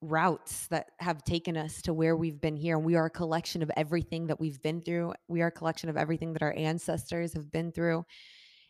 routes 0.00 0.66
that 0.68 0.90
have 1.00 1.24
taken 1.24 1.56
us 1.56 1.80
to 1.82 1.94
where 1.94 2.16
we've 2.16 2.40
been 2.40 2.56
here. 2.56 2.76
And 2.76 2.84
we 2.84 2.94
are 2.94 3.06
a 3.06 3.10
collection 3.10 3.62
of 3.62 3.70
everything 3.76 4.26
that 4.26 4.38
we've 4.38 4.60
been 4.60 4.82
through. 4.82 5.14
We 5.28 5.40
are 5.42 5.46
a 5.46 5.52
collection 5.52 5.88
of 5.88 5.96
everything 5.96 6.32
that 6.34 6.42
our 6.42 6.54
ancestors 6.56 7.32
have 7.34 7.50
been 7.50 7.72
through. 7.72 8.04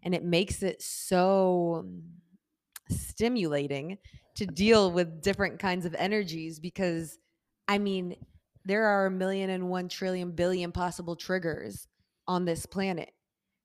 And 0.03 0.15
it 0.15 0.23
makes 0.23 0.63
it 0.63 0.81
so 0.81 1.85
um, 1.85 2.03
stimulating 2.89 3.99
to 4.37 4.47
deal 4.47 4.93
with 4.93 5.23
different 5.23 5.59
kinds 5.59 5.87
of 5.87 5.95
energies 5.95 6.59
because 6.61 7.19
i 7.67 7.79
mean 7.79 8.15
there 8.67 8.85
are 8.85 9.07
a 9.07 9.11
million 9.11 9.49
and 9.49 9.71
one 9.71 9.89
trillion 9.89 10.33
billion 10.33 10.71
possible 10.71 11.17
triggers 11.17 11.87
on 12.27 12.45
this 12.45 12.67
planet 12.67 13.11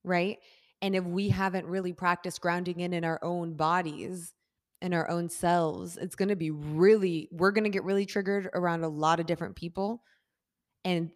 right? 0.03 0.39
And 0.81 0.95
if 0.95 1.03
we 1.03 1.29
haven't 1.29 1.65
really 1.65 1.93
practiced 1.93 2.41
grounding 2.41 2.79
in 2.79 2.93
in 2.93 3.03
our 3.03 3.19
own 3.23 3.53
bodies 3.53 4.33
in 4.81 4.93
our 4.93 5.09
own 5.09 5.29
selves 5.29 5.97
it's 5.97 6.15
going 6.15 6.29
to 6.29 6.35
be 6.35 6.51
really 6.51 7.27
we're 7.31 7.51
going 7.51 7.63
to 7.65 7.69
get 7.69 7.83
really 7.83 8.05
triggered 8.05 8.49
around 8.53 8.83
a 8.83 8.89
lot 8.89 9.19
of 9.19 9.25
different 9.25 9.55
people 9.55 10.01
and 10.85 11.11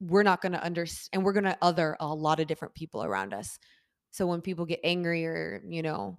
we're 0.00 0.22
not 0.22 0.40
going 0.40 0.52
to 0.52 0.62
understand 0.62 1.10
and 1.12 1.24
we're 1.24 1.32
going 1.32 1.44
to 1.44 1.58
other 1.62 1.96
a 2.00 2.06
lot 2.06 2.40
of 2.40 2.46
different 2.46 2.74
people 2.74 3.02
around 3.02 3.32
us. 3.32 3.58
So 4.10 4.26
when 4.26 4.40
people 4.40 4.66
get 4.66 4.80
angry 4.84 5.26
or 5.26 5.62
you 5.68 5.82
know 5.82 6.18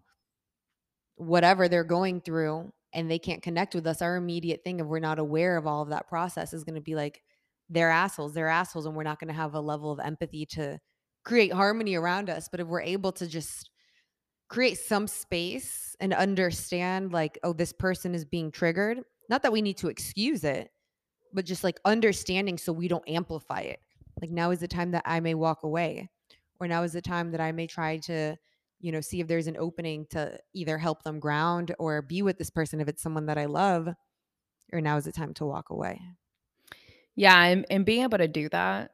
whatever 1.16 1.68
they're 1.68 1.84
going 1.84 2.22
through 2.22 2.72
and 2.94 3.10
they 3.10 3.20
can't 3.20 3.42
connect 3.42 3.74
with 3.74 3.88
us 3.88 4.02
our 4.02 4.16
immediate 4.18 4.64
thing 4.64 4.80
if 4.80 4.86
we're 4.86 5.00
not 5.00 5.20
aware 5.20 5.56
of 5.58 5.66
all 5.66 5.82
of 5.82 5.90
that 5.90 6.08
process 6.08 6.54
is 6.54 6.66
going 6.66 6.76
to 6.76 6.82
be 6.82 6.96
like 6.96 7.22
they're 7.70 7.90
assholes 7.90 8.34
they're 8.34 8.50
assholes 8.50 8.86
and 8.86 8.96
we're 8.96 9.04
not 9.04 9.20
going 9.20 9.30
to 9.30 9.34
have 9.34 9.54
a 9.54 9.60
level 9.60 9.92
of 9.92 10.00
empathy 10.00 10.46
to 10.46 10.78
create 11.24 11.54
harmony 11.54 11.96
around 11.96 12.30
us. 12.30 12.48
But 12.50 12.60
if 12.60 12.68
we're 12.68 12.82
able 12.82 13.12
to 13.14 13.28
just 13.28 13.70
create 14.48 14.78
some 14.78 15.08
space 15.08 15.96
and 16.00 16.14
understand 16.14 17.12
like 17.12 17.40
oh 17.44 17.54
this 17.54 17.74
person 17.74 18.14
is 18.14 18.26
being 18.26 18.52
triggered 18.52 19.04
not 19.30 19.44
that 19.44 19.52
we 19.52 19.62
need 19.62 19.78
to 19.78 19.88
excuse 19.88 20.44
it, 20.44 20.70
but 21.34 21.46
just 21.46 21.64
like 21.64 21.80
understanding 21.86 22.58
so 22.58 22.72
we 22.72 22.88
don't 22.88 23.08
amplify 23.08 23.62
it. 23.62 23.80
Like 24.22 24.32
now 24.32 24.52
is 24.52 24.60
the 24.60 24.68
time 24.68 24.92
that 24.92 25.04
I 25.06 25.20
may 25.20 25.34
walk 25.34 25.64
away, 25.64 26.10
or 26.60 26.68
now 26.68 26.84
is 26.84 26.94
the 26.94 27.02
time 27.02 27.32
that 27.32 27.42
I 27.42 27.52
may 27.52 27.68
try 27.68 27.98
to, 28.06 28.38
you 28.80 28.92
know, 28.92 29.02
see 29.02 29.20
if 29.20 29.28
there's 29.28 29.48
an 29.48 29.58
opening 29.58 30.06
to 30.12 30.38
either 30.54 30.78
help 30.78 31.04
them 31.04 31.20
ground 31.20 31.76
or 31.80 32.02
be 32.02 32.22
with 32.22 32.38
this 32.38 32.50
person 32.50 32.80
if 32.80 32.88
it's 32.88 33.02
someone 33.02 33.26
that 33.26 33.38
I 33.38 33.46
love, 33.46 33.90
or 34.72 34.80
now 34.80 34.98
is 34.98 35.06
the 35.06 35.12
time 35.12 35.34
to 35.36 35.46
walk 35.46 35.70
away. 35.70 36.02
Yeah, 37.16 37.44
and, 37.44 37.66
and 37.70 37.86
being 37.86 38.04
able 38.04 38.18
to 38.18 38.28
do 38.28 38.50
that 38.50 38.92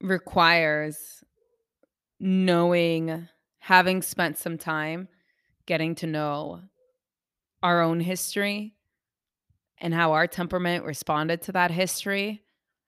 requires 0.00 1.24
knowing, 2.20 3.28
having 3.68 4.00
spent 4.00 4.38
some 4.38 4.56
time 4.56 5.06
getting 5.66 5.94
to 5.94 6.06
know 6.06 6.62
our 7.62 7.82
own 7.82 8.00
history 8.00 8.72
and 9.76 9.92
how 9.92 10.12
our 10.12 10.26
temperament 10.26 10.86
responded 10.86 11.42
to 11.42 11.52
that 11.52 11.70
history 11.70 12.40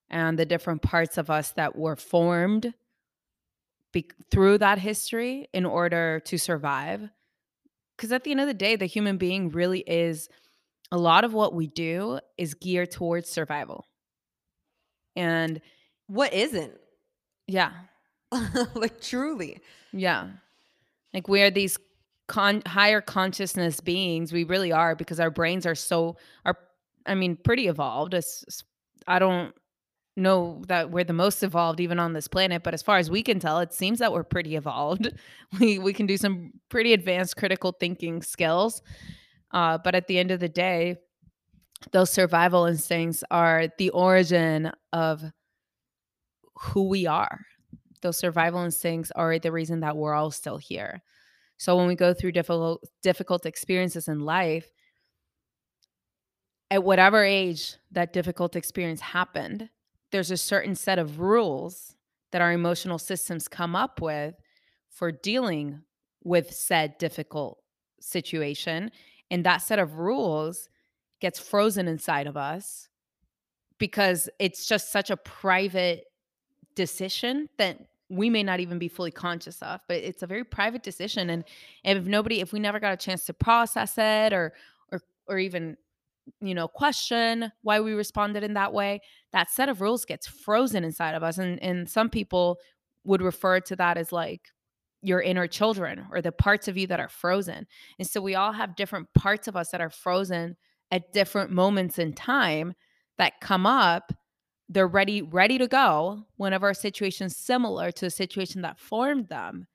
and 0.08 0.38
the 0.38 0.46
different 0.46 0.80
parts 0.80 1.18
of 1.18 1.28
us 1.28 1.50
that 1.50 1.76
were 1.76 1.96
formed 1.96 2.72
be- 3.92 4.08
through 4.30 4.56
that 4.56 4.78
history 4.78 5.46
in 5.52 5.66
order 5.66 6.18
to 6.24 6.38
survive. 6.38 7.10
Because 7.94 8.10
at 8.10 8.24
the 8.24 8.30
end 8.30 8.40
of 8.40 8.46
the 8.46 8.54
day, 8.54 8.74
the 8.74 8.86
human 8.86 9.18
being 9.18 9.50
really 9.50 9.80
is 9.80 10.30
a 10.90 10.96
lot 10.96 11.24
of 11.24 11.34
what 11.34 11.52
we 11.52 11.66
do 11.66 12.20
is 12.38 12.54
geared 12.54 12.90
towards 12.90 13.28
survival. 13.28 13.84
And 15.14 15.60
what 16.06 16.32
isn't? 16.32 16.72
Yeah. 17.46 17.72
like 18.74 19.02
truly. 19.02 19.60
Yeah. 19.92 20.28
Like 21.14 21.28
we 21.28 21.42
are 21.42 21.50
these 21.50 21.76
con- 22.28 22.62
higher 22.66 23.00
consciousness 23.00 23.80
beings. 23.80 24.32
We 24.32 24.44
really 24.44 24.72
are 24.72 24.94
because 24.94 25.20
our 25.20 25.30
brains 25.30 25.66
are 25.66 25.74
so 25.74 26.16
are 26.44 26.56
I 27.06 27.14
mean 27.14 27.36
pretty 27.36 27.66
evolved. 27.68 28.14
It's, 28.14 28.64
I 29.06 29.18
don't 29.18 29.54
know 30.16 30.62
that 30.68 30.90
we're 30.90 31.04
the 31.04 31.12
most 31.12 31.42
evolved 31.42 31.80
even 31.80 31.98
on 31.98 32.12
this 32.12 32.28
planet, 32.28 32.62
but 32.62 32.74
as 32.74 32.82
far 32.82 32.98
as 32.98 33.10
we 33.10 33.22
can 33.22 33.40
tell, 33.40 33.58
it 33.60 33.72
seems 33.72 33.98
that 34.00 34.12
we're 34.12 34.24
pretty 34.24 34.56
evolved. 34.56 35.12
We 35.60 35.78
we 35.78 35.92
can 35.92 36.06
do 36.06 36.16
some 36.16 36.52
pretty 36.68 36.92
advanced 36.92 37.36
critical 37.36 37.72
thinking 37.72 38.22
skills. 38.22 38.82
Uh, 39.52 39.78
but 39.78 39.96
at 39.96 40.06
the 40.06 40.18
end 40.18 40.30
of 40.30 40.38
the 40.38 40.48
day, 40.48 40.96
those 41.92 42.10
survival 42.10 42.66
instincts 42.66 43.24
are 43.30 43.68
the 43.78 43.90
origin 43.90 44.70
of 44.92 45.24
who 46.54 46.88
we 46.88 47.06
are. 47.06 47.40
Those 48.02 48.16
survival 48.16 48.62
instincts 48.62 49.12
are 49.14 49.38
the 49.38 49.52
reason 49.52 49.80
that 49.80 49.96
we're 49.96 50.14
all 50.14 50.30
still 50.30 50.56
here. 50.56 51.02
So 51.56 51.76
when 51.76 51.86
we 51.86 51.94
go 51.94 52.14
through 52.14 52.32
difficult 52.32 52.84
difficult 53.02 53.44
experiences 53.44 54.08
in 54.08 54.20
life, 54.20 54.70
at 56.70 56.84
whatever 56.84 57.24
age 57.24 57.76
that 57.90 58.12
difficult 58.12 58.56
experience 58.56 59.00
happened, 59.00 59.68
there's 60.12 60.30
a 60.30 60.36
certain 60.36 60.74
set 60.74 60.98
of 60.98 61.20
rules 61.20 61.96
that 62.32 62.40
our 62.40 62.52
emotional 62.52 62.98
systems 62.98 63.48
come 63.48 63.74
up 63.74 64.00
with 64.00 64.34
for 64.88 65.12
dealing 65.12 65.82
with 66.22 66.52
said 66.52 66.96
difficult 66.98 67.58
situation. 68.00 68.90
And 69.30 69.44
that 69.44 69.58
set 69.58 69.78
of 69.78 69.98
rules 69.98 70.68
gets 71.20 71.38
frozen 71.38 71.88
inside 71.88 72.26
of 72.26 72.36
us 72.36 72.88
because 73.78 74.28
it's 74.38 74.66
just 74.66 74.92
such 74.92 75.10
a 75.10 75.16
private 75.16 76.04
decision 76.74 77.48
that 77.58 77.78
we 78.08 78.28
may 78.28 78.42
not 78.42 78.60
even 78.60 78.78
be 78.78 78.88
fully 78.88 79.10
conscious 79.10 79.62
of 79.62 79.80
but 79.86 79.96
it's 79.98 80.22
a 80.22 80.26
very 80.26 80.44
private 80.44 80.82
decision 80.82 81.30
and 81.30 81.44
if 81.84 82.04
nobody 82.04 82.40
if 82.40 82.52
we 82.52 82.58
never 82.58 82.80
got 82.80 82.92
a 82.92 82.96
chance 82.96 83.24
to 83.24 83.32
process 83.32 83.96
it 83.96 84.32
or 84.32 84.52
or 84.90 85.00
or 85.28 85.38
even 85.38 85.76
you 86.40 86.54
know 86.54 86.68
question 86.68 87.52
why 87.62 87.80
we 87.80 87.92
responded 87.92 88.42
in 88.42 88.54
that 88.54 88.72
way 88.72 89.00
that 89.32 89.50
set 89.50 89.68
of 89.68 89.80
rules 89.80 90.04
gets 90.04 90.26
frozen 90.26 90.84
inside 90.84 91.14
of 91.14 91.22
us 91.22 91.38
and 91.38 91.62
and 91.62 91.88
some 91.88 92.10
people 92.10 92.58
would 93.04 93.22
refer 93.22 93.60
to 93.60 93.76
that 93.76 93.96
as 93.96 94.12
like 94.12 94.48
your 95.02 95.22
inner 95.22 95.46
children 95.46 96.04
or 96.10 96.20
the 96.20 96.32
parts 96.32 96.68
of 96.68 96.76
you 96.76 96.86
that 96.86 97.00
are 97.00 97.08
frozen 97.08 97.66
and 97.98 98.08
so 98.08 98.20
we 98.20 98.34
all 98.34 98.52
have 98.52 98.76
different 98.76 99.06
parts 99.14 99.48
of 99.48 99.56
us 99.56 99.70
that 99.70 99.80
are 99.80 99.90
frozen 99.90 100.56
at 100.90 101.12
different 101.12 101.50
moments 101.50 101.98
in 101.98 102.12
time 102.12 102.74
that 103.18 103.40
come 103.40 103.66
up 103.66 104.12
they're 104.70 104.86
ready 104.86 105.20
ready 105.20 105.58
to 105.58 105.66
go 105.66 106.24
whenever 106.36 106.70
a 106.70 106.74
situation 106.74 107.28
similar 107.28 107.90
to 107.90 108.06
the 108.06 108.10
situation 108.10 108.62
that 108.62 108.78
formed 108.78 109.28
them 109.28 109.66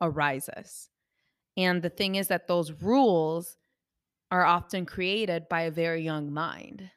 arises. 0.00 0.88
And 1.56 1.82
the 1.82 1.90
thing 1.90 2.14
is 2.14 2.28
that 2.28 2.46
those 2.46 2.72
rules 2.72 3.56
are 4.30 4.44
often 4.44 4.86
created 4.86 5.48
by 5.48 5.62
a 5.62 5.70
very 5.70 6.02
young 6.02 6.32
mind. 6.32 6.90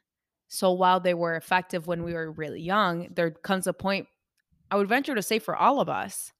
So 0.46 0.70
while 0.70 1.00
they 1.00 1.14
were 1.14 1.34
effective 1.34 1.88
when 1.88 2.04
we 2.04 2.14
were 2.14 2.30
really 2.30 2.60
young 2.60 3.08
there 3.12 3.32
comes 3.32 3.66
a 3.66 3.72
point 3.72 4.06
i 4.70 4.76
would 4.76 4.88
venture 4.88 5.14
to 5.14 5.22
say 5.22 5.40
for 5.40 5.56
all 5.56 5.80
of 5.80 5.88
us 5.88 6.32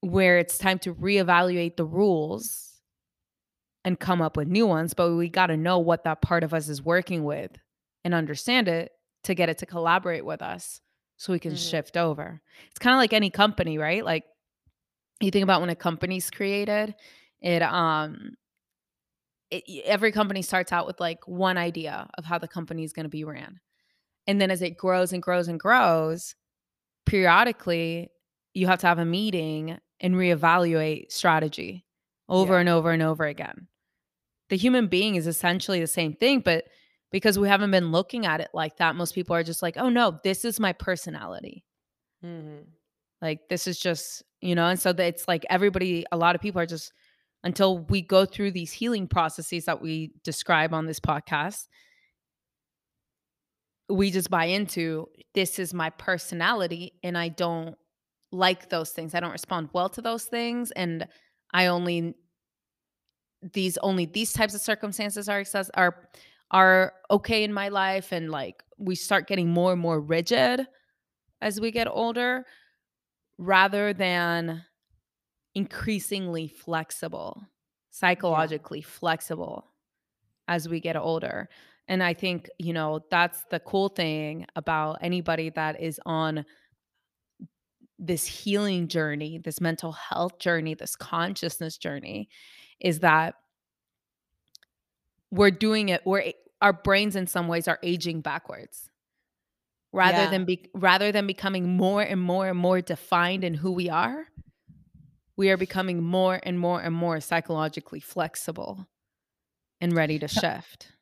where 0.00 0.38
it's 0.38 0.56
time 0.56 0.78
to 0.80 0.94
reevaluate 0.94 1.76
the 1.76 1.84
rules 1.84 2.80
and 3.84 4.00
come 4.00 4.22
up 4.22 4.36
with 4.36 4.48
new 4.48 4.66
ones 4.66 4.94
but 4.94 5.12
we 5.12 5.28
got 5.28 5.48
to 5.48 5.56
know 5.56 5.78
what 5.78 6.04
that 6.04 6.22
part 6.22 6.42
of 6.42 6.54
us 6.54 6.68
is 6.68 6.82
working 6.82 7.24
with 7.24 7.50
and 8.04 8.14
understand 8.14 8.66
it 8.66 8.92
to 9.24 9.34
get 9.34 9.48
it 9.48 9.58
to 9.58 9.66
collaborate 9.66 10.24
with 10.24 10.42
us 10.42 10.80
so 11.16 11.32
we 11.32 11.38
can 11.38 11.52
mm-hmm. 11.52 11.70
shift 11.70 11.96
over. 11.96 12.40
It's 12.70 12.78
kind 12.78 12.94
of 12.94 12.98
like 12.98 13.12
any 13.12 13.30
company, 13.30 13.78
right? 13.78 14.04
Like 14.04 14.24
you 15.20 15.30
think 15.30 15.44
about 15.44 15.60
when 15.60 15.70
a 15.70 15.76
company's 15.76 16.30
created, 16.30 16.94
it 17.40 17.62
um 17.62 18.34
it, 19.50 19.84
every 19.84 20.12
company 20.12 20.42
starts 20.42 20.72
out 20.72 20.86
with 20.86 20.98
like 20.98 21.26
one 21.28 21.58
idea 21.58 22.08
of 22.18 22.24
how 22.24 22.38
the 22.38 22.48
company 22.48 22.84
is 22.84 22.92
going 22.92 23.04
to 23.04 23.10
be 23.10 23.24
ran. 23.24 23.60
And 24.26 24.40
then 24.40 24.50
as 24.50 24.62
it 24.62 24.76
grows 24.76 25.12
and 25.12 25.22
grows 25.22 25.48
and 25.48 25.60
grows, 25.60 26.34
periodically 27.06 28.10
you 28.54 28.66
have 28.66 28.80
to 28.80 28.86
have 28.86 28.98
a 28.98 29.04
meeting 29.04 29.78
and 30.00 30.14
reevaluate 30.14 31.12
strategy 31.12 31.84
over 32.28 32.54
yeah. 32.54 32.60
and 32.60 32.68
over 32.68 32.90
and 32.90 33.02
over 33.02 33.24
again. 33.24 33.68
The 34.48 34.56
human 34.56 34.88
being 34.88 35.14
is 35.14 35.26
essentially 35.26 35.80
the 35.80 35.86
same 35.86 36.12
thing, 36.14 36.40
but 36.40 36.64
because 37.12 37.38
we 37.38 37.46
haven't 37.46 37.70
been 37.70 37.92
looking 37.92 38.26
at 38.26 38.40
it 38.40 38.48
like 38.54 38.78
that. 38.78 38.96
Most 38.96 39.14
people 39.14 39.36
are 39.36 39.44
just 39.44 39.62
like, 39.62 39.76
oh 39.76 39.90
no, 39.90 40.18
this 40.24 40.44
is 40.44 40.58
my 40.58 40.72
personality. 40.72 41.64
Mm-hmm. 42.24 42.62
Like, 43.20 43.48
this 43.48 43.68
is 43.68 43.78
just, 43.78 44.24
you 44.40 44.54
know, 44.56 44.66
and 44.66 44.80
so 44.80 44.90
it's 44.90 45.28
like 45.28 45.46
everybody, 45.48 46.04
a 46.10 46.16
lot 46.16 46.34
of 46.34 46.40
people 46.40 46.60
are 46.60 46.66
just, 46.66 46.92
until 47.44 47.78
we 47.78 48.02
go 48.02 48.24
through 48.24 48.50
these 48.50 48.72
healing 48.72 49.06
processes 49.06 49.66
that 49.66 49.80
we 49.80 50.12
describe 50.24 50.72
on 50.74 50.86
this 50.86 50.98
podcast, 50.98 51.68
we 53.88 54.10
just 54.10 54.30
buy 54.30 54.46
into 54.46 55.06
this 55.34 55.58
is 55.58 55.74
my 55.74 55.90
personality 55.90 56.94
and 57.02 57.16
I 57.18 57.28
don't 57.28 57.76
like 58.32 58.70
those 58.70 58.90
things. 58.90 59.14
I 59.14 59.20
don't 59.20 59.32
respond 59.32 59.68
well 59.72 59.88
to 59.90 60.00
those 60.00 60.24
things. 60.24 60.70
And 60.72 61.06
I 61.52 61.66
only, 61.66 62.14
these 63.52 63.76
only 63.78 64.06
these 64.06 64.32
types 64.32 64.54
of 64.54 64.60
circumstances 64.60 65.28
are 65.28 65.40
access 65.40 65.68
are 65.74 66.08
are 66.52 66.92
okay 67.10 67.44
in 67.44 67.52
my 67.52 67.68
life 67.68 68.12
and 68.12 68.30
like 68.30 68.62
we 68.78 68.94
start 68.94 69.26
getting 69.26 69.48
more 69.48 69.72
and 69.72 69.80
more 69.80 70.00
rigid 70.00 70.66
as 71.40 71.60
we 71.60 71.70
get 71.70 71.88
older 71.88 72.44
rather 73.38 73.92
than 73.92 74.62
increasingly 75.54 76.48
flexible 76.48 77.42
psychologically 77.90 78.80
yeah. 78.80 78.86
flexible 78.86 79.66
as 80.48 80.68
we 80.68 80.80
get 80.80 80.96
older 80.96 81.48
and 81.88 82.02
i 82.02 82.14
think 82.14 82.48
you 82.58 82.72
know 82.72 83.00
that's 83.10 83.44
the 83.50 83.60
cool 83.60 83.88
thing 83.88 84.46
about 84.56 84.98
anybody 85.00 85.50
that 85.50 85.80
is 85.80 86.00
on 86.06 86.44
this 87.98 88.26
healing 88.26 88.88
journey 88.88 89.38
this 89.38 89.60
mental 89.60 89.92
health 89.92 90.38
journey 90.38 90.74
this 90.74 90.96
consciousness 90.96 91.76
journey 91.76 92.28
is 92.80 93.00
that 93.00 93.34
we're 95.30 95.50
doing 95.50 95.88
it 95.88 96.02
we're 96.04 96.32
our 96.62 96.72
brains 96.72 97.16
in 97.16 97.26
some 97.26 97.48
ways 97.48 97.68
are 97.68 97.78
aging 97.82 98.20
backwards 98.20 98.88
rather 99.92 100.18
yeah. 100.18 100.30
than 100.30 100.44
be 100.44 100.70
rather 100.74 101.12
than 101.12 101.26
becoming 101.26 101.76
more 101.76 102.00
and 102.00 102.20
more 102.20 102.48
and 102.48 102.58
more 102.58 102.80
defined 102.80 103.44
in 103.44 103.52
who 103.52 103.72
we 103.72 103.90
are 103.90 104.26
we 105.36 105.50
are 105.50 105.56
becoming 105.56 106.02
more 106.02 106.40
and 106.44 106.58
more 106.58 106.80
and 106.80 106.94
more 106.94 107.20
psychologically 107.20 108.00
flexible 108.00 108.86
and 109.80 109.94
ready 109.94 110.18
to 110.18 110.28
shift 110.28 110.92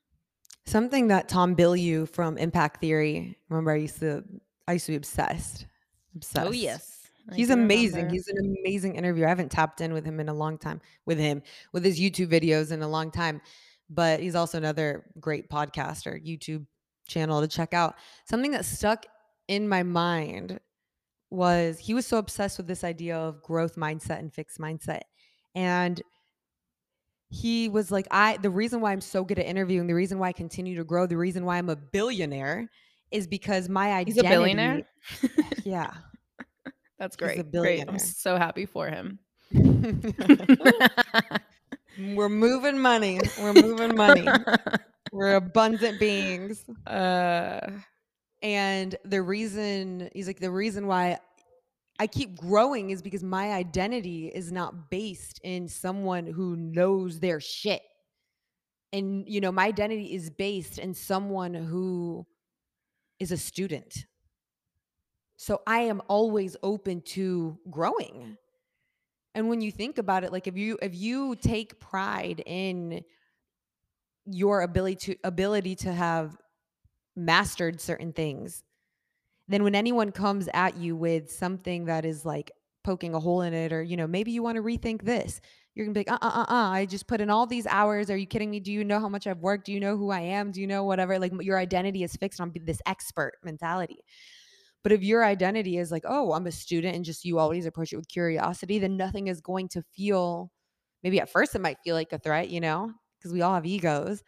something 0.65 1.09
that 1.09 1.29
tom 1.29 1.55
bilyeu 1.55 2.09
from 2.09 2.37
impact 2.39 2.81
theory 2.81 3.37
remember 3.49 3.71
i 3.71 3.77
used 3.77 4.01
to 4.01 4.25
i 4.67 4.73
used 4.73 4.87
to 4.87 4.93
be 4.93 4.97
obsessed 4.97 5.67
oh, 5.67 6.17
obsessed 6.17 6.49
oh 6.49 6.53
yes 6.53 6.97
He's 7.37 7.51
amazing. 7.51 8.07
Remember. 8.07 8.15
He's 8.15 8.27
an 8.27 8.57
amazing 8.59 8.97
interviewer. 8.97 9.27
I 9.27 9.29
haven't 9.29 9.51
tapped 9.53 9.81
in 9.81 9.93
with 9.93 10.05
him 10.05 10.19
in 10.19 10.29
a 10.29 10.35
long 10.35 10.59
time. 10.59 10.81
With 11.07 11.19
him, 11.19 11.43
with 11.71 11.85
his 11.85 12.01
YouTube 12.01 12.27
videos 12.27 12.73
in 12.73 12.83
a 12.83 12.89
long 12.89 13.13
time 13.13 13.41
but 13.91 14.21
he's 14.21 14.37
also 14.37 14.57
another 14.57 15.05
great 15.19 15.51
podcaster, 15.51 16.25
YouTube 16.25 16.65
channel 17.09 17.41
to 17.41 17.49
check 17.49 17.75
out. 17.75 17.97
Something 18.25 18.53
that 18.53 18.65
stuck 18.65 19.05
in 19.49 19.69
my 19.69 19.83
mind 19.83 20.61
was 21.31 21.79
he 21.79 21.93
was 21.93 22.07
so 22.07 22.19
obsessed 22.19 22.57
with 22.57 22.67
this 22.67 22.85
idea 22.85 23.17
of 23.17 23.43
growth 23.43 23.77
mindset 23.77 24.21
and 24.21 24.33
fixed 24.33 24.59
mindset. 24.59 25.01
And 25.55 26.01
he 27.29 27.69
was 27.69 27.91
like, 27.91 28.07
I 28.11 28.39
the 28.39 28.51
reason 28.51 28.81
why 28.81 28.93
I'm 28.93 29.01
so 29.01 29.25
good 29.25 29.39
at 29.39 29.47
interviewing, 29.47 29.87
the 29.87 29.95
reason 29.95 30.19
why 30.19 30.29
I 30.29 30.33
continue 30.33 30.77
to 30.77 30.85
grow, 30.85 31.07
the 31.07 31.17
reason 31.17 31.45
why 31.45 31.59
I'm 31.59 31.69
a 31.69 31.77
billionaire 31.77 32.69
is 33.11 33.27
because 33.27 33.69
my 33.69 33.93
identity. 33.93 34.13
He's 34.13 34.21
a 34.21 34.29
billionaire. 34.29 34.83
Yeah. 35.65 35.91
That's 36.99 37.17
He's 37.17 37.23
a 37.23 37.29
great. 37.35 37.35
Great. 37.37 37.53
billionaire. 37.53 37.95
I'm 37.95 37.99
so 37.99 38.37
happy 38.37 38.67
for 38.67 38.89
him. 38.89 39.19
We're 42.01 42.29
moving 42.29 42.79
money. 42.79 43.21
We're 43.39 43.53
moving 43.53 43.95
money. 43.97 44.27
We're 45.13 45.37
abundant 45.37 45.99
beings. 46.01 46.65
uh, 46.87 47.61
And 48.43 48.97
the 49.05 49.23
reason 49.23 50.09
he's 50.15 50.27
like, 50.27 50.41
the 50.41 50.51
reason 50.51 50.87
why 50.87 51.19
I 51.99 52.07
keep 52.07 52.37
growing 52.37 52.91
is 52.91 53.03
because 53.03 53.23
my 53.23 53.53
identity 53.53 54.29
is 54.29 54.51
not 54.51 54.91
based 54.91 55.41
in 55.45 55.69
someone 55.69 56.27
who 56.27 56.57
knows 56.57 57.21
their 57.21 57.41
shit. 57.41 57.83
And, 58.93 59.29
you 59.29 59.41
know, 59.41 59.53
my 59.53 59.67
identity 59.67 60.15
is 60.15 60.31
based 60.31 60.79
in 60.79 60.95
someone 60.95 61.55
who 61.55 62.27
is 63.19 63.31
a 63.33 63.37
student. 63.37 64.07
So 65.37 65.61
I 65.67 65.81
am 65.81 66.01
always 66.09 66.57
open 66.63 67.03
to 67.17 67.59
growing. 67.71 68.37
And 69.35 69.49
when 69.49 69.61
you 69.61 69.71
think 69.71 69.99
about 69.99 70.25
it, 70.25 70.33
like 70.33 70.47
if 70.47 70.57
you 70.57 70.79
if 70.83 70.95
you 70.95 71.37
take 71.37 71.79
pride 71.81 72.43
in 72.47 73.03
your 74.27 74.63
ability 74.63 74.97
to 74.97 75.17
ability 75.25 75.75
to 75.77 75.93
have 75.93 76.37
mastered 77.17 77.81
certain 77.81 78.13
things, 78.13 78.63
then 79.49 79.65
when 79.65 79.75
anyone 79.75 80.13
comes 80.13 80.49
at 80.55 80.77
you 80.77 80.97
with 80.97 81.31
something 81.31 81.87
that 81.87 82.05
is 82.05 82.25
like 82.25 82.53
poking 82.85 83.15
a 83.15 83.21
hole 83.21 83.43
in 83.43 83.55
it, 83.55 83.73
or 83.73 83.83
you 83.83 83.97
know, 83.97 84.07
maybe 84.07 84.31
you 84.33 84.43
want 84.43 84.57
to 84.57 84.63
rethink 84.63 85.03
this, 85.03 85.41
you're 85.75 85.87
gonna 85.87 85.95
be 85.95 86.01
like, 86.01 86.11
uh 86.13 86.19
uh 86.23 86.45
uh 86.49 86.53
uh, 86.53 86.71
I 86.71 86.87
just 86.87 87.07
put 87.07 87.21
in 87.21 87.31
all 87.31 87.47
these 87.47 87.67
hours. 87.67 88.11
Are 88.11 88.17
you 88.17 88.27
kidding 88.27 88.51
me? 88.51 88.61
Do 88.61 88.73
you 88.73 88.85
know 88.85 89.01
how 89.01 89.09
much 89.09 89.27
I've 89.27 89.41
worked? 89.41 89.67
Do 89.67 89.73
you 89.73 89.81
know 89.81 89.97
who 89.97 90.11
I 90.11 90.21
am? 90.21 90.51
Do 90.51 90.61
you 90.61 90.67
know 90.67 90.85
whatever? 90.85 91.19
Like 91.19 91.33
your 91.41 91.59
identity 91.59 92.03
is 92.03 92.17
fixed 92.17 92.41
on 92.41 92.53
this 92.65 92.81
expert 92.87 93.35
mentality. 93.45 94.05
But 94.83 94.93
if 94.93 95.03
your 95.03 95.25
identity 95.25 95.77
is 95.77 95.91
like, 95.91 96.05
oh, 96.07 96.33
I'm 96.33 96.47
a 96.47 96.53
student 96.53 96.97
and 96.97 97.05
just 97.05 97.25
you 97.25 97.39
always 97.39 97.67
approach 97.67 97.93
it 97.93 97.97
with 97.97 98.09
curiosity, 98.09 98.79
then 98.79 98.97
nothing 98.97 99.27
is 99.27 99.41
going 99.41 99.69
to 99.71 99.83
feel, 99.95 100.51
maybe 101.03 101.21
at 101.21 101.31
first 101.31 101.55
it 101.55 101.61
might 101.61 101.77
feel 101.85 101.95
like 101.95 102.13
a 102.13 102.19
threat, 102.19 102.49
you 102.49 102.61
know, 102.61 102.93
because 103.19 103.33
we 103.33 103.43
all 103.43 103.55
have 103.55 103.67
egos. 103.67 104.23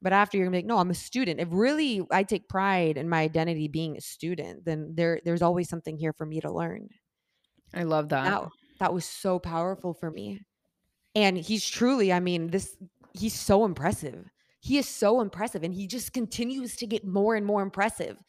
But 0.00 0.12
after 0.12 0.36
you're 0.36 0.46
gonna 0.46 0.56
be 0.56 0.58
like, 0.58 0.66
no, 0.66 0.78
I'm 0.78 0.90
a 0.90 0.94
student. 0.94 1.40
If 1.40 1.48
really 1.50 2.06
I 2.10 2.22
take 2.22 2.48
pride 2.48 2.96
in 2.96 3.08
my 3.08 3.20
identity 3.20 3.68
being 3.68 3.96
a 3.96 4.00
student, 4.00 4.64
then 4.64 4.94
there 4.94 5.20
there's 5.24 5.42
always 5.42 5.68
something 5.68 5.98
here 5.98 6.12
for 6.12 6.24
me 6.24 6.40
to 6.40 6.52
learn. 6.52 6.88
I 7.74 7.82
love 7.82 8.08
that. 8.10 8.24
That 8.24 8.48
that 8.78 8.94
was 8.94 9.04
so 9.04 9.38
powerful 9.38 9.94
for 9.94 10.10
me. 10.10 10.40
And 11.14 11.36
he's 11.36 11.68
truly, 11.68 12.12
I 12.12 12.20
mean, 12.20 12.48
this 12.48 12.76
he's 13.12 13.34
so 13.34 13.64
impressive. 13.64 14.30
He 14.60 14.78
is 14.78 14.88
so 14.88 15.20
impressive 15.20 15.64
and 15.64 15.74
he 15.74 15.86
just 15.86 16.12
continues 16.12 16.76
to 16.76 16.86
get 16.86 17.04
more 17.04 17.34
and 17.34 17.44
more 17.44 17.62
impressive 17.62 18.22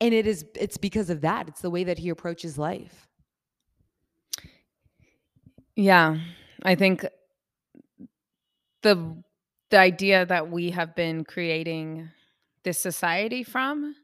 and 0.00 0.14
it 0.14 0.26
is 0.26 0.44
it's 0.54 0.76
because 0.76 1.10
of 1.10 1.20
that 1.20 1.48
it's 1.48 1.60
the 1.60 1.70
way 1.70 1.84
that 1.84 1.98
he 1.98 2.08
approaches 2.08 2.58
life 2.58 3.08
Yeah. 5.78 6.18
I 6.64 6.74
think 6.74 7.06
the 8.82 9.22
the 9.70 9.78
idea 9.78 10.26
that 10.26 10.50
we 10.50 10.70
have 10.70 10.96
been 10.96 11.22
creating 11.22 12.08
this 12.64 12.78
society 12.78 13.44
from 13.44 13.94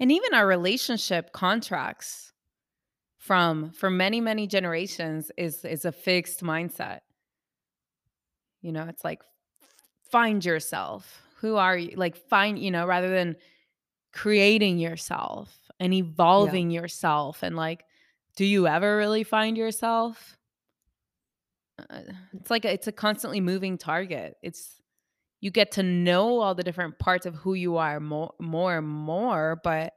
and 0.00 0.10
even 0.10 0.32
our 0.32 0.46
relationship 0.46 1.32
contracts 1.32 2.32
from 3.18 3.70
for 3.72 3.90
many 3.90 4.18
many 4.22 4.46
generations 4.46 5.30
is 5.36 5.62
is 5.66 5.84
a 5.84 5.92
fixed 5.92 6.42
mindset. 6.42 7.00
You 8.62 8.72
know, 8.72 8.86
it's 8.88 9.04
like 9.04 9.20
find 10.10 10.42
yourself. 10.42 11.20
Who 11.40 11.56
are 11.56 11.76
you? 11.76 11.96
Like 11.96 12.16
find, 12.16 12.58
you 12.58 12.70
know, 12.70 12.86
rather 12.86 13.10
than 13.10 13.36
creating 14.14 14.78
yourself 14.78 15.58
and 15.80 15.92
evolving 15.92 16.70
yourself 16.70 17.42
and 17.42 17.56
like 17.56 17.84
do 18.36 18.44
you 18.44 18.66
ever 18.66 18.96
really 18.96 19.24
find 19.24 19.56
yourself? 19.56 20.36
Uh, 21.78 22.00
it's 22.34 22.50
like 22.50 22.64
a, 22.64 22.72
it's 22.72 22.86
a 22.86 22.92
constantly 22.92 23.40
moving 23.40 23.78
target. 23.78 24.36
It's 24.42 24.80
you 25.40 25.50
get 25.50 25.72
to 25.72 25.82
know 25.82 26.40
all 26.40 26.54
the 26.54 26.62
different 26.62 26.98
parts 26.98 27.26
of 27.26 27.34
who 27.34 27.54
you 27.54 27.76
are 27.76 28.00
more 28.00 28.32
more 28.40 28.78
and 28.78 28.88
more, 28.88 29.60
but 29.62 29.94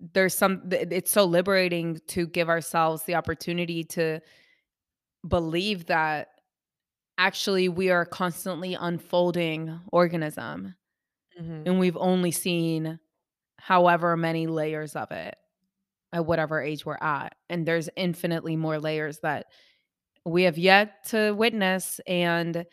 there's 0.00 0.36
some 0.36 0.62
it's 0.70 1.10
so 1.10 1.24
liberating 1.24 2.00
to 2.08 2.26
give 2.26 2.48
ourselves 2.48 3.02
the 3.04 3.14
opportunity 3.14 3.82
to 3.84 4.20
believe 5.26 5.86
that 5.86 6.28
actually 7.18 7.68
we 7.68 7.90
are 7.90 8.04
constantly 8.04 8.74
unfolding 8.74 9.80
organism 9.90 10.74
and 11.38 11.78
we've 11.78 11.96
only 11.96 12.30
seen 12.30 12.98
however 13.58 14.16
many 14.16 14.46
layers 14.46 14.96
of 14.96 15.10
it 15.10 15.36
at 16.12 16.24
whatever 16.26 16.62
age 16.62 16.86
we're 16.86 16.96
at 17.00 17.34
and 17.50 17.66
there's 17.66 17.88
infinitely 17.96 18.56
more 18.56 18.78
layers 18.78 19.18
that 19.20 19.46
we 20.24 20.44
have 20.44 20.58
yet 20.58 21.04
to 21.04 21.32
witness 21.32 22.00
and 22.06 22.64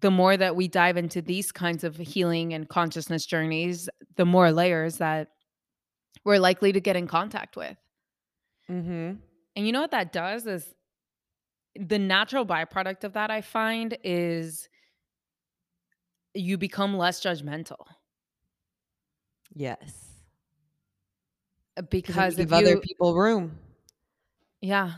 the 0.00 0.10
more 0.10 0.36
that 0.36 0.56
we 0.56 0.66
dive 0.66 0.96
into 0.96 1.22
these 1.22 1.52
kinds 1.52 1.84
of 1.84 1.96
healing 1.96 2.54
and 2.54 2.68
consciousness 2.68 3.26
journeys 3.26 3.88
the 4.16 4.24
more 4.24 4.50
layers 4.50 4.96
that 4.98 5.28
we're 6.24 6.38
likely 6.38 6.72
to 6.72 6.80
get 6.80 6.96
in 6.96 7.06
contact 7.06 7.56
with 7.56 7.76
mm-hmm. 8.70 9.12
and 9.56 9.66
you 9.66 9.72
know 9.72 9.82
what 9.82 9.90
that 9.90 10.12
does 10.12 10.46
is 10.46 10.74
the 11.76 11.98
natural 11.98 12.46
byproduct 12.46 13.04
of 13.04 13.12
that 13.12 13.30
i 13.30 13.40
find 13.40 13.98
is 14.02 14.68
you 16.34 16.58
become 16.58 16.96
less 16.96 17.20
judgmental. 17.20 17.86
Yes. 19.54 20.04
Uh, 21.76 21.82
because 21.82 22.38
you 22.38 22.44
give 22.44 22.52
other 22.52 22.78
people 22.78 23.14
room. 23.14 23.58
Yeah. 24.60 24.92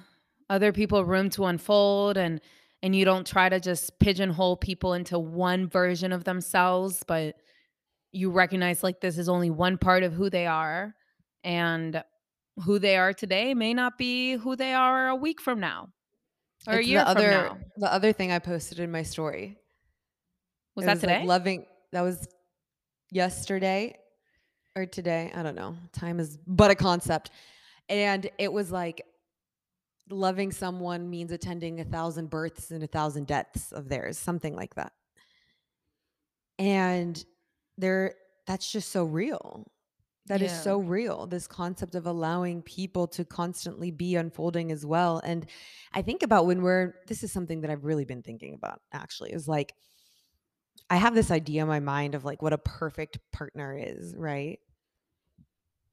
Other 0.48 0.72
people 0.72 1.04
room 1.04 1.30
to 1.30 1.44
unfold 1.44 2.16
and 2.16 2.40
and 2.82 2.94
you 2.94 3.04
don't 3.04 3.26
try 3.26 3.48
to 3.48 3.58
just 3.58 3.98
pigeonhole 3.98 4.56
people 4.56 4.92
into 4.92 5.18
one 5.18 5.68
version 5.68 6.12
of 6.12 6.24
themselves 6.24 7.02
but 7.06 7.34
you 8.12 8.30
recognize 8.30 8.82
like 8.82 9.00
this 9.00 9.18
is 9.18 9.28
only 9.28 9.50
one 9.50 9.76
part 9.78 10.02
of 10.02 10.12
who 10.12 10.30
they 10.30 10.46
are 10.46 10.94
and 11.42 12.04
who 12.64 12.78
they 12.78 12.96
are 12.96 13.12
today 13.12 13.54
may 13.54 13.74
not 13.74 13.98
be 13.98 14.34
who 14.34 14.54
they 14.54 14.72
are 14.72 15.08
a 15.08 15.16
week 15.16 15.40
from 15.40 15.58
now 15.58 15.88
or 16.68 16.74
a 16.74 16.82
year 16.82 17.00
the 17.00 17.08
other 17.08 17.50
the 17.76 17.92
other 17.92 18.12
thing 18.12 18.30
i 18.30 18.38
posted 18.38 18.78
in 18.78 18.90
my 18.90 19.02
story 19.02 19.58
was 20.76 20.84
It 20.84 20.86
that 20.86 20.92
like, 20.94 21.00
today? 21.00 21.24
loving 21.24 21.66
that 21.92 22.02
was 22.02 22.28
yesterday 23.10 23.96
or 24.76 24.84
today 24.86 25.32
i 25.34 25.42
don't 25.42 25.54
know 25.56 25.74
time 25.92 26.20
is 26.20 26.38
but 26.46 26.70
a 26.70 26.74
concept. 26.74 27.30
And 27.88 28.28
it 28.38 28.52
was 28.52 28.72
like 28.72 29.02
loving 30.10 30.50
someone 30.52 31.08
means 31.08 31.30
attending 31.32 31.78
a 31.80 31.84
thousand 31.84 32.30
births 32.30 32.72
and 32.72 32.82
a 32.82 32.86
thousand 32.88 33.26
deaths 33.28 33.70
of 33.72 33.88
theirs 33.88 34.18
something 34.18 34.56
like 34.56 34.74
that. 34.74 34.92
And 36.58 37.22
there 37.78 38.14
that's 38.46 38.70
just 38.70 38.90
so 38.90 39.04
real. 39.04 39.66
That 40.26 40.42
is 40.42 40.50
Yeah. 40.50 40.60
so 40.62 40.78
real 40.78 41.26
this 41.28 41.46
concept 41.46 41.94
of 41.94 42.06
allowing 42.06 42.62
people 42.62 43.06
to 43.08 43.24
constantly 43.24 43.90
be 43.92 44.16
unfolding 44.16 44.72
as 44.72 44.84
well. 44.84 45.20
And 45.24 45.46
i 45.92 46.02
think 46.02 46.22
about 46.24 46.46
when 46.46 46.62
we're 46.62 46.94
this 47.06 47.22
is 47.22 47.30
something 47.32 47.60
that 47.60 47.70
i've 47.70 47.84
really 47.84 48.04
been 48.04 48.22
thinking 48.22 48.54
about 48.54 48.80
actually 48.92 49.32
is 49.32 49.46
like 49.46 49.74
i 50.90 50.96
have 50.96 51.14
this 51.14 51.30
idea 51.30 51.62
in 51.62 51.68
my 51.68 51.80
mind 51.80 52.14
of 52.14 52.24
like 52.24 52.42
what 52.42 52.52
a 52.52 52.58
perfect 52.58 53.18
partner 53.32 53.76
is 53.78 54.14
right? 54.16 54.58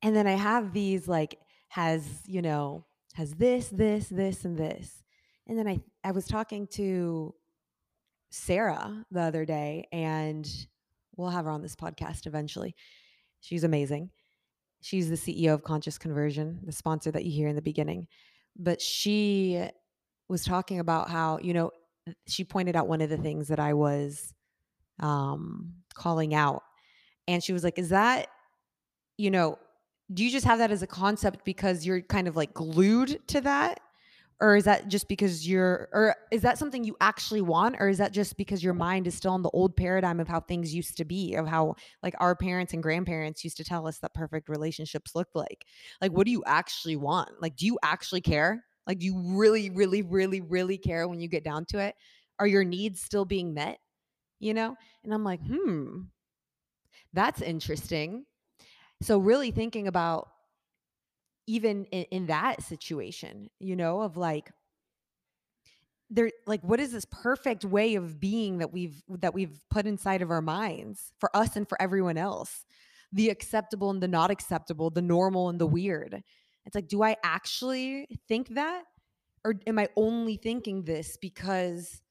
And 0.02 0.16
then 0.16 0.28
i 0.28 0.34
have 0.34 0.74
these 0.74 1.08
like 1.08 1.40
has 1.70 2.04
you 2.26 2.42
know 2.42 2.86
has 3.14 3.34
this 3.34 3.68
this 3.70 4.08
this 4.10 4.46
and 4.46 4.58
this. 4.58 5.04
And 5.48 5.58
then 5.58 5.68
i 5.68 5.80
i 6.04 6.12
was 6.12 6.26
talking 6.26 6.68
to 6.74 7.34
sarah 8.32 9.06
the 9.12 9.22
other 9.22 9.46
day 9.46 9.88
and 9.92 10.50
we'll 11.16 11.30
have 11.30 11.46
her 11.46 11.52
on 11.52 11.62
this 11.62 11.76
podcast 11.76 12.26
eventually. 12.26 12.76
She's 13.42 13.64
amazing. 13.64 14.10
She's 14.82 15.10
the 15.10 15.16
ceo 15.16 15.54
of 15.54 15.64
conscious 15.64 15.98
conversion 15.98 16.60
the 16.64 16.72
sponsor 16.72 17.12
that 17.12 17.26
you 17.26 17.32
hear 17.32 17.48
in 17.48 17.56
the 17.56 17.62
beginning. 17.62 18.08
But 18.56 18.82
she 18.82 19.68
was 20.28 20.44
talking 20.44 20.80
about 20.80 21.10
how 21.10 21.40
you 21.42 21.54
know 21.54 21.72
she 22.28 22.44
pointed 22.44 22.76
out 22.76 22.88
one 22.88 23.02
of 23.02 23.10
the 23.10 23.18
things 23.18 23.48
that 23.48 23.60
i 23.60 23.74
was 23.74 24.34
um 25.00 25.74
calling 25.96 26.34
out. 26.34 26.64
And 27.28 27.44
she 27.44 27.54
was 27.54 27.64
like 27.64 27.78
is 27.78 27.90
that 27.90 28.28
you 29.18 29.32
know 29.32 29.58
do 30.14 30.24
you 30.24 30.32
just 30.32 30.46
have 30.46 30.60
that 30.60 30.72
as 30.72 30.84
a 30.84 30.88
concept 30.88 31.46
because 31.46 31.86
you're 31.86 32.02
kind 32.02 32.28
of 32.28 32.36
like 32.36 32.54
glued 32.54 33.20
to 33.28 33.42
that? 33.42 33.80
Or 34.42 34.58
is 34.58 34.66
that 34.66 34.90
just 34.90 35.08
because 35.08 35.48
you're 35.48 35.88
or 35.94 36.16
is 36.32 36.42
that 36.42 36.58
something 36.58 36.84
you 36.84 36.98
actually 37.00 37.42
want? 37.42 37.78
Or 37.80 37.88
is 37.88 38.00
that 38.00 38.12
just 38.12 38.36
because 38.36 38.64
your 38.64 38.74
mind 38.74 39.08
is 39.08 39.16
still 39.16 39.36
in 39.36 39.42
the 39.42 39.50
old 39.52 39.76
paradigm 39.76 40.20
of 40.20 40.28
how 40.28 40.42
things 40.42 40.74
used 40.74 40.98
to 40.98 41.06
be 41.06 41.36
of 41.36 41.48
how 41.48 41.76
like 42.02 42.14
our 42.20 42.36
parents 42.36 42.74
and 42.74 42.84
grandparents 42.84 43.44
used 43.44 43.58
to 43.58 43.64
tell 43.64 43.88
us 43.88 44.00
that 44.00 44.14
perfect 44.14 44.50
relationships 44.50 45.16
looked 45.16 45.36
like? 45.36 45.66
Like 46.02 46.12
what 46.12 46.26
do 46.26 46.32
you 46.32 46.44
actually 46.46 46.98
want? 46.98 47.30
Like 47.42 47.56
do 47.56 47.66
you 47.66 47.80
actually 47.84 48.22
care? 48.22 48.66
Like, 48.88 49.00
do 49.00 49.06
you 49.06 49.18
really, 49.38 49.70
really, 49.70 50.02
really, 50.02 50.42
really 50.42 50.78
care 50.78 51.08
when 51.08 51.20
you 51.20 51.28
get 51.28 51.44
down 51.44 51.66
to 51.66 51.80
it? 51.80 51.96
Are 52.40 52.48
your 52.48 52.64
needs 52.64 53.02
still 53.02 53.26
being 53.26 53.54
met? 53.54 53.78
You 54.44 54.54
know? 54.54 54.76
And 55.04 55.14
I'm 55.14 55.24
like, 55.24 55.40
hmm, 55.42 56.02
that's 57.14 57.42
interesting. 57.42 58.26
So, 59.02 59.18
really 59.18 59.52
thinking 59.52 59.88
about 59.88 60.30
even 61.48 61.86
in, 61.86 62.04
in 62.12 62.26
that 62.28 62.62
situation, 62.62 63.50
you 63.60 63.76
know, 63.76 64.02
of 64.02 64.18
like, 64.18 64.52
there 66.10 66.30
like 66.46 66.62
what 66.62 66.80
is 66.80 66.92
this 66.92 67.06
perfect 67.06 67.66
way 67.66 67.96
of 67.96 68.20
being 68.20 68.60
that 68.60 68.72
we've 68.72 69.02
that 69.10 69.34
we've 69.34 69.60
put 69.70 69.88
inside 69.88 70.22
of 70.22 70.30
our 70.30 70.42
minds 70.42 71.12
for 71.20 71.36
us 71.36 71.56
and 71.56 71.68
for 71.68 71.82
everyone 71.82 72.18
else 72.18 72.66
the 73.12 73.30
acceptable 73.30 73.90
and 73.90 74.02
the 74.02 74.08
not 74.08 74.30
acceptable 74.30 74.90
the 74.90 75.02
normal 75.02 75.50
and 75.50 75.60
the 75.60 75.66
weird 75.66 76.22
it's 76.66 76.76
like 76.76 76.88
do 76.88 77.02
i 77.02 77.16
actually 77.24 78.08
think 78.28 78.50
that 78.50 78.84
or 79.44 79.56
am 79.66 79.80
i 79.80 79.88
only 79.96 80.38
thinking 80.38 80.84
this 80.84 81.18
because 81.18 82.02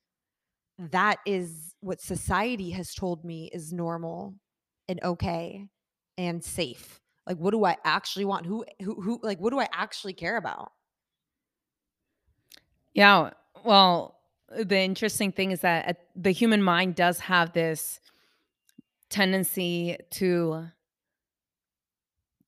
that 0.91 1.19
is 1.27 1.75
what 1.81 2.01
society 2.01 2.71
has 2.71 2.95
told 2.95 3.25
me 3.25 3.51
is 3.53 3.73
normal 3.73 4.35
and 4.89 5.03
okay 5.03 5.69
and 6.19 6.43
safe 6.43 7.01
like 7.27 7.39
what 7.39 7.53
do 7.53 7.65
i 7.65 7.77
actually 7.85 8.25
want 8.25 8.47
who 8.47 8.65
who 8.83 9.01
who 9.01 9.21
like 9.23 9.39
what 9.39 9.51
do 9.51 9.59
i 9.61 9.69
actually 9.73 10.13
care 10.13 10.37
about 10.37 10.73
Yeah. 12.95 13.31
Well, 13.65 14.19
the 14.49 14.79
interesting 14.79 15.33
thing 15.33 15.51
is 15.51 15.61
that 15.61 15.89
uh, 15.89 15.93
the 16.15 16.31
human 16.31 16.63
mind 16.63 16.95
does 16.95 17.21
have 17.21 17.53
this 17.53 18.01
tendency 19.09 19.97
to 20.11 20.67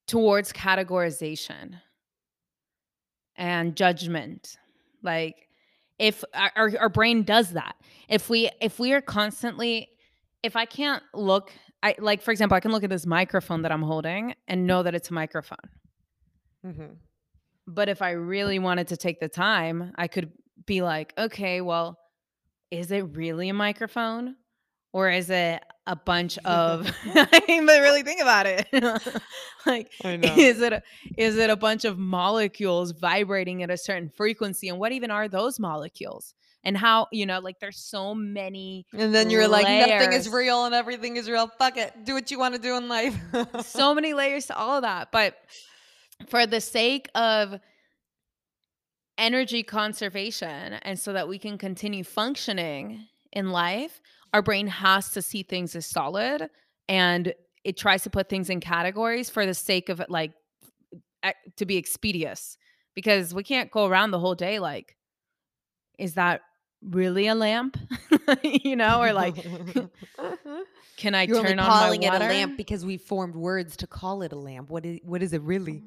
towards 0.07 0.53
categorization 0.53 1.81
and 3.37 3.75
judgment. 3.75 4.59
Like 5.03 5.49
if 5.99 6.25
our, 6.35 6.73
our, 6.79 6.89
brain 6.89 7.23
does 7.23 7.51
that. 7.51 7.77
If 8.09 8.29
we 8.29 8.51
if 8.61 8.79
we 8.79 8.93
are 8.93 9.01
constantly 9.01 9.89
if 10.43 10.57
I 10.57 10.65
can't 10.65 11.03
look 11.15 11.53
I 11.83 11.95
like 11.99 12.23
for 12.23 12.31
example, 12.31 12.57
I 12.57 12.61
can 12.61 12.73
look 12.73 12.85
at 12.85 12.91
this 12.91 13.07
microphone 13.07 13.63
that 13.63 13.73
I'm 13.73 13.83
holding 13.83 14.35
and 14.49 14.67
know 14.67 14.83
that 14.83 14.95
it's 14.95 15.11
a 15.11 15.15
microphone. 15.15 15.59
mm-hmm. 16.67 16.95
But 17.67 17.89
if 17.89 18.03
I 18.03 18.11
really 18.11 18.59
wanted 18.59 18.89
to 18.89 18.97
take 18.97 19.21
the 19.21 19.29
time, 19.29 19.93
I 19.97 20.09
could 20.09 20.33
be 20.67 20.83
like, 20.83 21.15
okay, 21.17 21.61
well, 21.61 21.99
is 22.71 22.91
it 22.91 23.17
really 23.17 23.49
a 23.49 23.55
microphone? 23.55 24.37
Or 24.95 25.11
is 25.11 25.29
it 25.29 25.61
a 25.89 25.97
bunch 25.97 26.39
of 26.45 26.91
I 27.05 27.43
mean, 27.49 27.67
but 27.67 27.81
really 27.83 28.03
think 28.03 28.23
about 28.23 28.47
it. 28.47 28.67
like 29.67 29.93
is 30.05 30.63
it 30.63 30.73
a, 30.73 30.83
is 31.19 31.37
it 31.37 31.51
a 31.51 31.57
bunch 31.57 31.85
of 31.85 31.99
molecules 31.99 32.93
vibrating 32.93 33.63
at 33.63 33.71
a 33.71 33.77
certain 33.77 34.09
frequency? 34.09 34.69
And 34.69 34.79
what 34.79 34.93
even 34.93 35.11
are 35.11 35.29
those 35.29 35.59
molecules? 35.59 36.35
And 36.67 36.79
how, 36.79 37.09
you 37.13 37.27
know, 37.27 37.41
like 37.41 37.61
there's 37.61 37.77
so 37.77 38.15
many 38.15 38.87
And 38.95 39.15
then 39.15 39.29
you're 39.29 39.47
like, 39.47 39.67
nothing 39.67 40.15
is 40.15 40.31
real 40.31 40.65
and 40.65 40.75
everything 40.75 41.17
is 41.19 41.29
real. 41.29 41.49
Fuck 41.59 41.77
it. 41.77 41.93
Do 42.05 42.15
what 42.15 42.31
you 42.31 42.39
want 42.39 42.55
to 42.55 42.61
do 42.61 42.79
in 42.79 42.89
life. 42.89 43.15
so 43.61 43.95
many 43.95 44.15
layers 44.15 44.47
to 44.47 44.57
all 44.57 44.77
of 44.77 44.83
that. 44.83 45.13
But 45.13 45.37
for 46.29 46.47
the 46.47 46.63
sake 46.63 47.11
of 47.15 47.61
energy 49.19 49.63
conservation 49.63 50.75
and 50.81 50.99
so 50.99 51.13
that 51.13 51.29
we 51.29 51.39
can 51.39 51.59
continue 51.59 52.03
functioning 52.03 53.09
in 53.31 53.51
life, 53.51 54.01
our 54.35 54.43
brain 54.43 54.67
has 54.67 55.13
to 55.13 55.23
see 55.23 55.45
things 55.45 55.77
as 55.77 55.87
solid 55.87 56.51
and 56.89 57.33
it 57.63 57.77
tries 57.77 58.03
to 58.03 58.11
put 58.11 58.29
things 58.29 58.51
in 58.51 58.59
categories 58.59 59.31
for 59.31 59.47
the 59.47 59.55
sake 59.55 59.89
of 59.89 60.01
it, 60.01 60.11
like 60.11 60.33
to 61.57 61.65
be 61.65 61.79
expeditious 61.79 62.59
because 62.97 63.33
we 63.33 63.45
can't 63.45 63.71
go 63.71 63.87
around 63.87 64.11
the 64.11 64.19
whole 64.19 64.35
day 64.35 64.59
like, 64.59 64.97
is 66.01 66.15
that 66.15 66.41
really 66.83 67.29
a 67.29 67.35
lamp? 67.37 67.79
you 68.43 68.75
know, 68.75 69.01
or 69.01 69.13
like, 69.13 69.37
can 70.97 71.15
I 71.15 71.23
You're 71.23 71.37
only 71.39 71.51
turn 71.51 71.61
on 71.61 71.67
calling 71.67 72.01
my 72.01 72.09
it 72.09 72.15
a 72.17 72.19
lamp 72.19 72.57
because 72.57 72.85
we 72.85 72.97
formed 72.97 73.37
words 73.37 73.77
to 73.79 73.87
call 73.87 74.23
it 74.23 74.33
a 74.33 74.37
lamp. 74.37 74.69
What 74.69 74.85
is 74.85 74.99
what 75.05 75.23
is 75.23 75.33
it 75.33 75.43
really? 75.43 75.85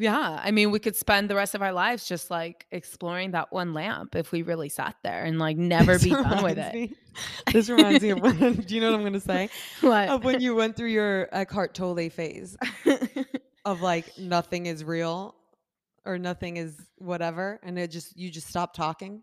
Yeah, 0.00 0.40
I 0.42 0.52
mean, 0.52 0.70
we 0.70 0.78
could 0.78 0.94
spend 0.94 1.28
the 1.28 1.34
rest 1.34 1.54
of 1.56 1.62
our 1.62 1.72
lives 1.72 2.06
just 2.06 2.30
like 2.30 2.66
exploring 2.70 3.32
that 3.32 3.52
one 3.52 3.74
lamp 3.74 4.14
if 4.14 4.30
we 4.30 4.42
really 4.42 4.68
sat 4.68 4.94
there 5.02 5.24
and 5.24 5.38
like 5.40 5.56
never 5.76 5.94
This 5.94 6.04
be 6.04 6.10
done 6.10 6.42
with 6.44 6.56
it. 6.58 6.72
me- 6.74 6.94
This 7.52 7.68
reminds 7.68 8.02
me 8.02 8.10
of 8.10 8.20
when, 8.22 8.54
do 8.54 8.74
you 8.74 8.80
know 8.80 8.92
what 8.92 8.98
I'm 9.00 9.04
gonna 9.04 9.18
say? 9.20 9.48
What? 9.80 10.08
Of 10.08 10.24
when 10.24 10.40
you 10.40 10.54
went 10.54 10.76
through 10.76 10.90
your 10.90 11.28
Eckhart 11.32 11.74
Tolle 11.74 12.08
phase 12.10 12.56
of 13.64 13.80
like 13.82 14.16
nothing 14.18 14.66
is 14.66 14.84
real 14.84 15.34
or 16.04 16.16
nothing 16.16 16.56
is 16.58 16.76
whatever, 16.98 17.58
and 17.62 17.78
it 17.78 17.90
just 17.90 18.16
you 18.16 18.30
just 18.30 18.46
stop 18.46 18.72
talking. 18.74 19.22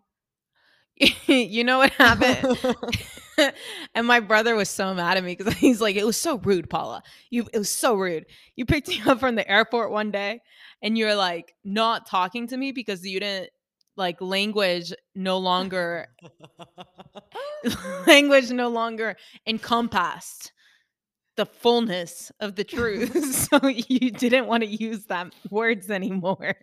you 1.26 1.64
know 1.64 1.78
what 1.78 1.92
happened? 1.92 2.58
and 3.94 4.06
my 4.06 4.20
brother 4.20 4.54
was 4.54 4.70
so 4.70 4.94
mad 4.94 5.16
at 5.16 5.24
me 5.24 5.34
because 5.34 5.54
he's 5.54 5.80
like, 5.80 5.96
"It 5.96 6.06
was 6.06 6.16
so 6.16 6.38
rude, 6.38 6.70
Paula. 6.70 7.02
You, 7.30 7.46
it 7.52 7.58
was 7.58 7.70
so 7.70 7.94
rude. 7.94 8.26
You 8.56 8.64
picked 8.66 8.88
me 8.88 9.00
up 9.06 9.20
from 9.20 9.34
the 9.34 9.48
airport 9.50 9.90
one 9.90 10.10
day, 10.10 10.40
and 10.82 10.96
you're 10.96 11.14
like 11.14 11.54
not 11.64 12.06
talking 12.06 12.46
to 12.48 12.56
me 12.56 12.72
because 12.72 13.04
you 13.04 13.20
didn't 13.20 13.50
like 13.96 14.20
language 14.20 14.92
no 15.14 15.38
longer 15.38 16.08
language 18.06 18.50
no 18.50 18.68
longer 18.68 19.16
encompassed 19.46 20.52
the 21.36 21.46
fullness 21.46 22.30
of 22.40 22.56
the 22.56 22.64
truth. 22.64 23.34
so 23.34 23.66
you 23.66 24.10
didn't 24.10 24.46
want 24.46 24.62
to 24.62 24.68
use 24.68 25.04
that 25.06 25.34
words 25.50 25.90
anymore. 25.90 26.56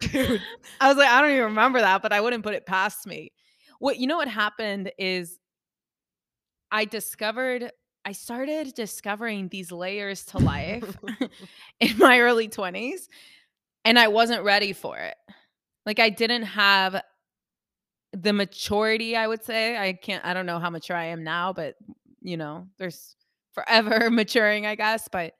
Dude. 0.00 0.42
I 0.80 0.88
was 0.88 0.96
like, 0.96 1.08
I 1.08 1.20
don't 1.20 1.30
even 1.30 1.44
remember 1.44 1.80
that, 1.80 2.02
but 2.02 2.12
I 2.12 2.20
wouldn't 2.20 2.42
put 2.44 2.54
it 2.54 2.66
past 2.66 3.06
me. 3.06 3.32
What 3.78 3.98
you 3.98 4.06
know 4.06 4.16
what 4.16 4.28
happened 4.28 4.92
is 4.98 5.38
I 6.70 6.84
discovered 6.84 7.70
I 8.04 8.12
started 8.12 8.74
discovering 8.74 9.48
these 9.48 9.70
layers 9.70 10.24
to 10.26 10.38
life 10.38 10.96
in 11.80 11.98
my 11.98 12.20
early 12.20 12.48
20s 12.48 13.08
and 13.84 13.98
I 13.98 14.08
wasn't 14.08 14.44
ready 14.44 14.72
for 14.72 14.96
it. 14.96 15.16
Like 15.86 15.98
I 15.98 16.10
didn't 16.10 16.44
have 16.44 17.02
the 18.12 18.32
maturity, 18.32 19.16
I 19.16 19.26
would 19.26 19.44
say. 19.44 19.76
I 19.76 19.92
can't 19.92 20.24
I 20.24 20.34
don't 20.34 20.46
know 20.46 20.58
how 20.58 20.70
mature 20.70 20.96
I 20.96 21.06
am 21.06 21.24
now, 21.24 21.52
but 21.52 21.76
you 22.20 22.36
know, 22.36 22.66
there's 22.78 23.16
forever 23.52 24.10
maturing, 24.10 24.66
I 24.66 24.74
guess, 24.74 25.08
but 25.10 25.34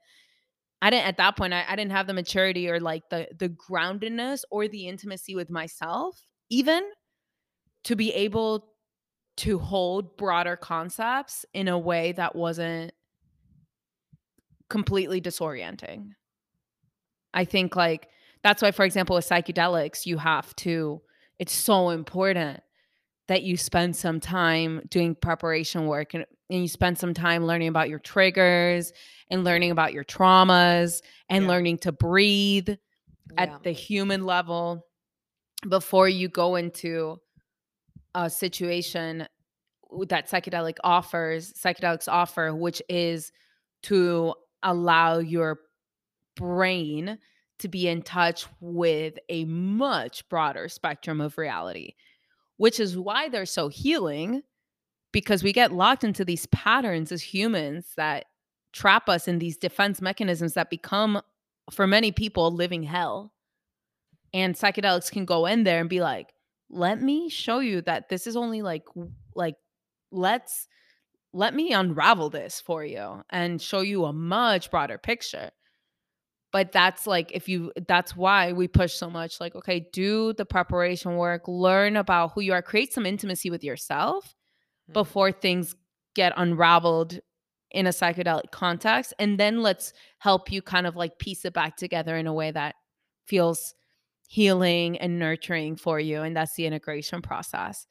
I 0.81 0.91
didn't 0.91 1.07
at 1.07 1.17
that 1.17 1.37
point 1.37 1.53
I, 1.53 1.65
I 1.69 1.77
didn't 1.77 1.93
have 1.93 2.07
the 2.07 2.15
maturity 2.15 2.69
or 2.69 2.81
like 2.81 3.09
the 3.11 3.29
the 3.39 3.49
groundedness 3.49 4.43
or 4.51 4.69
the 4.69 4.87
intimacy 4.87 5.35
with 5.35 5.51
myself 5.51 6.21
even 6.51 6.89
to 7.89 7.97
be 7.97 8.13
able 8.13 8.67
to 9.39 9.59
hold 9.59 10.19
broader 10.19 10.57
concepts 10.57 11.47
in 11.55 11.69
a 11.69 11.79
way 11.79 12.13
that 12.13 12.37
wasn't 12.37 12.93
completely 14.69 15.23
disorienting. 15.23 16.11
I 17.33 17.47
think 17.47 17.77
like 17.77 18.09
that's 18.43 18.61
why 18.61 18.73
for 18.73 18.85
example 18.85 19.17
with 19.17 19.27
psychedelics 19.27 20.05
you 20.05 20.19
have 20.19 20.55
to 20.57 21.01
it's 21.39 21.55
so 21.55 21.89
important 21.89 22.61
that 23.29 23.43
you 23.43 23.57
spend 23.57 23.97
some 23.97 24.21
time 24.21 24.83
doing 24.91 25.15
preparation 25.15 25.87
work 25.87 26.13
and, 26.13 26.27
and 26.51 26.61
you 26.61 26.69
spend 26.69 26.99
some 26.99 27.15
time 27.15 27.47
learning 27.47 27.69
about 27.69 27.89
your 27.89 28.01
triggers 28.01 28.93
and 29.31 29.45
learning 29.45 29.71
about 29.71 29.95
your 29.95 30.05
traumas 30.05 31.01
and 31.31 31.45
Yeah. 31.45 31.49
learning 31.49 31.79
to 31.79 31.93
breathe 31.93 32.69
Yeah. 32.69 32.77
at 33.39 33.63
the 33.63 33.73
human 33.73 34.27
level 34.27 34.85
before 35.67 36.07
you 36.07 36.29
go 36.29 36.57
into 36.57 37.19
a 38.25 38.31
situation 38.31 39.27
that 40.09 40.29
psychedelic 40.29 40.77
offers 40.85 41.53
psychedelics 41.55 42.09
offer 42.09 42.55
which 42.55 42.83
is 42.89 43.33
to 43.83 44.35
allow 44.63 45.19
your 45.19 45.61
brain 46.37 47.19
to 47.59 47.69
be 47.69 47.89
in 47.89 48.03
touch 48.03 48.47
with 48.61 49.15
a 49.29 49.45
much 49.47 50.29
broader 50.29 50.69
spectrum 50.69 51.21
of 51.21 51.39
reality 51.39 51.95
which 52.59 52.81
is 52.81 52.99
why 52.99 53.29
they're 53.29 53.47
so 53.47 53.69
healing 53.69 54.43
because 55.13 55.43
we 55.43 55.53
get 55.53 55.73
locked 55.73 56.05
into 56.05 56.25
these 56.25 56.47
patterns 56.47 57.13
as 57.13 57.23
humans 57.23 57.93
that 57.97 58.27
trap 58.73 59.09
us 59.09 59.27
in 59.27 59.39
these 59.39 59.57
defense 59.57 60.01
mechanisms 60.01 60.55
that 60.55 60.71
become 60.71 61.21
for 61.71 61.87
many 61.87 62.13
people 62.13 62.51
living 62.51 62.83
hell. 62.83 63.33
And 64.35 64.55
psychedelics 64.55 65.11
can 65.11 65.25
go 65.25 65.47
in 65.47 65.65
there 65.65 65.81
and 65.81 65.89
be 65.89 66.01
like 66.01 66.33
let 66.71 67.01
me 67.03 67.29
show 67.29 67.61
you 67.61 67.83
that 67.83 68.09
this 68.09 68.27
is 68.27 68.37
only 68.37 68.63
like 68.63 68.85
like 69.35 69.57
let's 70.11 70.69
let 71.33 71.55
me 71.55 71.73
unravel 71.73 72.31
this 72.31 72.61
for 72.61 72.85
you 72.85 73.23
and 73.31 73.61
show 73.61 73.81
you 73.81 74.05
a 74.05 74.13
much 74.13 74.71
broader 74.71 74.99
picture 74.99 75.51
but 76.53 76.73
that's 76.73 77.07
like 77.07 77.31
if 77.33 77.49
you 77.49 77.73
that's 77.87 78.17
why 78.17 78.53
we 78.53 78.67
push 78.69 78.95
so 78.95 79.11
much 79.11 79.41
like 79.41 79.55
okay 79.55 79.87
do 79.93 80.33
the 80.35 80.45
preparation 80.45 81.17
work 81.17 81.43
learn 81.47 81.97
about 81.97 82.33
who 82.33 82.41
you 82.41 82.53
are 82.53 82.63
create 82.63 82.93
some 82.93 83.07
intimacy 83.07 83.51
with 83.51 83.63
yourself 83.65 84.35
Mhm. 84.91 84.95
before 84.95 85.33
things 85.33 85.75
get 86.15 86.33
unraveled 86.37 87.21
in 87.71 87.87
a 87.87 87.91
psychedelic 87.91 88.51
context 88.51 89.13
and 89.19 89.39
then 89.39 89.61
let's 89.63 89.93
help 90.19 90.51
you 90.51 90.63
kind 90.63 90.87
of 90.87 90.97
like 90.97 91.19
piece 91.19 91.45
it 91.45 91.53
back 91.53 91.77
together 91.77 92.17
in 92.17 92.27
a 92.27 92.33
way 92.33 92.51
that 92.51 92.75
feels 93.27 93.75
healing 94.29 94.97
and 94.99 95.19
nurturing 95.19 95.75
for 95.75 95.99
you 95.99 96.23
and 96.23 96.37
that's 96.37 96.55
the 96.55 96.67
integration 96.67 97.21
process 97.23 97.87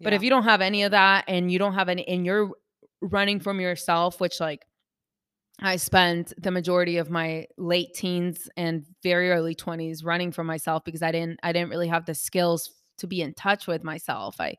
but 0.00 0.12
Yeah. 0.12 0.16
if 0.16 0.22
you 0.22 0.30
don't 0.30 0.44
have 0.44 0.60
any 0.62 0.84
of 0.84 0.92
that 0.92 1.24
and 1.28 1.50
you 1.52 1.58
don't 1.58 1.74
have 1.74 1.88
any 1.90 2.06
and 2.08 2.24
you're 2.24 2.50
running 3.02 3.40
from 3.40 3.60
yourself 3.60 4.20
which 4.20 4.38
like 4.40 4.64
i 5.60 5.74
spent 5.76 6.32
the 6.40 6.50
majority 6.52 6.98
of 6.98 7.10
my 7.10 7.46
late 7.58 7.92
teens 7.94 8.48
and 8.56 8.86
very 9.02 9.30
early 9.30 9.54
20s 9.54 10.04
running 10.04 10.30
from 10.32 10.46
myself 10.46 10.84
because 10.84 11.02
i 11.02 11.10
didn't 11.10 11.38
i 11.42 11.52
didn't 11.52 11.70
really 11.70 11.88
have 11.88 12.06
the 12.06 12.14
skills 12.14 12.70
to 12.98 13.06
be 13.08 13.20
in 13.20 13.34
touch 13.34 13.66
with 13.66 13.82
myself 13.82 14.36
i 14.40 14.54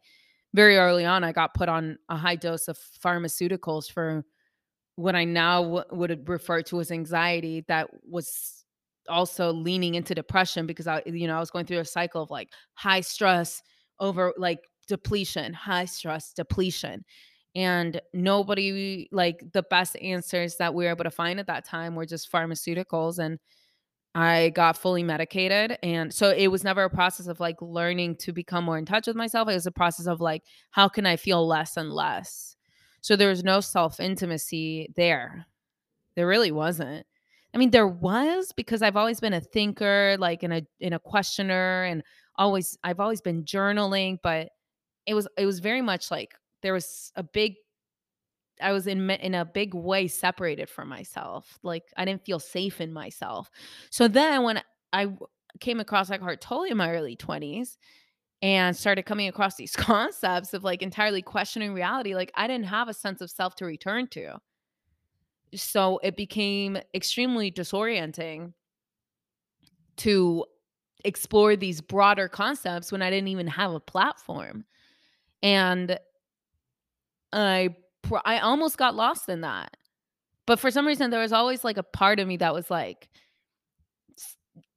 very 0.53 0.77
early 0.77 1.05
on 1.05 1.23
i 1.23 1.31
got 1.31 1.53
put 1.53 1.69
on 1.69 1.97
a 2.09 2.17
high 2.17 2.35
dose 2.35 2.67
of 2.67 2.77
pharmaceuticals 3.03 3.89
for 3.89 4.25
what 4.97 5.15
i 5.15 5.23
now 5.23 5.63
w- 5.63 5.83
would 5.91 6.27
refer 6.27 6.61
to 6.61 6.81
as 6.81 6.91
anxiety 6.91 7.63
that 7.69 7.87
was 8.03 8.60
also 9.11 9.51
leaning 9.51 9.95
into 9.95 10.15
depression 10.15 10.65
because 10.65 10.87
i 10.87 11.01
you 11.05 11.27
know 11.27 11.37
i 11.37 11.39
was 11.39 11.51
going 11.51 11.65
through 11.65 11.79
a 11.79 11.85
cycle 11.85 12.23
of 12.23 12.31
like 12.31 12.49
high 12.73 13.01
stress 13.01 13.61
over 13.99 14.33
like 14.37 14.59
depletion 14.91 15.53
high 15.53 15.85
stress 15.85 16.33
depletion. 16.33 17.05
And 17.55 18.01
nobody 18.13 19.07
like 19.11 19.43
the 19.53 19.63
best 19.63 19.97
answers 19.97 20.57
that 20.57 20.73
we 20.73 20.85
were 20.85 20.91
able 20.91 21.03
to 21.03 21.11
find 21.11 21.39
at 21.39 21.47
that 21.47 21.65
time 21.65 21.95
were 21.95 22.05
just 22.05 22.31
pharmaceuticals 22.31 23.19
and 23.19 23.39
i 24.15 24.49
got 24.49 24.77
fully 24.77 25.03
medicated. 25.03 25.77
And 25.83 26.13
so 26.13 26.31
it 26.31 26.47
was 26.47 26.63
never 26.63 26.83
a 26.83 26.89
process 26.89 27.27
of 27.27 27.39
like 27.39 27.61
learning 27.61 28.17
to 28.17 28.33
become 28.33 28.65
more 28.65 28.77
in 28.77 28.85
touch 28.85 29.07
with 29.07 29.15
myself. 29.15 29.47
It 29.49 29.53
was 29.53 29.65
a 29.65 29.71
process 29.71 30.07
of 30.07 30.19
like 30.21 30.43
how 30.71 30.89
can 30.89 31.05
i 31.05 31.15
feel 31.15 31.47
less 31.47 31.77
and 31.77 31.91
less? 31.91 32.55
So 33.01 33.15
there 33.15 33.29
was 33.29 33.43
no 33.43 33.61
self 33.61 33.99
intimacy 33.99 34.91
there. 34.95 35.45
There 36.15 36.27
really 36.27 36.51
wasn't 36.51 37.05
i 37.53 37.57
mean 37.57 37.71
there 37.71 37.87
was 37.87 38.51
because 38.53 38.81
i've 38.81 38.97
always 38.97 39.19
been 39.19 39.33
a 39.33 39.41
thinker 39.41 40.15
like 40.19 40.43
in 40.43 40.51
a 40.51 40.61
in 40.79 40.93
a 40.93 40.99
questioner 40.99 41.83
and 41.83 42.03
always 42.35 42.77
i've 42.83 42.99
always 42.99 43.21
been 43.21 43.43
journaling 43.43 44.17
but 44.23 44.49
it 45.05 45.13
was 45.13 45.27
it 45.37 45.45
was 45.45 45.59
very 45.59 45.81
much 45.81 46.11
like 46.11 46.33
there 46.61 46.73
was 46.73 47.11
a 47.15 47.23
big 47.23 47.55
I 48.61 48.71
was 48.71 48.87
in 48.87 49.09
in 49.09 49.33
a 49.33 49.45
big 49.45 49.73
way 49.73 50.07
separated 50.07 50.69
from 50.69 50.87
myself. 50.87 51.57
Like 51.63 51.83
I 51.97 52.05
didn't 52.05 52.25
feel 52.25 52.39
safe 52.39 52.79
in 52.79 52.93
myself. 52.93 53.49
So 53.89 54.07
then 54.07 54.43
when 54.43 54.61
I 54.93 55.07
came 55.59 55.79
across 55.79 56.11
Eckhart 56.11 56.41
Tolle 56.41 56.63
in 56.63 56.77
my 56.77 56.91
early 56.91 57.15
20s 57.15 57.77
and 58.41 58.75
started 58.75 59.03
coming 59.03 59.27
across 59.27 59.55
these 59.55 59.75
concepts 59.75 60.53
of 60.53 60.63
like 60.63 60.81
entirely 60.81 61.21
questioning 61.21 61.73
reality, 61.73 62.15
like 62.15 62.31
I 62.35 62.47
didn't 62.47 62.67
have 62.67 62.87
a 62.87 62.93
sense 62.93 63.21
of 63.21 63.29
self 63.29 63.55
to 63.55 63.65
return 63.65 64.07
to. 64.09 64.39
So 65.53 65.99
it 66.03 66.15
became 66.15 66.77
extremely 66.93 67.51
disorienting 67.51 68.53
to 69.97 70.45
explore 71.03 71.55
these 71.55 71.81
broader 71.81 72.27
concepts 72.27 72.91
when 72.91 73.01
I 73.01 73.09
didn't 73.09 73.27
even 73.29 73.47
have 73.47 73.71
a 73.71 73.79
platform. 73.79 74.65
And 75.43 75.99
I 77.33 77.75
I 78.25 78.39
almost 78.39 78.77
got 78.77 78.95
lost 78.95 79.29
in 79.29 79.41
that. 79.41 79.77
But 80.45 80.59
for 80.59 80.71
some 80.71 80.87
reason 80.87 81.11
there 81.11 81.19
was 81.19 81.33
always 81.33 81.63
like 81.63 81.77
a 81.77 81.83
part 81.83 82.19
of 82.19 82.27
me 82.27 82.37
that 82.37 82.53
was 82.53 82.69
like 82.69 83.09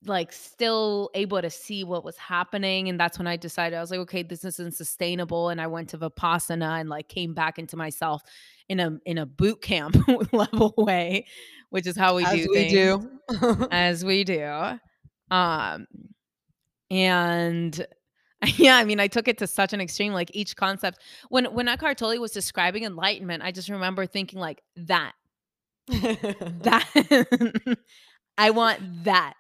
like 0.07 0.33
still 0.33 1.11
able 1.14 1.41
to 1.41 1.49
see 1.51 1.83
what 1.83 2.05
was 2.05 2.16
happening 2.18 2.89
and 2.89 3.01
that's 3.01 3.18
when 3.18 3.27
I 3.27 3.37
decided 3.37 3.77
I 3.77 3.81
was 3.81 3.91
like 3.91 4.01
okay 4.01 4.22
this 4.22 4.45
isn't 4.45 4.75
sustainable 4.75 5.49
and 5.49 5.61
I 5.61 5.66
went 5.66 5.89
to 5.91 5.99
Vipassana 5.99 6.81
and 6.81 6.91
like 6.91 7.09
came 7.09 7.33
back 7.33 7.59
into 7.59 7.77
myself 7.77 8.22
in 8.69 8.81
a 8.81 8.99
in 9.05 9.19
a 9.19 9.27
boot 9.27 9.61
camp 9.61 9.97
level 10.33 10.75
way 10.77 11.27
which 11.75 11.89
is 11.89 11.97
how 11.97 12.15
we 12.15 12.25
As 12.25 12.33
do 12.33 12.47
we 12.51 12.55
things 12.55 12.73
do. 12.73 13.69
as 13.73 14.05
we 14.05 14.23
do. 14.23 14.79
Um, 15.33 15.89
and 16.89 17.87
yeah, 18.57 18.77
I 18.77 18.85
mean, 18.85 19.01
I 19.01 19.09
took 19.09 19.27
it 19.27 19.39
to 19.39 19.49
such 19.49 19.73
an 19.73 19.81
extreme. 19.81 20.12
Like 20.12 20.31
each 20.35 20.55
concept, 20.55 21.01
when 21.31 21.47
when 21.47 21.67
Eckhart 21.67 21.99
Tolle 21.99 22.21
was 22.21 22.31
describing 22.31 22.85
enlightenment, 22.85 23.43
I 23.43 23.51
just 23.51 23.69
remember 23.69 24.07
thinking 24.07 24.39
like 24.39 24.62
that, 24.77 25.15
that 25.89 27.77
I 28.39 28.51
want 28.51 29.03
that. 29.03 29.35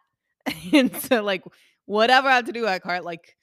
and 0.72 0.94
so, 1.02 1.22
like, 1.22 1.44
whatever 1.86 2.28
I 2.28 2.34
have 2.34 2.46
to 2.46 2.52
do, 2.52 2.66
Eckhart, 2.66 3.04
like, 3.04 3.36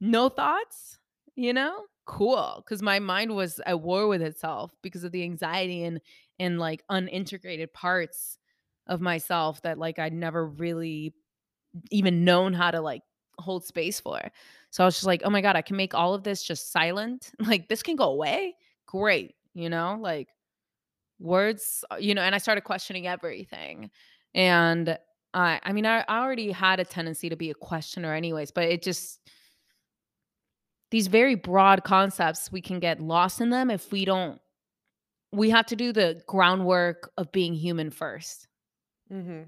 no 0.00 0.30
thoughts, 0.30 0.98
you 1.36 1.52
know, 1.52 1.82
cool, 2.08 2.64
because 2.64 2.82
my 2.82 2.98
mind 2.98 3.36
was 3.36 3.60
at 3.66 3.80
war 3.80 4.08
with 4.08 4.22
itself 4.22 4.72
because 4.82 5.04
of 5.04 5.12
the 5.12 5.22
anxiety 5.22 5.84
and 5.84 6.00
and 6.40 6.58
like 6.58 6.82
unintegrated 6.90 7.72
parts 7.72 8.38
of 8.86 9.00
myself 9.00 9.60
that 9.62 9.78
like 9.78 9.98
I'd 9.98 10.14
never 10.14 10.46
really 10.46 11.14
even 11.90 12.24
known 12.24 12.54
how 12.54 12.70
to 12.70 12.80
like 12.80 13.02
hold 13.38 13.64
space 13.64 14.00
for. 14.00 14.20
So 14.70 14.82
I 14.82 14.86
was 14.86 14.94
just 14.94 15.06
like, 15.06 15.20
oh 15.24 15.30
my 15.30 15.42
God, 15.42 15.54
I 15.54 15.62
can 15.62 15.76
make 15.76 15.94
all 15.94 16.14
of 16.14 16.24
this 16.24 16.42
just 16.42 16.72
silent. 16.72 17.30
Like 17.46 17.68
this 17.68 17.82
can 17.82 17.94
go 17.94 18.10
away. 18.10 18.56
Great. 18.86 19.34
You 19.54 19.68
know, 19.68 19.98
like 20.00 20.28
words, 21.20 21.84
uh, 21.90 21.96
you 21.96 22.14
know, 22.14 22.22
and 22.22 22.34
I 22.34 22.38
started 22.38 22.62
questioning 22.62 23.06
everything. 23.06 23.90
And 24.34 24.98
I 25.34 25.60
I 25.62 25.72
mean, 25.72 25.84
I, 25.84 26.04
I 26.08 26.20
already 26.20 26.52
had 26.52 26.80
a 26.80 26.84
tendency 26.86 27.28
to 27.28 27.36
be 27.36 27.50
a 27.50 27.54
questioner 27.54 28.14
anyways, 28.14 28.50
but 28.50 28.64
it 28.64 28.82
just 28.82 29.20
these 30.90 31.06
very 31.06 31.34
broad 31.34 31.84
concepts, 31.84 32.50
we 32.50 32.60
can 32.60 32.80
get 32.80 33.00
lost 33.00 33.40
in 33.40 33.50
them 33.50 33.70
if 33.70 33.92
we 33.92 34.04
don't 34.04 34.40
we 35.32 35.50
have 35.50 35.66
to 35.66 35.76
do 35.76 35.92
the 35.92 36.22
groundwork 36.26 37.10
of 37.18 37.30
being 37.32 37.54
human 37.54 37.90
first. 37.90 38.48
hmm 39.10 39.42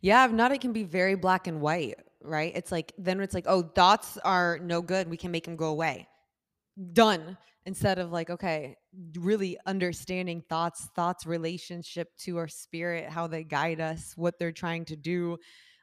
Yeah, 0.00 0.24
if 0.24 0.32
not, 0.32 0.52
it 0.52 0.60
can 0.60 0.72
be 0.72 0.84
very 0.84 1.14
black 1.14 1.46
and 1.46 1.60
white, 1.60 1.96
right? 2.22 2.52
It's 2.54 2.72
like, 2.72 2.92
then 2.98 3.20
it's 3.20 3.34
like, 3.34 3.46
oh, 3.48 3.62
thoughts 3.62 4.18
are 4.18 4.58
no 4.62 4.82
good. 4.82 5.08
We 5.08 5.16
can 5.16 5.30
make 5.30 5.44
them 5.44 5.56
go 5.56 5.68
away. 5.68 6.08
Done. 6.92 7.36
Instead 7.66 7.98
of 7.98 8.12
like, 8.12 8.30
okay, 8.30 8.76
really 9.16 9.58
understanding 9.66 10.42
thoughts, 10.48 10.88
thoughts, 10.94 11.26
relationship 11.26 12.08
to 12.18 12.38
our 12.38 12.48
spirit, 12.48 13.10
how 13.10 13.26
they 13.26 13.42
guide 13.42 13.80
us, 13.80 14.12
what 14.16 14.38
they're 14.38 14.52
trying 14.52 14.84
to 14.86 14.96
do, 14.96 15.36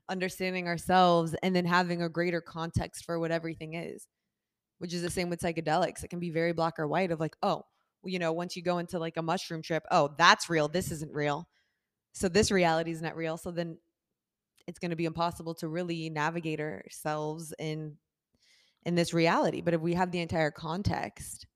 understanding 0.09 0.67
ourselves, 0.67 1.35
and 1.43 1.55
then 1.55 1.65
having 1.65 2.01
a 2.01 2.09
greater 2.09 2.41
context 2.41 3.05
for 3.05 3.19
what 3.19 3.31
everything 3.31 3.73
is, 3.73 4.07
which 4.79 4.93
is 4.93 5.01
the 5.01 5.09
same 5.09 5.29
with 5.29 5.41
psychedelics. 5.41 6.03
It 6.03 6.09
can 6.09 6.19
be 6.19 6.29
very 6.29 6.53
black 6.53 6.79
or 6.79 6.87
white 6.87 7.11
of 7.11 7.19
like, 7.19 7.35
oh, 7.41 7.63
you 8.03 8.19
know, 8.19 8.33
once 8.33 8.55
you 8.55 8.61
go 8.61 8.79
into 8.79 8.99
like 8.99 9.17
a 9.17 9.21
mushroom 9.21 9.61
trip, 9.61 9.83
oh, 9.91 10.13
that's 10.17 10.49
real. 10.49 10.67
This 10.67 10.91
isn't 10.91 11.13
real. 11.13 11.47
So 12.13 12.29
this 12.29 12.51
reality 12.51 12.91
is 12.91 13.01
not 13.01 13.15
real. 13.15 13.37
So 13.37 13.51
then 13.51 13.77
it's 14.67 14.79
going 14.79 14.91
to 14.91 14.97
be 14.97 15.05
impossible 15.05 15.55
to 15.55 15.67
really 15.67 16.09
navigate 16.09 16.59
ourselves 16.59 17.53
in 17.59 17.97
in 18.85 18.95
this 18.95 19.13
reality. 19.13 19.61
But 19.61 19.73
if 19.73 19.81
we 19.81 19.93
have 19.93 20.11
the 20.11 20.19
entire 20.19 20.51
context, 20.51 21.47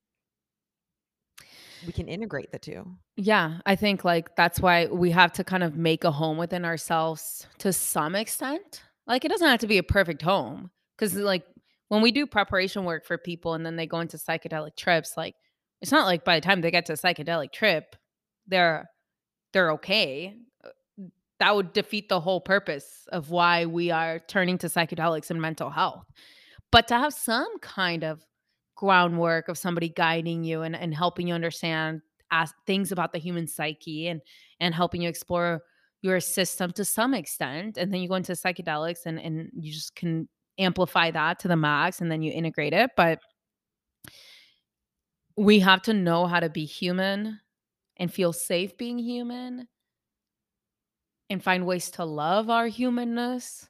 we 1.86 1.92
can 1.92 2.08
integrate 2.08 2.52
the 2.52 2.60
two. 2.60 2.86
Yeah, 3.18 3.60
I 3.66 3.76
think 3.76 4.04
like 4.04 4.36
that's 4.36 4.60
why 4.60 4.88
we 4.88 5.12
have 5.12 5.34
to 5.34 5.44
kind 5.44 5.64
of 5.64 5.76
make 5.76 6.04
a 6.04 6.12
home 6.12 6.38
within 6.38 6.66
ourselves 6.66 7.46
to 7.60 7.74
some 7.74 8.16
extent. 8.16 8.84
Like 9.06 9.26
it 9.26 9.30
doesn't 9.30 9.48
have 9.48 9.60
to 9.60 9.68
be 9.68 9.78
a 9.78 9.84
perfect 9.84 10.22
home 10.22 10.72
cuz 10.98 11.16
like 11.16 11.44
when 11.90 12.02
we 12.02 12.12
do 12.12 12.26
preparation 12.28 12.84
work 12.86 13.06
for 13.06 13.18
people 13.18 13.54
and 13.54 13.66
then 13.66 13.76
they 13.76 13.88
go 13.88 14.00
into 14.00 14.18
psychedelic 14.18 14.76
trips, 14.76 15.16
like 15.16 15.36
it's 15.82 15.92
not 15.92 16.06
like 16.06 16.26
by 16.26 16.36
the 16.36 16.46
time 16.46 16.62
they 16.62 16.72
get 16.72 16.86
to 16.88 16.94
a 16.94 16.98
psychedelic 16.98 17.52
trip, 17.52 17.96
they're 18.48 18.90
they're 19.54 19.72
okay. 19.74 20.36
Uh, 20.64 20.70
That 21.40 21.56
would 21.56 21.74
defeat 21.74 22.10
the 22.10 22.20
whole 22.20 22.42
purpose 22.42 23.08
of 23.12 23.30
why 23.30 23.66
we 23.66 23.92
are 23.92 24.20
turning 24.20 24.58
to 24.60 24.68
psychedelics 24.68 25.30
and 25.30 25.42
mental 25.42 25.70
health. 25.70 26.06
But 26.72 26.88
to 26.90 26.98
have 26.98 27.14
some 27.14 27.60
kind 27.60 28.04
of 28.04 28.26
groundwork 28.76 29.48
of 29.48 29.58
somebody 29.58 29.90
guiding 29.90 30.44
you 30.44 30.62
and, 30.62 30.76
and 30.76 30.94
helping 30.94 31.28
you 31.28 31.34
understand 31.34 32.02
things 32.66 32.92
about 32.92 33.14
the 33.14 33.20
human 33.20 33.48
psyche 33.48 34.08
and 34.08 34.22
and 34.60 34.76
helping 34.76 35.02
you 35.02 35.10
explore 35.10 35.62
your 36.02 36.20
system 36.20 36.72
to 36.72 36.84
some 36.86 37.14
extent 37.14 37.78
and 37.78 37.92
then 37.92 38.02
you 38.02 38.10
go 38.10 38.16
into 38.16 38.34
psychedelics 38.34 39.06
and 39.06 39.18
and 39.20 39.50
you 39.58 39.72
just 39.72 39.96
can 39.96 40.28
amplify 40.60 41.12
that 41.12 41.40
to 41.40 41.48
the 41.48 41.56
max 41.56 42.02
and 42.02 42.12
then 42.12 42.22
you 42.22 42.32
integrate 42.32 42.74
it 42.74 42.92
but 42.96 43.20
we 45.36 45.60
have 45.60 45.82
to 45.84 45.94
know 45.94 46.26
how 46.26 46.40
to 46.40 46.50
be 46.50 46.66
human 46.66 47.40
and 47.98 48.12
feel 48.14 48.34
safe 48.34 48.76
being 48.78 48.98
human 48.98 49.68
and 51.30 51.44
find 51.44 51.66
ways 51.66 51.92
to 51.92 52.06
love 52.06 52.50
our 52.50 52.68
humanness 52.68 53.70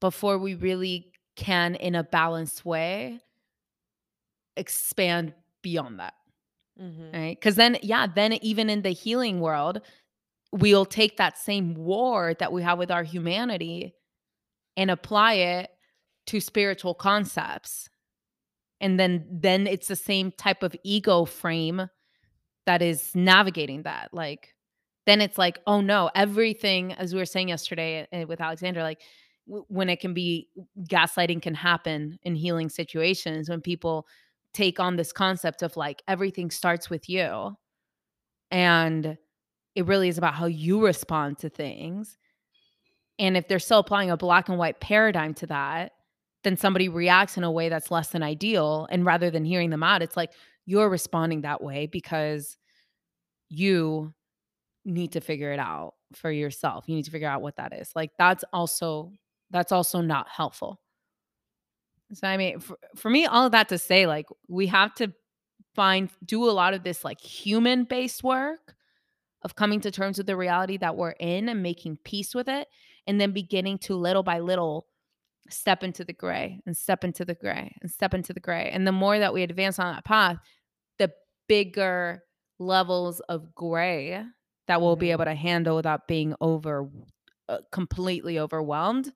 before 0.00 0.38
we 0.38 0.54
really 0.54 1.12
can 1.36 1.74
in 1.74 1.94
a 1.94 2.04
balanced 2.04 2.64
way 2.64 3.20
expand 4.56 5.34
beyond 5.62 6.00
that 6.00 6.14
Mm-hmm. 6.80 7.12
right 7.12 7.36
because 7.38 7.56
then 7.56 7.76
yeah 7.82 8.06
then 8.06 8.32
even 8.34 8.70
in 8.70 8.80
the 8.80 8.90
healing 8.90 9.40
world 9.40 9.82
we'll 10.50 10.86
take 10.86 11.18
that 11.18 11.36
same 11.36 11.74
war 11.74 12.32
that 12.38 12.52
we 12.52 12.62
have 12.62 12.78
with 12.78 12.90
our 12.90 13.02
humanity 13.02 13.92
and 14.76 14.90
apply 14.90 15.34
it 15.34 15.70
to 16.26 16.40
spiritual 16.40 16.94
concepts. 16.94 17.88
And 18.80 18.98
then 18.98 19.26
then 19.30 19.66
it's 19.66 19.88
the 19.88 19.96
same 19.96 20.32
type 20.32 20.62
of 20.62 20.74
ego 20.84 21.24
frame 21.24 21.88
that 22.66 22.82
is 22.82 23.14
navigating 23.14 23.82
that 23.82 24.10
like 24.12 24.54
then 25.06 25.20
it's 25.20 25.38
like 25.38 25.58
oh 25.66 25.80
no 25.80 26.10
everything 26.14 26.92
as 26.94 27.12
we 27.12 27.18
were 27.18 27.26
saying 27.26 27.48
yesterday 27.48 28.06
uh, 28.12 28.24
with 28.28 28.40
alexander 28.40 28.82
like 28.82 29.00
when 29.46 29.88
it 29.88 29.98
can 29.98 30.14
be 30.14 30.48
gaslighting 30.84 31.42
can 31.42 31.54
happen 31.54 32.18
in 32.22 32.34
healing 32.34 32.68
situations 32.68 33.48
when 33.48 33.60
people 33.60 34.06
take 34.52 34.78
on 34.78 34.96
this 34.96 35.12
concept 35.12 35.62
of 35.62 35.76
like 35.76 36.02
everything 36.06 36.50
starts 36.50 36.88
with 36.88 37.08
you 37.08 37.56
and 38.50 39.16
it 39.74 39.86
really 39.86 40.08
is 40.08 40.18
about 40.18 40.34
how 40.34 40.46
you 40.46 40.84
respond 40.84 41.38
to 41.38 41.48
things 41.48 42.18
and 43.20 43.36
if 43.36 43.46
they're 43.46 43.60
still 43.60 43.78
applying 43.78 44.10
a 44.10 44.16
black 44.16 44.48
and 44.48 44.58
white 44.58 44.80
paradigm 44.80 45.32
to 45.34 45.46
that 45.46 45.92
then 46.42 46.56
somebody 46.56 46.88
reacts 46.88 47.36
in 47.36 47.44
a 47.44 47.50
way 47.50 47.68
that's 47.68 47.90
less 47.90 48.08
than 48.08 48.22
ideal 48.22 48.88
and 48.90 49.04
rather 49.04 49.30
than 49.30 49.44
hearing 49.44 49.70
them 49.70 49.82
out 49.82 50.02
it's 50.02 50.16
like 50.16 50.32
you're 50.66 50.88
responding 50.88 51.42
that 51.42 51.62
way 51.62 51.86
because 51.86 52.56
you 53.48 54.14
need 54.84 55.12
to 55.12 55.20
figure 55.20 55.52
it 55.52 55.58
out 55.58 55.94
for 56.14 56.30
yourself. 56.30 56.84
You 56.86 56.96
need 56.96 57.04
to 57.04 57.10
figure 57.10 57.28
out 57.28 57.42
what 57.42 57.56
that 57.56 57.72
is. 57.74 57.90
Like 57.94 58.10
that's 58.18 58.44
also 58.52 59.12
that's 59.50 59.72
also 59.72 60.00
not 60.00 60.28
helpful. 60.28 60.80
So 62.12 62.26
I 62.26 62.36
mean 62.36 62.60
for, 62.60 62.78
for 62.96 63.10
me 63.10 63.26
all 63.26 63.46
of 63.46 63.52
that 63.52 63.68
to 63.68 63.78
say 63.78 64.06
like 64.06 64.26
we 64.48 64.66
have 64.68 64.94
to 64.94 65.12
find 65.74 66.10
do 66.24 66.48
a 66.48 66.50
lot 66.50 66.74
of 66.74 66.82
this 66.82 67.04
like 67.04 67.20
human 67.20 67.84
based 67.84 68.24
work 68.24 68.74
of 69.42 69.56
coming 69.56 69.80
to 69.80 69.90
terms 69.90 70.18
with 70.18 70.26
the 70.26 70.36
reality 70.36 70.76
that 70.76 70.96
we're 70.96 71.10
in 71.12 71.48
and 71.48 71.62
making 71.62 71.98
peace 72.04 72.34
with 72.34 72.48
it 72.48 72.68
and 73.06 73.20
then 73.20 73.32
beginning 73.32 73.78
to 73.78 73.94
little 73.94 74.22
by 74.22 74.38
little 74.40 74.86
step 75.48 75.82
into 75.82 76.04
the 76.04 76.12
gray 76.12 76.60
and 76.66 76.76
step 76.76 77.02
into 77.04 77.24
the 77.24 77.34
gray 77.34 77.74
and 77.80 77.90
step 77.90 78.14
into 78.14 78.32
the 78.32 78.40
gray. 78.40 78.70
And 78.70 78.86
the 78.86 78.92
more 78.92 79.18
that 79.18 79.32
we 79.34 79.42
advance 79.42 79.78
on 79.78 79.94
that 79.94 80.04
path, 80.04 80.38
the 80.98 81.12
bigger 81.48 82.22
levels 82.58 83.20
of 83.20 83.54
gray 83.54 84.24
that 84.66 84.80
we'll 84.80 84.96
be 84.96 85.08
Mhm. 85.08 85.12
able 85.12 85.24
to 85.24 85.34
handle 85.34 85.76
without 85.76 86.06
being 86.06 86.34
over 86.40 86.88
uh, 87.48 87.58
completely 87.72 88.38
overwhelmed 88.38 89.12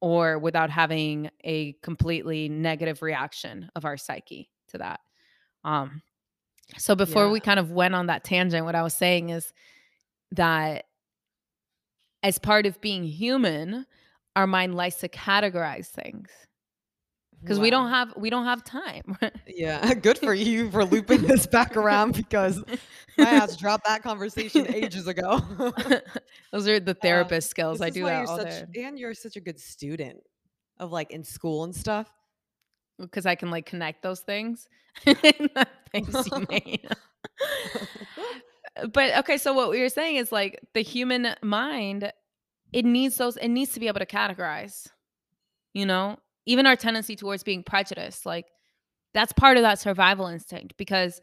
or 0.00 0.38
without 0.38 0.70
having 0.70 1.30
a 1.44 1.74
completely 1.74 2.48
negative 2.48 3.02
reaction 3.02 3.70
of 3.76 3.84
our 3.84 3.96
psyche 3.96 4.50
to 4.68 4.78
that. 4.78 5.00
Um 5.64 6.02
so 6.78 6.94
before 6.96 7.26
Yeah. 7.26 7.32
we 7.32 7.40
kind 7.40 7.60
of 7.60 7.70
went 7.72 7.94
on 7.94 8.06
that 8.06 8.24
tangent 8.24 8.64
what 8.64 8.74
I 8.74 8.82
was 8.82 8.94
saying 8.96 9.30
is 9.30 9.52
that 10.32 10.86
as 12.22 12.38
part 12.38 12.66
of 12.66 12.80
being 12.80 13.04
human, 13.04 13.86
our 14.36 14.46
mind 14.46 14.74
likes 14.74 14.96
to 14.96 15.08
categorize 15.08 15.86
things 15.88 16.30
because 17.40 17.58
we 17.58 17.70
don't 17.70 17.90
have 17.90 18.14
we 18.16 18.30
don't 18.30 18.44
have 18.44 18.62
time. 18.64 19.16
Yeah, 19.46 19.92
good 20.08 20.18
for 20.18 20.32
you 20.32 20.70
for 20.70 20.84
looping 20.84 21.22
this 21.22 21.46
back 21.46 21.76
around 21.76 22.14
because 22.14 22.62
my 23.18 23.28
ass 23.30 23.56
dropped 23.60 23.84
that 23.86 24.02
conversation 24.02 24.66
ages 24.72 25.06
ago. 25.06 25.40
Those 26.52 26.66
are 26.68 26.80
the 26.80 26.92
Uh, 26.92 27.02
therapist 27.02 27.50
skills. 27.50 27.80
I 27.80 27.90
do 27.90 28.04
that 28.04 28.20
you're 28.22 28.28
all 28.30 28.38
such 28.38 28.72
day 28.72 28.84
and 28.84 28.98
you're 28.98 29.14
such 29.14 29.36
a 29.36 29.40
good 29.40 29.58
student 29.60 30.20
of 30.78 30.90
like 30.92 31.10
in 31.10 31.22
school 31.24 31.64
and 31.64 31.74
stuff. 31.74 32.10
because 32.98 33.26
I 33.26 33.34
can 33.34 33.50
like 33.50 33.66
connect 33.66 34.02
those 34.02 34.20
things. 34.20 34.68
you 35.04 35.14
made. 36.48 36.88
Uh, 38.76 38.86
but 38.86 39.16
okay, 39.18 39.38
so 39.38 39.52
what 39.52 39.70
we 39.70 39.80
were 39.80 39.88
saying 39.88 40.16
is 40.16 40.32
like 40.32 40.60
the 40.74 40.82
human 40.82 41.34
mind, 41.42 42.12
it 42.72 42.84
needs 42.84 43.16
those, 43.16 43.36
it 43.36 43.48
needs 43.48 43.72
to 43.72 43.80
be 43.80 43.88
able 43.88 44.00
to 44.00 44.06
categorize, 44.06 44.88
you 45.74 45.86
know, 45.86 46.18
even 46.46 46.66
our 46.66 46.76
tendency 46.76 47.16
towards 47.16 47.42
being 47.42 47.62
prejudiced, 47.62 48.26
like 48.26 48.46
that's 49.14 49.32
part 49.32 49.56
of 49.56 49.62
that 49.62 49.78
survival 49.78 50.26
instinct 50.26 50.76
because 50.76 51.20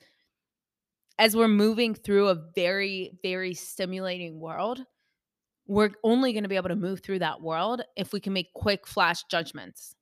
as 1.18 1.36
we're 1.36 1.50
moving 1.50 1.94
through 1.94 2.30
a 2.30 2.42
very, 2.56 3.12
very 3.22 3.54
stimulating 3.54 4.40
world, 4.40 4.82
we're 5.68 5.92
only 6.04 6.34
going 6.34 6.44
to 6.44 6.50
be 6.50 6.56
able 6.56 6.70
to 6.70 6.76
move 6.76 7.02
through 7.02 7.20
that 7.20 7.42
world 7.42 7.82
if 7.98 8.14
we 8.14 8.20
can 8.20 8.34
make 8.34 8.54
quick 8.54 8.88
flash 8.88 9.24
judgments 9.30 9.96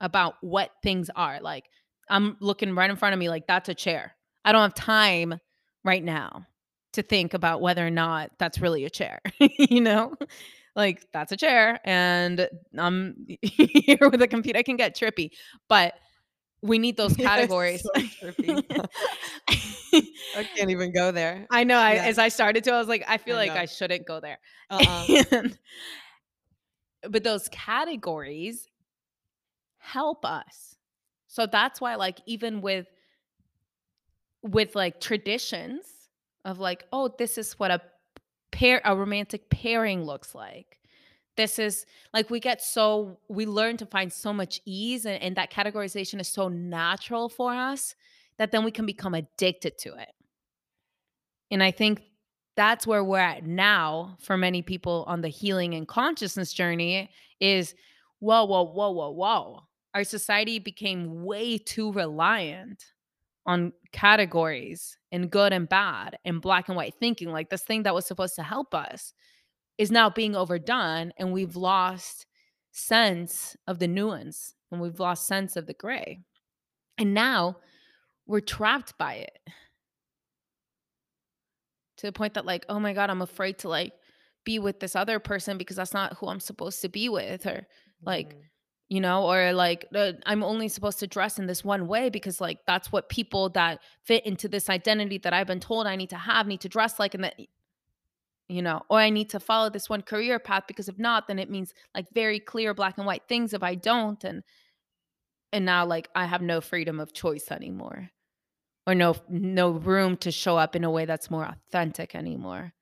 about 0.00 0.34
what 0.40 0.70
things 0.82 1.08
are. 1.16 1.40
Like, 1.40 1.64
I'm 2.10 2.36
looking 2.40 2.74
right 2.74 2.90
in 2.90 2.96
front 2.96 3.14
of 3.14 3.18
me, 3.18 3.28
like, 3.28 3.46
that's 3.46 3.70
a 3.70 3.74
chair. 3.74 4.14
I 4.44 4.52
don't 4.52 4.60
have 4.60 4.74
time 4.74 5.38
right 5.84 6.02
now 6.02 6.46
to 6.92 7.02
think 7.02 7.34
about 7.34 7.60
whether 7.60 7.86
or 7.86 7.90
not 7.90 8.30
that's 8.38 8.58
really 8.60 8.84
a 8.84 8.90
chair, 8.90 9.20
you 9.40 9.80
know? 9.80 10.14
Like, 10.74 11.06
that's 11.12 11.32
a 11.32 11.36
chair, 11.36 11.80
and 11.84 12.48
I'm 12.78 13.26
here 13.42 13.98
with 14.10 14.22
a 14.22 14.28
computer. 14.28 14.58
I 14.58 14.62
can 14.62 14.76
get 14.76 14.96
trippy, 14.96 15.30
but 15.68 15.94
we 16.62 16.78
need 16.78 16.96
those 16.96 17.14
categories. 17.16 17.82
so. 17.82 17.90
I 20.34 20.44
can't 20.56 20.70
even 20.70 20.92
go 20.92 21.10
there. 21.12 21.46
I 21.50 21.64
know. 21.64 21.76
I, 21.76 21.94
Yeah. 21.94 22.04
as 22.04 22.18
I 22.18 22.28
started 22.28 22.64
to, 22.64 22.72
I 22.72 22.78
was 22.78 22.88
like, 22.88 23.04
I 23.06 23.18
feel 23.18 23.36
I 23.36 23.46
like. 23.46 23.50
I 23.52 23.66
shouldn't 23.66 24.06
go 24.06 24.20
there. 24.20 24.38
Uh-uh. 24.70 25.24
And- 25.32 25.58
but 27.10 27.24
those 27.24 27.48
categories 27.48 28.68
help 29.78 30.24
us. 30.24 30.76
So 31.26 31.46
that's 31.46 31.80
why, 31.80 31.96
like, 31.96 32.20
even 32.26 32.60
with 32.60 32.86
with 34.42 34.74
like 34.74 35.00
traditions 35.00 35.84
of 36.44 36.58
like, 36.58 36.84
oh, 36.92 37.14
this 37.18 37.38
is 37.38 37.52
what 37.54 37.70
a 37.70 37.80
pair 38.50 38.80
a 38.84 38.94
romantic 38.94 39.48
pairing 39.50 40.04
looks 40.04 40.34
like. 40.34 40.78
This 41.36 41.58
is 41.58 41.86
like 42.12 42.28
we 42.28 42.40
get 42.40 42.60
so 42.60 43.18
we 43.28 43.46
learn 43.46 43.76
to 43.78 43.86
find 43.86 44.12
so 44.12 44.32
much 44.32 44.60
ease 44.66 45.06
and, 45.06 45.22
and 45.22 45.36
that 45.36 45.50
categorization 45.50 46.20
is 46.20 46.28
so 46.28 46.48
natural 46.48 47.28
for 47.28 47.52
us 47.52 47.94
that 48.38 48.52
then 48.52 48.64
we 48.64 48.70
can 48.70 48.84
become 48.84 49.14
addicted 49.14 49.78
to 49.78 49.94
it. 49.94 50.10
And 51.50 51.62
I 51.62 51.70
think 51.70 52.02
that's 52.56 52.86
where 52.86 53.02
we're 53.02 53.18
at 53.18 53.46
now 53.46 54.16
for 54.20 54.36
many 54.36 54.60
people 54.60 55.04
on 55.06 55.22
the 55.22 55.28
healing 55.28 55.74
and 55.74 55.88
consciousness 55.88 56.52
journey 56.52 57.10
is 57.40 57.74
whoa, 58.18 58.44
whoa, 58.44 58.62
whoa, 58.62 58.90
whoa, 58.90 59.10
whoa. 59.10 59.62
Our 59.94 60.04
society 60.04 60.58
became 60.58 61.24
way 61.24 61.58
too 61.58 61.92
reliant 61.92 62.84
on 63.46 63.72
categories 63.92 64.96
and 65.10 65.30
good 65.30 65.52
and 65.52 65.68
bad 65.68 66.18
and 66.24 66.40
black 66.40 66.68
and 66.68 66.76
white 66.76 66.94
thinking. 67.00 67.30
Like 67.30 67.50
this 67.50 67.62
thing 67.64 67.82
that 67.84 67.94
was 67.94 68.06
supposed 68.06 68.34
to 68.36 68.42
help 68.42 68.74
us 68.74 69.12
is 69.78 69.90
now 69.90 70.10
being 70.10 70.36
overdone 70.36 71.12
and 71.18 71.32
we've 71.32 71.56
lost 71.56 72.26
sense 72.72 73.56
of 73.66 73.78
the 73.78 73.88
nuance 73.88 74.54
and 74.70 74.80
we've 74.80 75.00
lost 75.00 75.26
sense 75.26 75.56
of 75.56 75.66
the 75.66 75.74
gray. 75.74 76.20
And 76.98 77.14
now 77.14 77.56
we're 78.26 78.40
trapped 78.40 78.96
by 78.98 79.14
it 79.14 79.38
to 81.98 82.06
the 82.06 82.12
point 82.12 82.34
that 82.34 82.46
like 82.46 82.64
oh 82.68 82.78
my 82.80 82.92
god 82.92 83.10
i'm 83.10 83.22
afraid 83.22 83.58
to 83.58 83.68
like 83.68 83.92
be 84.44 84.58
with 84.58 84.80
this 84.80 84.96
other 84.96 85.18
person 85.18 85.58
because 85.58 85.76
that's 85.76 85.94
not 85.94 86.14
who 86.16 86.26
i'm 86.26 86.40
supposed 86.40 86.80
to 86.80 86.88
be 86.88 87.08
with 87.08 87.46
or 87.46 87.66
like 88.04 88.34
Mhm. 88.34 88.42
You 88.92 89.00
know 89.00 89.24
or 89.24 89.54
like 89.54 89.86
uh, 89.94 90.12
i'm 90.26 90.42
only 90.42 90.68
supposed 90.68 90.98
to 90.98 91.06
dress 91.06 91.38
in 91.38 91.46
this 91.46 91.64
one 91.64 91.86
way 91.86 92.10
because 92.10 92.42
like 92.42 92.58
that's 92.66 92.92
what 92.92 93.08
people 93.08 93.48
that 93.48 93.80
fit 94.04 94.24
into 94.26 94.48
this 94.48 94.68
identity 94.68 95.16
that 95.16 95.32
i've 95.32 95.46
been 95.46 95.60
told 95.60 95.86
i 95.86 95.96
need 95.96 96.10
to 96.10 96.16
have 96.16 96.46
need 96.46 96.60
to 96.60 96.68
dress 96.68 96.98
like 96.98 97.14
and 97.14 97.24
that 97.24 97.34
you 98.48 98.60
know 98.60 98.82
or 98.90 98.98
i 98.98 99.08
need 99.08 99.30
to 99.30 99.40
follow 99.40 99.70
this 99.70 99.88
one 99.88 100.02
career 100.02 100.38
path 100.38 100.64
because 100.68 100.90
if 100.90 100.98
not 100.98 101.26
then 101.26 101.38
it 101.38 101.48
means 101.48 101.72
like 101.94 102.06
very 102.12 102.38
clear 102.38 102.74
black 102.74 102.98
and 102.98 103.06
white 103.06 103.22
things 103.26 103.54
if 103.54 103.62
i 103.62 103.74
don't 103.74 104.24
and 104.24 104.42
and 105.54 105.64
now 105.64 105.86
like 105.86 106.10
i 106.14 106.26
have 106.26 106.42
no 106.42 106.60
freedom 106.60 107.00
of 107.00 107.14
choice 107.14 107.50
anymore 107.50 108.10
or 108.86 108.94
no 108.94 109.16
no 109.26 109.70
room 109.70 110.18
to 110.18 110.30
show 110.30 110.58
up 110.58 110.76
in 110.76 110.84
a 110.84 110.90
way 110.90 111.06
that's 111.06 111.30
more 111.30 111.46
authentic 111.46 112.14
anymore 112.14 112.74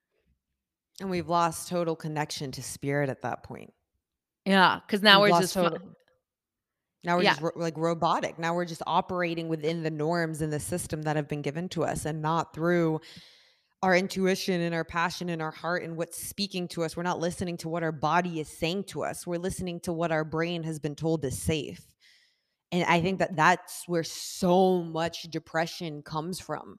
and 1.01 1.09
we've 1.09 1.29
lost 1.29 1.69
total 1.69 1.97
connection 1.97 2.53
to 2.53 2.63
spirit 2.63 3.09
at 3.09 3.23
that 3.23 3.43
point. 3.43 3.73
Yeah 4.45 4.81
because 4.87 5.03
now 5.03 5.23
We've 5.23 5.33
we're 5.33 5.41
just 5.41 5.55
total- 5.55 5.79
Now 7.05 7.17
we're 7.17 7.23
Yeah. 7.23 7.31
just 7.31 7.43
ro- 7.43 7.53
like 7.57 7.77
robotic. 7.79 8.39
Now 8.39 8.55
we're 8.55 8.67
just 8.67 8.83
operating 8.87 9.49
within 9.49 9.83
the 9.83 9.91
norms 9.91 10.43
and 10.43 10.53
the 10.53 10.61
system 10.61 11.03
that 11.03 11.17
have 11.17 11.29
been 11.29 11.41
given 11.43 11.69
to 11.71 11.85
us 11.85 12.05
and 12.05 12.21
not 12.21 12.53
through 12.55 13.01
our 13.83 13.97
intuition 13.97 14.61
and 14.61 14.75
our 14.75 14.85
passion 14.85 15.31
and 15.31 15.41
our 15.41 15.51
heart 15.51 15.83
and 15.83 15.97
what's 15.97 16.23
speaking 16.23 16.69
to 16.69 16.85
us. 16.85 16.97
We're 16.99 17.03
not 17.03 17.19
listening 17.19 17.57
to 17.59 17.69
what 17.71 17.83
our 17.83 17.93
body 17.93 18.39
is 18.41 18.49
saying 18.49 18.85
to 18.89 19.03
us. 19.05 19.27
We're 19.27 19.39
listening 19.39 19.81
to 19.81 19.93
what 19.95 20.13
our 20.13 20.25
brain 20.25 20.63
has 20.65 20.79
been 20.79 20.95
told 20.95 21.25
is 21.25 21.41
safe. 21.41 21.81
And 22.73 22.85
I 22.85 23.01
think 23.01 23.19
that 23.21 23.35
that's 23.35 23.85
where 23.87 24.05
so 24.05 24.83
much 24.83 25.23
depression 25.23 26.03
comes 26.03 26.39
from 26.39 26.79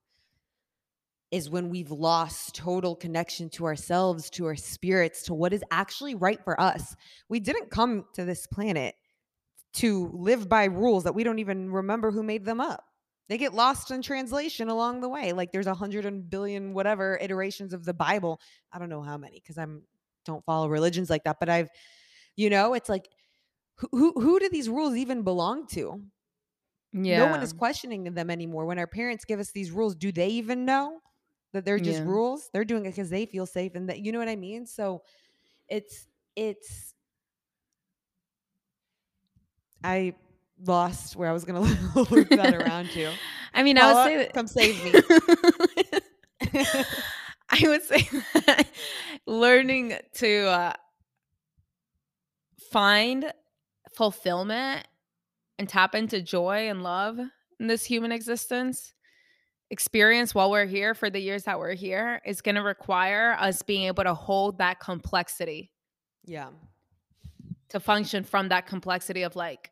is 1.31 1.49
when 1.49 1.69
we've 1.69 1.91
lost 1.91 2.55
total 2.55 2.95
connection 2.95 3.49
to 3.49 3.65
ourselves, 3.65 4.29
to 4.31 4.45
our 4.45 4.55
spirits, 4.55 5.23
to 5.23 5.33
what 5.33 5.53
is 5.53 5.63
actually 5.71 6.13
right 6.13 6.43
for 6.43 6.59
us. 6.59 6.95
We 7.29 7.39
didn't 7.39 7.71
come 7.71 8.05
to 8.13 8.25
this 8.25 8.45
planet 8.47 8.95
to 9.73 10.11
live 10.13 10.49
by 10.49 10.65
rules 10.65 11.05
that 11.05 11.15
we 11.15 11.23
don't 11.23 11.39
even 11.39 11.71
remember 11.71 12.11
who 12.11 12.21
made 12.21 12.43
them 12.43 12.59
up. 12.59 12.83
They 13.29 13.37
get 13.37 13.53
lost 13.53 13.91
in 13.91 14.01
translation 14.01 14.67
along 14.67 14.99
the 14.99 15.07
way. 15.07 15.31
Like 15.31 15.53
there's 15.53 15.67
a 15.67 15.73
hundred 15.73 16.05
and 16.05 16.29
billion 16.29 16.73
whatever 16.73 17.17
iterations 17.21 17.73
of 17.73 17.85
the 17.85 17.93
Bible. 17.93 18.41
I 18.73 18.79
don't 18.79 18.89
know 18.89 19.01
how 19.01 19.17
many 19.17 19.39
because 19.39 19.57
I'm 19.57 19.83
don't 20.25 20.43
follow 20.43 20.67
religions 20.67 21.09
like 21.09 21.23
that. 21.23 21.37
But 21.39 21.47
I've, 21.47 21.69
you 22.35 22.49
know, 22.49 22.73
it's 22.73 22.89
like 22.89 23.07
who 23.77 23.87
who, 23.91 24.13
who 24.19 24.39
do 24.39 24.49
these 24.49 24.67
rules 24.67 24.97
even 24.97 25.23
belong 25.23 25.67
to? 25.67 26.03
yeah 26.91 27.19
No 27.19 27.27
one 27.31 27.41
is 27.41 27.53
questioning 27.53 28.03
them 28.03 28.29
anymore. 28.29 28.65
When 28.65 28.79
our 28.79 28.87
parents 28.87 29.23
give 29.23 29.39
us 29.39 29.51
these 29.51 29.71
rules, 29.71 29.95
do 29.95 30.11
they 30.11 30.27
even 30.27 30.65
know 30.65 30.99
that 31.53 31.65
they're 31.65 31.79
just 31.79 31.99
Yeah. 31.99 32.05
rules? 32.05 32.49
They're 32.53 32.65
doing 32.65 32.85
it 32.85 32.89
because 32.89 33.09
they 33.09 33.25
feel 33.25 33.45
safe 33.45 33.75
and 33.75 33.89
that 33.89 33.99
you 33.99 34.11
know 34.11 34.19
what 34.19 34.29
I 34.29 34.35
mean? 34.35 34.65
So 34.65 35.03
it's 35.67 36.07
it's 36.35 36.93
I 39.83 40.13
lost 40.65 41.15
where 41.15 41.29
I 41.29 41.33
was 41.33 41.45
gonna 41.45 41.61
loop 42.11 42.29
that 42.29 42.53
around 42.53 42.91
to. 42.91 43.19
I 43.53 43.63
mean, 43.63 43.77
I 43.77 43.85
would 43.87 43.95
Paula, 43.95 44.03
say 44.03 44.17
that 44.17 44.33
come 44.33 44.47
save 44.47 44.81
me. 44.83 44.93
I 47.49 47.67
would 47.67 47.83
say 47.83 48.07
that 48.45 48.67
learning 49.25 49.95
to 50.15 50.45
uh, 50.47 50.73
find 52.71 53.33
fulfillment 53.95 54.87
and 55.59 55.67
tap 55.67 55.95
into 55.95 56.21
joy 56.21 56.69
and 56.69 56.83
love 56.83 57.19
in 57.59 57.67
this 57.67 57.85
human 57.85 58.11
existence 58.11 58.93
experience 59.71 60.35
while 60.35 60.51
we're 60.51 60.65
here 60.65 60.93
for 60.93 61.09
the 61.09 61.19
years 61.19 61.43
that 61.43 61.57
we're 61.57 61.73
here 61.73 62.21
is 62.25 62.41
going 62.41 62.55
to 62.55 62.61
require 62.61 63.37
us 63.39 63.61
being 63.61 63.83
able 63.83 64.03
to 64.03 64.13
hold 64.13 64.57
that 64.57 64.79
complexity 64.79 65.71
yeah. 66.25 66.49
to 67.69 67.79
function 67.79 68.23
from 68.25 68.49
that 68.49 68.67
complexity 68.67 69.23
of 69.23 69.35
like 69.35 69.71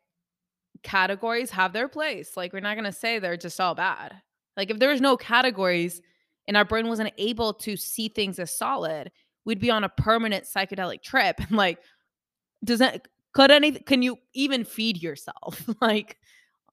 categories 0.82 1.50
have 1.50 1.74
their 1.74 1.86
place. 1.86 2.34
Like 2.34 2.54
we're 2.54 2.60
not 2.60 2.74
going 2.74 2.86
to 2.86 2.92
say 2.92 3.18
they're 3.18 3.36
just 3.36 3.60
all 3.60 3.74
bad. 3.74 4.16
Like 4.56 4.70
if 4.70 4.78
there 4.78 4.88
was 4.88 5.02
no 5.02 5.18
categories 5.18 6.00
and 6.48 6.56
our 6.56 6.64
brain 6.64 6.88
wasn't 6.88 7.12
able 7.18 7.52
to 7.54 7.76
see 7.76 8.08
things 8.08 8.38
as 8.38 8.50
solid, 8.50 9.12
we'd 9.44 9.60
be 9.60 9.70
on 9.70 9.84
a 9.84 9.90
permanent 9.90 10.44
psychedelic 10.44 11.02
trip. 11.02 11.38
And 11.38 11.50
like, 11.58 11.78
does 12.64 12.78
that 12.78 13.06
could 13.32 13.50
any 13.50 13.72
can 13.72 14.02
you 14.02 14.18
even 14.34 14.64
feed 14.64 15.02
yourself 15.02 15.68
like 15.80 16.16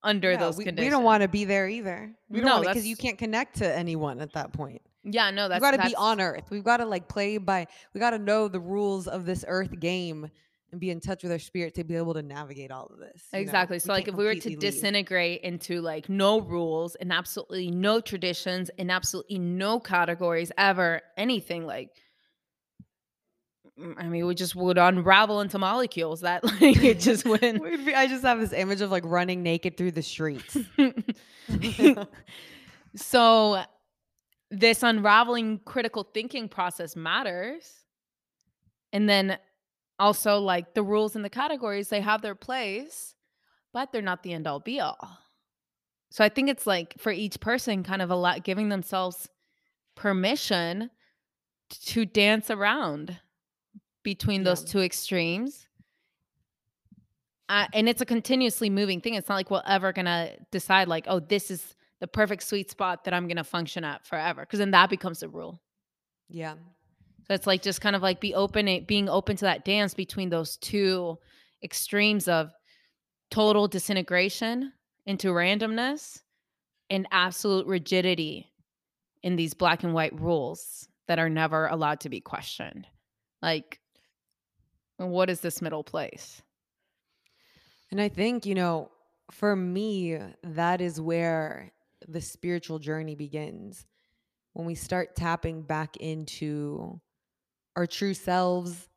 under 0.02 0.32
Yeah, 0.32 0.38
those 0.38 0.56
we, 0.56 0.64
conditions? 0.64 0.86
we 0.86 0.90
don't 0.90 1.04
want 1.04 1.22
to 1.22 1.28
be 1.28 1.44
there 1.44 1.68
either. 1.68 2.12
We 2.28 2.40
don't 2.40 2.46
No, 2.46 2.60
because 2.60 2.86
you 2.86 2.96
can't 2.96 3.18
connect 3.18 3.56
to 3.58 3.76
anyone 3.76 4.20
at 4.20 4.32
that 4.34 4.52
point. 4.52 4.82
Yeah, 5.04 5.30
no, 5.30 5.48
that's 5.48 5.62
We've 5.62 5.70
got 5.72 5.82
to 5.82 5.88
be 5.88 5.94
on 5.94 6.20
Earth. 6.20 6.44
We've 6.50 6.64
got 6.64 6.78
to 6.78 6.84
like 6.84 7.08
play 7.08 7.38
by. 7.38 7.66
We 7.94 8.00
got 8.00 8.10
to 8.10 8.18
know 8.18 8.48
the 8.48 8.60
rules 8.60 9.08
of 9.08 9.24
this 9.24 9.44
Earth 9.46 9.78
game 9.78 10.28
and 10.70 10.80
be 10.80 10.90
in 10.90 11.00
touch 11.00 11.22
with 11.22 11.32
our 11.32 11.38
spirit 11.38 11.74
to 11.76 11.84
be 11.84 11.96
able 11.96 12.12
to 12.14 12.22
navigate 12.22 12.70
all 12.70 12.86
of 12.86 12.98
this. 12.98 13.22
you 13.32 13.38
know? 13.38 13.42
Exactly. 13.42 13.78
So, 13.78 13.92
like, 13.92 14.08
if 14.08 14.14
we 14.14 14.24
were 14.24 14.34
to 14.34 14.48
leave. 14.50 14.58
disintegrate 14.58 15.40
into 15.42 15.80
like 15.80 16.08
no 16.08 16.40
rules 16.40 16.94
and 16.96 17.12
absolutely 17.12 17.70
no 17.70 18.00
traditions 18.00 18.70
and 18.78 18.90
absolutely 18.90 19.38
no 19.38 19.80
categories 19.80 20.52
ever, 20.58 21.00
anything 21.16 21.64
like, 21.64 21.90
Mm, 23.78 23.94
I 23.96 24.08
mean, 24.08 24.26
we 24.26 24.34
just 24.34 24.56
would 24.56 24.78
unravel 24.78 25.40
into 25.40 25.58
molecules 25.58 26.22
that 26.22 26.44
like 26.60 26.82
it 26.82 27.00
just 27.00 27.24
wouldn't. 27.24 27.62
I 27.88 28.06
just 28.06 28.24
have 28.24 28.40
this 28.40 28.52
image 28.52 28.80
of 28.80 28.90
like 28.90 29.04
running 29.04 29.42
naked 29.42 29.76
through 29.76 29.92
the 29.92 30.02
streets. 30.02 30.56
so, 32.96 33.62
this 34.50 34.82
unraveling 34.82 35.60
critical 35.64 36.08
thinking 36.14 36.48
process 36.48 36.96
matters. 36.96 37.70
And 38.92 39.08
then 39.08 39.38
also, 39.98 40.38
like 40.38 40.74
the 40.74 40.82
rules 40.82 41.14
and 41.14 41.24
the 41.24 41.30
categories, 41.30 41.88
they 41.88 42.00
have 42.00 42.22
their 42.22 42.34
place, 42.34 43.14
but 43.72 43.92
they're 43.92 44.02
not 44.02 44.22
the 44.22 44.32
end 44.32 44.46
all 44.46 44.60
be 44.60 44.80
all. 44.80 45.18
So, 46.10 46.24
I 46.24 46.30
think 46.30 46.48
it's 46.48 46.66
like 46.66 46.94
for 46.98 47.12
each 47.12 47.38
person, 47.38 47.84
kind 47.84 48.02
of 48.02 48.10
a 48.10 48.16
lot 48.16 48.42
giving 48.42 48.70
themselves 48.70 49.28
permission 49.94 50.90
to 51.68 52.06
dance 52.06 52.50
around 52.50 53.18
between 54.02 54.42
those 54.44 54.62
Yeah. 54.64 54.68
two 54.72 54.80
extremes. 54.80 55.66
Uh, 57.48 57.66
and 57.72 57.88
it's 57.88 58.00
a 58.02 58.06
continuously 58.06 58.68
moving 58.68 59.00
thing. 59.00 59.14
It's 59.14 59.28
not 59.28 59.36
like 59.36 59.50
we're 59.50 59.62
ever 59.66 59.92
gonna 59.92 60.32
decide 60.50 60.86
like, 60.88 61.06
oh, 61.08 61.18
this 61.20 61.50
is 61.50 61.74
the 62.00 62.06
perfect 62.06 62.42
sweet 62.42 62.70
spot 62.70 63.04
that 63.04 63.14
I'm 63.14 63.26
gonna 63.26 63.42
function 63.44 63.84
at 63.84 64.06
forever, 64.06 64.42
because 64.42 64.58
then 64.58 64.70
that 64.72 64.90
becomes 64.90 65.20
the 65.20 65.28
rule. 65.28 65.60
yeah. 66.28 66.54
So 67.26 67.34
it's 67.34 67.46
like 67.46 67.60
just 67.60 67.82
kind 67.82 67.94
of 67.94 68.00
like 68.00 68.20
be 68.20 68.34
open, 68.34 68.84
being 68.86 69.06
open 69.10 69.36
to 69.36 69.44
that 69.44 69.66
dance 69.66 69.92
between 69.92 70.30
those 70.30 70.56
two 70.56 71.18
extremes 71.62 72.26
of 72.26 72.54
total 73.30 73.68
disintegration 73.68 74.72
into 75.04 75.28
randomness 75.28 76.22
and 76.88 77.06
absolute 77.10 77.66
rigidity 77.66 78.50
in 79.22 79.36
these 79.36 79.52
black 79.52 79.82
and 79.84 79.92
white 79.92 80.18
rules 80.18 80.88
that 81.06 81.18
are 81.18 81.28
never 81.28 81.66
allowed 81.66 82.00
to 82.00 82.08
be 82.08 82.18
questioned. 82.20 82.86
Like, 83.42 83.78
what 84.98 85.30
is 85.30 85.40
this 85.40 85.62
middle 85.62 85.84
place? 85.84 86.42
And 87.90 88.00
I 88.00 88.08
think, 88.08 88.44
you 88.44 88.54
know, 88.54 88.90
for 89.30 89.54
me, 89.54 90.18
that 90.42 90.80
is 90.80 91.00
where 91.00 91.72
the 92.06 92.20
spiritual 92.20 92.78
journey 92.78 93.14
begins. 93.14 93.86
When 94.52 94.66
we 94.66 94.74
start 94.74 95.14
tapping 95.14 95.62
back 95.62 95.96
into 95.98 97.00
our 97.76 97.86
true 97.86 98.14
selves 98.14 98.88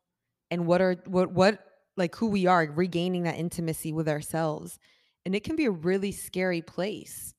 and 0.50 0.66
what 0.66 0.80
are 0.80 0.96
what 1.06 1.30
what 1.32 1.64
like 1.96 2.16
who 2.16 2.26
we 2.28 2.46
are, 2.46 2.66
regaining 2.74 3.24
that 3.24 3.38
intimacy 3.38 3.92
with 3.92 4.08
ourselves. 4.08 4.78
And 5.24 5.34
it 5.34 5.44
can 5.44 5.56
be 5.56 5.66
a 5.66 5.70
really 5.70 6.10
scary 6.10 6.62
place 6.62 7.34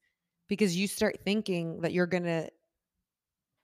because 0.48 0.76
you 0.76 0.88
start 0.88 1.20
thinking 1.26 1.82
that 1.82 1.92
you're 1.92 2.08
going 2.08 2.24
to 2.24 2.50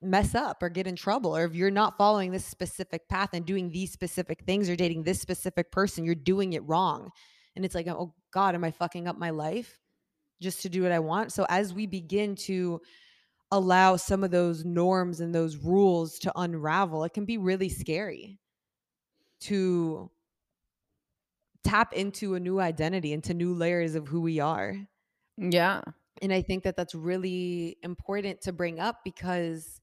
mess 0.02 0.34
up 0.34 0.62
or 0.62 0.68
get 0.68 0.86
in 0.86 0.96
trouble 0.96 1.36
or 1.36 1.44
if 1.44 1.54
you're 1.54 1.70
not 1.70 1.98
following 1.98 2.30
this 2.30 2.44
specific 2.44 3.08
path 3.08 3.30
and 3.34 3.44
doing 3.44 3.70
these 3.70 3.92
specific 3.92 4.42
things 4.44 4.70
or 4.70 4.76
dating 4.76 5.02
this 5.02 5.20
specific 5.20 5.70
person, 5.70 6.04
you're 6.04 6.14
doing 6.14 6.54
it 6.54 6.66
wrong. 6.66 7.10
And 7.54 7.64
it's 7.64 7.74
like 7.74 7.86
oh 7.88 8.14
god 8.32 8.54
am 8.54 8.64
i 8.64 8.70
fucking 8.70 9.06
up 9.08 9.18
my 9.18 9.30
life 9.30 9.78
just 10.40 10.62
to 10.62 10.68
do 10.68 10.82
what 10.82 10.92
i 10.92 10.98
want? 10.98 11.32
So 11.32 11.44
as 11.48 11.74
we 11.74 11.86
begin 11.86 12.34
to 12.36 12.80
allow 13.50 13.96
some 13.96 14.24
of 14.24 14.30
those 14.30 14.64
norms 14.64 15.20
and 15.20 15.34
those 15.34 15.56
rules 15.56 16.18
to 16.20 16.32
unravel 16.36 17.04
it 17.04 17.12
can 17.12 17.24
be 17.24 17.36
really 17.36 17.68
scary 17.68 18.38
to 19.40 20.10
tap 21.64 21.92
into 21.92 22.36
a 22.36 22.40
new 22.40 22.60
identity 22.60 23.12
into 23.12 23.34
new 23.34 23.52
layers 23.52 23.94
of 23.94 24.06
who 24.08 24.20
we 24.20 24.38
are. 24.40 24.76
Yeah. 25.36 25.82
and 26.22 26.32
i 26.32 26.40
think 26.42 26.62
that 26.64 26.76
that's 26.76 26.94
really 26.94 27.76
important 27.82 28.40
to 28.42 28.52
bring 28.52 28.78
up 28.80 29.00
because 29.04 29.79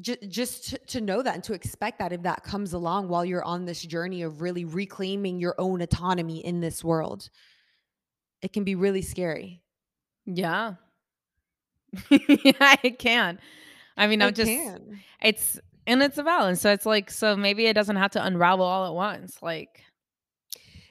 ju- 0.00 0.16
just 0.28 0.68
to, 0.70 0.78
to 0.78 1.00
know 1.00 1.22
that 1.22 1.34
and 1.34 1.44
to 1.44 1.52
expect 1.54 1.98
that 1.98 2.12
if 2.12 2.22
that 2.22 2.42
comes 2.42 2.72
along 2.72 3.08
while 3.08 3.24
you're 3.24 3.44
on 3.44 3.64
this 3.64 3.82
journey 3.82 4.22
of 4.22 4.40
really 4.40 4.64
reclaiming 4.64 5.38
your 5.40 5.54
own 5.58 5.80
autonomy 5.80 6.44
in 6.44 6.60
this 6.60 6.82
world 6.84 7.28
it 8.42 8.52
can 8.52 8.64
be 8.64 8.74
really 8.74 9.02
scary 9.02 9.62
Yeah. 10.26 10.74
yeah, 12.10 12.74
it 12.82 12.98
can. 12.98 13.38
I 13.96 14.06
mean, 14.08 14.20
I'm 14.20 14.30
It 14.30 14.34
just 14.34 14.48
can. 14.50 15.00
it's 15.22 15.60
and 15.86 16.02
it's 16.02 16.18
a 16.18 16.24
balance. 16.24 16.60
So 16.60 16.72
it's 16.72 16.86
like 16.86 17.10
so 17.10 17.36
maybe 17.36 17.66
it 17.66 17.74
doesn't 17.74 17.96
have 17.96 18.10
to 18.12 18.24
unravel 18.24 18.64
all 18.64 18.86
at 18.86 18.94
once. 18.94 19.40
Like 19.42 19.84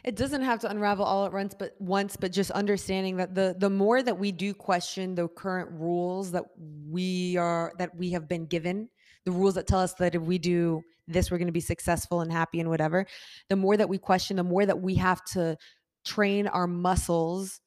it 0.04 0.16
doesn't 0.16 0.42
have 0.42 0.60
to 0.60 0.70
unravel 0.70 1.06
all 1.06 1.26
at 1.26 1.34
once 1.34 1.56
but 1.58 1.74
once 1.80 2.16
but 2.16 2.32
just 2.32 2.52
understanding 2.52 3.18
that 3.18 3.36
the 3.36 3.56
the 3.60 3.70
more 3.70 4.02
that 4.02 4.18
we 4.18 4.32
do 4.32 4.54
question 4.54 5.16
the 5.16 5.28
current 5.30 5.70
rules 5.72 6.32
that 6.32 6.44
we 6.90 7.38
are 7.38 7.74
that 7.78 7.96
we 7.96 8.12
have 8.12 8.28
been 8.28 8.46
given 8.46 8.90
the 9.26 9.32
rules 9.32 9.56
that 9.56 9.68
tell 9.68 9.80
us 9.80 9.94
that 9.96 10.16
if 10.16 10.22
we 10.22 10.38
do 10.38 10.82
this 11.08 11.32
we're 11.32 11.38
going 11.38 11.48
to 11.48 11.54
be 11.54 11.60
successful 11.60 12.22
and 12.22 12.32
happy 12.32 12.60
and 12.60 12.70
whatever 12.70 13.06
the 13.50 13.56
more 13.56 13.78
that 13.78 13.90
we 13.90 13.98
question 13.98 14.38
the 14.38 14.44
more 14.44 14.66
that 14.66 14.82
we 14.82 14.96
have 14.96 15.24
to 15.26 15.58
train 16.06 16.48
our 16.48 16.68
muscles 16.68 17.62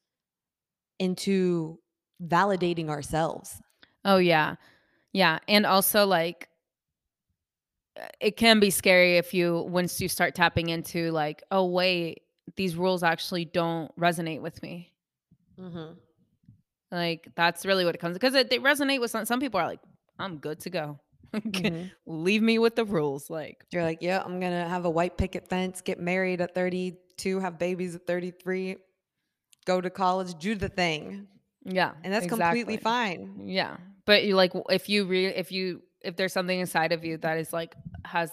into 0.99 1.79
validating 2.23 2.89
ourselves 2.89 3.61
Oh 4.07 4.17
yeah. 4.17 4.55
Yeah, 5.11 5.39
and 5.47 5.65
also 5.65 6.05
like 6.05 6.47
it 8.21 8.37
can 8.37 8.59
be 8.59 8.69
scary 8.69 9.17
if 9.17 9.33
you 9.33 9.65
once 9.67 9.99
you 9.99 10.07
start 10.07 10.33
tapping 10.33 10.69
into 10.69 11.11
like, 11.11 11.43
oh 11.51 11.65
wait, 11.65 12.21
these 12.55 12.75
rules 12.75 13.03
actually 13.03 13.45
don't 13.45 13.95
resonate 13.99 14.41
with 14.41 14.61
me. 14.63 14.91
mm-hmm. 15.59 15.93
Like 16.91 17.27
that's 17.35 17.65
really 17.65 17.83
what 17.83 17.95
it 17.95 17.97
comes 17.99 18.13
because 18.17 18.33
they 18.33 18.45
resonate 18.59 19.01
with 19.01 19.11
some. 19.11 19.25
Some 19.25 19.39
people 19.41 19.59
are 19.59 19.67
like, 19.67 19.81
I'm 20.17 20.37
good 20.37 20.59
to 20.61 20.69
go. 20.69 20.99
Mhm. 21.33 21.91
Leave 22.05 22.41
me 22.41 22.57
with 22.57 22.77
the 22.77 22.85
rules. 22.85 23.29
Like 23.29 23.65
you're 23.71 23.83
like 23.83 23.97
yeah 24.01 24.23
i'm 24.25 24.39
gonna 24.39 24.67
have 24.67 24.85
a 24.85 24.89
white 24.89 25.17
picket 25.17 25.49
fence 25.49 25.81
get 25.81 25.99
married 25.99 26.39
at 26.39 26.55
32 26.55 27.39
have 27.41 27.59
babies 27.59 27.95
at 27.95 28.07
33 28.07 28.77
go 29.65 29.81
to 29.81 29.89
college 29.89 30.33
do 30.39 30.55
the 30.55 30.69
thing 30.69 31.27
yeah, 31.65 31.91
and 32.05 32.13
that's 32.13 32.27
completely 32.27 32.77
fine 32.77 33.43
Yeah, 33.45 33.75
but 34.05 34.23
you 34.23 34.35
like 34.37 34.53
if 34.69 34.87
you 34.87 35.03
re 35.03 35.25
if 35.25 35.51
you 35.51 35.81
if 36.01 36.15
there's 36.15 36.31
something 36.31 36.57
inside 36.57 36.93
of 36.93 37.03
you 37.03 37.17
that 37.17 37.37
is 37.37 37.51
like 37.51 37.75
has 38.05 38.31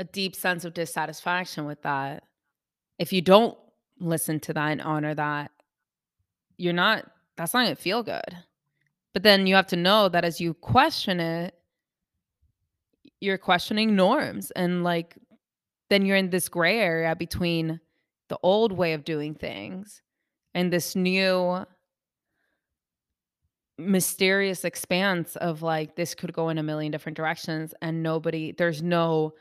a 0.00 0.04
deep 0.04 0.34
sense 0.34 0.64
of 0.64 0.74
dissatisfaction 0.74 1.64
with 1.64 1.80
that, 1.82 2.24
if 3.00 3.14
you 3.14 3.22
don't 3.22 3.56
listen 3.98 4.38
to 4.40 4.52
that 4.52 4.68
and 4.68 4.82
honor 4.82 5.14
that, 5.14 5.50
you're 6.58 6.74
not. 6.74 7.10
That's 7.36 7.54
not 7.54 7.64
gonna 7.64 7.74
feel 7.74 8.02
good. 8.02 8.36
But 9.14 9.22
then 9.22 9.46
you 9.46 9.54
have 9.54 9.66
to 9.68 9.76
know 9.76 10.10
that 10.10 10.24
as 10.24 10.38
you 10.38 10.52
question 10.52 11.18
it, 11.18 11.54
you're 13.20 13.38
questioning 13.38 13.96
norms 13.96 14.50
and 14.52 14.84
like 14.84 15.16
then 15.88 16.04
you're 16.04 16.16
in 16.16 16.30
this 16.30 16.48
gray 16.48 16.78
area 16.78 17.16
between 17.16 17.80
the 18.28 18.38
old 18.42 18.70
way 18.70 18.92
of 18.92 19.04
doing 19.04 19.34
things 19.34 20.02
and 20.54 20.72
this 20.72 20.94
new 20.94 21.64
mysterious 23.78 24.64
expanse 24.64 25.36
of 25.36 25.62
like 25.62 25.96
this 25.96 26.14
could 26.14 26.32
go 26.32 26.50
in 26.50 26.58
a 26.58 26.62
million 26.62 26.92
different 26.92 27.16
directions 27.16 27.74
and 27.82 28.02
nobody 28.02 28.52
there's 28.52 28.82
no 28.82 29.32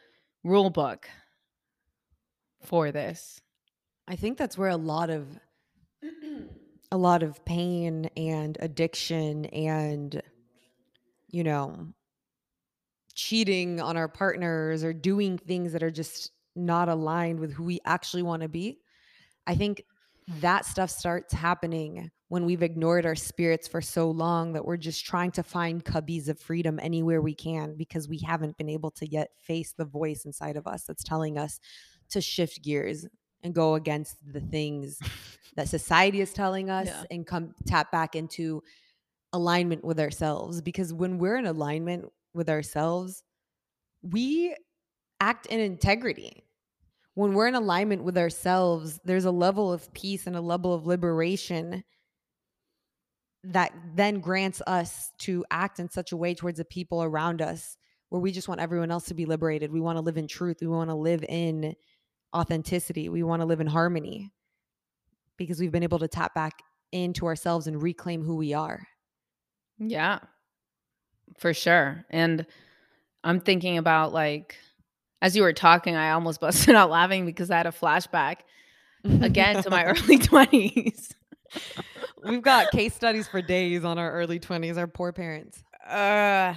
rule 0.44 0.70
book 0.70 1.08
for 2.64 2.92
this 2.92 3.42
I 4.10 4.16
think 4.16 4.40
that's 4.40 4.58
where 4.58 4.70
a 4.70 4.76
lot 4.76 5.12
of 5.12 5.28
a 6.92 6.98
lot 6.98 7.22
of 7.22 7.46
pain 7.46 8.10
and 8.18 8.58
addiction 8.60 9.46
and 9.46 10.20
you 11.30 11.44
know 11.44 11.94
cheating 13.14 13.80
on 13.80 13.98
our 13.98 14.08
partners 14.08 14.84
or 14.84 14.94
doing 14.94 15.38
things 15.38 15.74
that 15.74 15.84
are 15.84 15.92
just 15.92 16.32
not 16.56 16.90
aligned 16.90 17.40
with 17.40 17.54
who 17.54 17.64
we 17.64 17.80
actually 17.86 18.24
want 18.24 18.42
to 18.42 18.50
be. 18.50 18.80
I 19.46 19.54
think 19.54 19.84
that 20.40 20.66
stuff 20.66 20.90
starts 20.90 21.32
happening 21.32 22.10
when 22.30 22.46
we've 22.46 22.64
ignored 22.64 23.06
our 23.06 23.16
spirits 23.16 23.68
for 23.68 23.82
so 23.82 24.10
long 24.10 24.54
that 24.54 24.66
we're 24.66 24.78
just 24.78 25.06
trying 25.06 25.32
to 25.32 25.44
find 25.44 25.86
cubbies 25.86 26.30
of 26.30 26.40
freedom 26.40 26.80
anywhere 26.82 27.22
we 27.22 27.36
can 27.36 27.76
because 27.76 28.08
we 28.08 28.20
haven't 28.20 28.58
been 28.58 28.70
able 28.70 28.92
to 28.92 29.08
yet 29.08 29.30
face 29.42 29.74
the 29.78 29.86
voice 29.86 30.26
inside 30.26 30.56
of 30.56 30.66
us 30.66 30.84
that's 30.84 31.04
telling 31.04 31.38
us 31.38 31.60
to 32.10 32.22
shift 32.22 32.64
gears 32.64 33.06
and 33.44 33.54
go 33.54 33.76
against 33.76 34.16
the 34.34 34.42
things 34.42 35.00
that 35.56 35.70
society 35.70 36.22
is 36.22 36.34
telling 36.34 36.70
us 36.70 36.88
Yeah. 36.88 37.04
and 37.12 37.26
come 37.28 37.54
tap 37.66 37.92
back 37.92 38.16
into 38.16 38.62
alignment 39.34 39.84
with 39.84 40.00
ourselves 40.00 40.62
because 40.62 40.94
when 40.94 41.18
we're 41.20 41.38
in 41.38 41.46
alignment 41.46 42.06
with 42.34 42.50
ourselves 42.50 43.24
we 44.02 44.56
act 45.20 45.46
in 45.48 45.60
integrity. 45.60 46.46
When 47.16 47.34
we're 47.34 47.48
in 47.48 47.56
alignment 47.56 48.04
with 48.04 48.18
ourselves 48.18 49.00
there's 49.04 49.26
a 49.26 49.32
level 49.32 49.72
of 49.74 49.92
peace 49.94 50.26
and 50.28 50.36
a 50.36 50.42
level 50.42 50.74
of 50.74 50.86
liberation 50.88 51.84
that 53.44 53.74
then 53.96 54.20
grants 54.20 54.62
us 54.68 55.12
to 55.20 55.46
act 55.52 55.80
in 55.80 55.90
such 55.90 56.12
a 56.12 56.18
way 56.18 56.34
towards 56.34 56.58
the 56.58 56.66
people 56.66 57.04
around 57.04 57.42
us 57.42 57.78
where 58.10 58.22
we 58.22 58.32
just 58.32 58.48
want 58.48 58.60
everyone 58.60 58.92
else 58.92 59.06
to 59.06 59.14
be 59.14 59.26
liberated. 59.26 59.72
We 59.72 59.80
want 59.82 59.98
to 59.98 60.02
live 60.02 60.18
in 60.18 60.28
truth. 60.28 60.58
We 60.62 60.68
want 60.68 60.90
to 60.90 60.96
live 60.96 61.24
in 61.30 61.76
authenticity 62.36 63.10
we 63.10 63.24
want 63.24 63.42
to 63.42 63.46
live 63.46 63.60
in 63.60 63.68
harmony 63.68 64.32
because 65.38 65.60
we've 65.60 65.72
been 65.72 65.84
able 65.84 66.00
to 66.00 66.08
tap 66.08 66.34
back 66.36 66.62
into 66.92 67.26
ourselves 67.26 67.68
and 67.68 67.82
reclaim 67.82 68.24
who 68.24 68.36
we 68.36 68.54
are 68.54 68.88
Yeah, 69.80 70.20
for 71.38 71.54
sure. 71.54 72.06
And 72.10 72.46
I'm 73.24 73.40
thinking 73.40 73.78
about 73.78 74.14
like, 74.14 74.56
as 75.22 75.36
you 75.36 75.44
were 75.44 75.54
talking, 75.54 75.96
I 75.96 76.12
almost 76.12 76.40
busted 76.42 76.76
out 76.76 76.90
laughing 76.90 77.26
because 77.26 77.50
I 77.52 77.58
had 77.58 77.68
a 77.68 77.72
flashback 77.72 78.38
again 79.22 79.62
to 79.64 79.70
my 79.70 79.84
early 79.86 80.18
20s. 80.20 81.12
we've 82.24 82.42
got 82.42 82.72
case 82.72 82.94
studies 82.94 83.28
for 83.28 83.42
days 83.42 83.84
on 83.84 83.98
our 83.98 84.12
early 84.12 84.40
20s 84.40 84.78
our 84.78 84.88
poor 84.88 85.12
parents 85.12 85.64
Uh, 85.88 86.54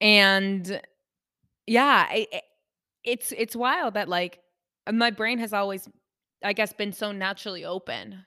and 0.00 0.80
yeah, 1.66 2.06
I, 2.08 2.26
it's 3.04 3.32
it's 3.36 3.54
wild 3.54 3.94
that 3.94 4.08
like 4.08 4.40
my 4.90 5.10
brain 5.10 5.38
has 5.38 5.52
always, 5.52 5.88
I 6.42 6.52
guess, 6.52 6.72
been 6.72 6.92
so 6.92 7.12
naturally 7.12 7.64
open 7.64 8.24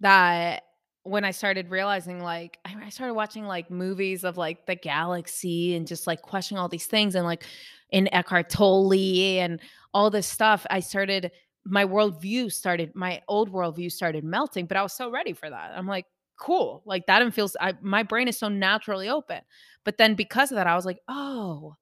that 0.00 0.62
when 1.02 1.24
I 1.24 1.30
started 1.30 1.70
realizing, 1.70 2.20
like, 2.20 2.58
I 2.64 2.90
started 2.90 3.14
watching 3.14 3.44
like 3.44 3.70
movies 3.70 4.24
of 4.24 4.36
like 4.36 4.66
the 4.66 4.74
galaxy 4.76 5.74
and 5.74 5.86
just 5.86 6.06
like 6.06 6.22
questioning 6.22 6.60
all 6.60 6.68
these 6.68 6.86
things 6.86 7.14
and 7.14 7.24
like 7.24 7.44
in 7.90 8.12
Eckhart 8.12 8.50
Tolle 8.50 8.92
and 9.40 9.60
all 9.94 10.10
this 10.10 10.26
stuff, 10.26 10.66
I 10.70 10.80
started 10.80 11.30
my 11.64 11.84
worldview 11.84 12.50
started 12.52 12.92
my 12.94 13.20
old 13.28 13.52
worldview 13.52 13.90
started 13.92 14.24
melting, 14.24 14.66
but 14.66 14.76
I 14.76 14.82
was 14.82 14.92
so 14.92 15.10
ready 15.10 15.32
for 15.32 15.48
that. 15.50 15.72
I'm 15.76 15.86
like, 15.86 16.06
cool, 16.38 16.82
like 16.86 17.06
that 17.06 17.22
and 17.22 17.34
feels. 17.34 17.56
I 17.60 17.74
my 17.82 18.02
brain 18.02 18.28
is 18.28 18.38
so 18.38 18.48
naturally 18.48 19.08
open, 19.08 19.40
but 19.84 19.98
then 19.98 20.14
because 20.14 20.50
of 20.52 20.56
that, 20.56 20.66
I 20.66 20.74
was 20.76 20.86
like, 20.86 21.00
oh, 21.08 21.76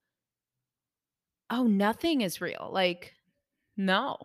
oh, 1.51 1.65
nothing 1.67 2.21
is 2.23 2.41
real. 2.41 2.71
Like, 2.73 3.15
no. 3.77 4.17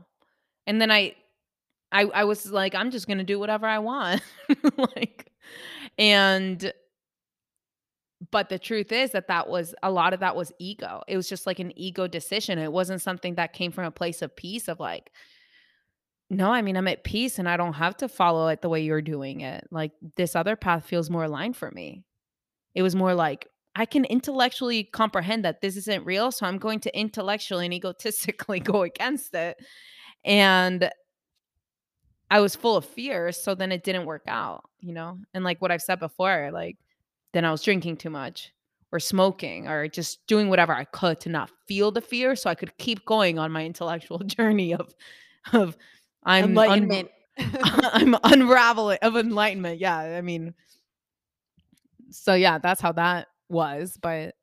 And 0.67 0.81
then 0.81 0.91
I 0.91 1.15
I 1.91 2.03
I 2.03 2.23
was 2.23 2.51
like, 2.51 2.75
I'm 2.75 2.91
just 2.91 3.07
gonna 3.07 3.23
do 3.23 3.39
whatever 3.39 3.67
I 3.67 3.79
want. 3.79 4.21
like, 4.77 5.31
and 5.97 6.71
but 8.29 8.49
the 8.49 8.59
truth 8.59 8.91
is 8.91 9.11
that 9.11 9.27
that 9.27 9.49
was 9.49 9.73
a 9.81 9.91
lot 9.91 10.13
of 10.13 10.19
that 10.19 10.35
was 10.35 10.51
ego. 10.59 11.01
It 11.07 11.17
was 11.17 11.27
just 11.27 11.47
like 11.47 11.59
an 11.59 11.77
ego 11.77 12.07
decision. 12.07 12.59
It 12.59 12.71
wasn't 12.71 13.01
something 13.01 13.35
that 13.35 13.53
came 13.53 13.71
from 13.71 13.85
a 13.85 13.91
place 13.91 14.21
of 14.21 14.35
peace 14.35 14.67
of 14.67 14.79
like, 14.79 15.11
no, 16.29 16.51
I 16.51 16.61
mean, 16.61 16.77
I'm 16.77 16.87
at 16.87 17.03
peace 17.03 17.39
and 17.39 17.49
I 17.49 17.57
don't 17.57 17.73
have 17.73 17.97
to 17.97 18.07
follow 18.07 18.47
it 18.49 18.61
the 18.61 18.69
way 18.69 18.81
you're 18.81 19.01
doing 19.01 19.41
it. 19.41 19.67
Like 19.71 19.91
this 20.15 20.35
other 20.35 20.55
path 20.55 20.85
feels 20.85 21.09
more 21.09 21.23
aligned 21.23 21.57
for 21.57 21.71
me. 21.71 22.03
It 22.75 22.83
was 22.83 22.95
more 22.95 23.13
like 23.13 23.47
I 23.75 23.85
can 23.85 24.05
intellectually 24.05 24.83
comprehend 24.83 25.45
that 25.45 25.61
this 25.61 25.77
isn't 25.77 26.05
real, 26.05 26.31
so 26.31 26.45
I'm 26.45 26.57
going 26.57 26.79
to 26.81 26.97
intellectually 26.97 27.65
and 27.65 27.73
egotistically 27.73 28.59
go 28.61 28.83
against 28.83 29.33
it. 29.33 29.57
And 30.25 30.89
I 32.29 32.39
was 32.39 32.55
full 32.55 32.77
of 32.77 32.85
fear, 32.85 33.31
so 33.31 33.55
then 33.55 33.71
it 33.71 33.83
didn't 33.83 34.05
work 34.05 34.23
out, 34.27 34.63
you 34.79 34.93
know? 34.93 35.17
And 35.33 35.43
like 35.43 35.61
what 35.61 35.71
I've 35.71 35.81
said 35.81 35.99
before, 35.99 36.49
like 36.51 36.77
then 37.33 37.45
I 37.45 37.51
was 37.51 37.61
drinking 37.61 37.97
too 37.97 38.09
much 38.09 38.53
or 38.91 38.99
smoking 38.99 39.67
or 39.67 39.87
just 39.87 40.25
doing 40.27 40.49
whatever 40.49 40.73
I 40.73 40.83
could 40.83 41.19
to 41.21 41.29
not 41.29 41.49
feel 41.67 41.91
the 41.91 42.01
fear 42.01 42.35
so 42.35 42.49
I 42.49 42.55
could 42.55 42.77
keep 42.77 43.05
going 43.05 43.39
on 43.39 43.51
my 43.51 43.65
intellectual 43.65 44.19
journey 44.25 44.73
of 44.73 44.93
of 45.53 45.77
I'm 46.23 46.57
un- 46.57 47.09
I'm 47.63 48.15
unraveling 48.23 48.99
of 49.01 49.15
enlightenment. 49.15 49.79
Yeah, 49.79 49.97
I 49.97 50.21
mean 50.21 50.53
so 52.09 52.33
yeah, 52.33 52.57
that's 52.57 52.81
how 52.81 52.91
that 52.93 53.27
was, 53.51 53.97
but 54.01 54.35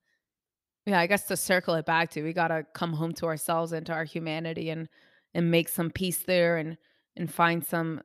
yeah, 0.86 1.00
I 1.00 1.06
guess 1.06 1.26
to 1.26 1.36
circle 1.36 1.74
it 1.74 1.86
back 1.86 2.10
to 2.12 2.22
we 2.22 2.32
got 2.32 2.48
to 2.48 2.64
come 2.74 2.92
home 2.92 3.12
to 3.14 3.26
ourselves 3.26 3.72
and 3.72 3.84
to 3.86 3.92
our 3.92 4.04
humanity 4.04 4.70
and 4.70 4.88
and 5.34 5.50
make 5.50 5.68
some 5.68 5.90
peace 5.90 6.18
there 6.18 6.56
and 6.56 6.76
and 7.16 7.32
find 7.32 7.64
some 7.64 8.00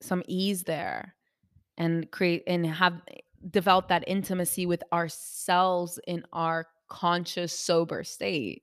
some 0.00 0.22
ease 0.26 0.64
there 0.64 1.14
and 1.78 2.10
create 2.10 2.42
and 2.46 2.66
have 2.66 3.00
eh, 3.08 3.18
develop 3.50 3.88
that 3.88 4.04
intimacy 4.06 4.66
with 4.66 4.82
ourselves 4.92 5.98
in 6.06 6.22
our 6.32 6.66
conscious 6.88 7.58
sober 7.58 8.04
state 8.04 8.62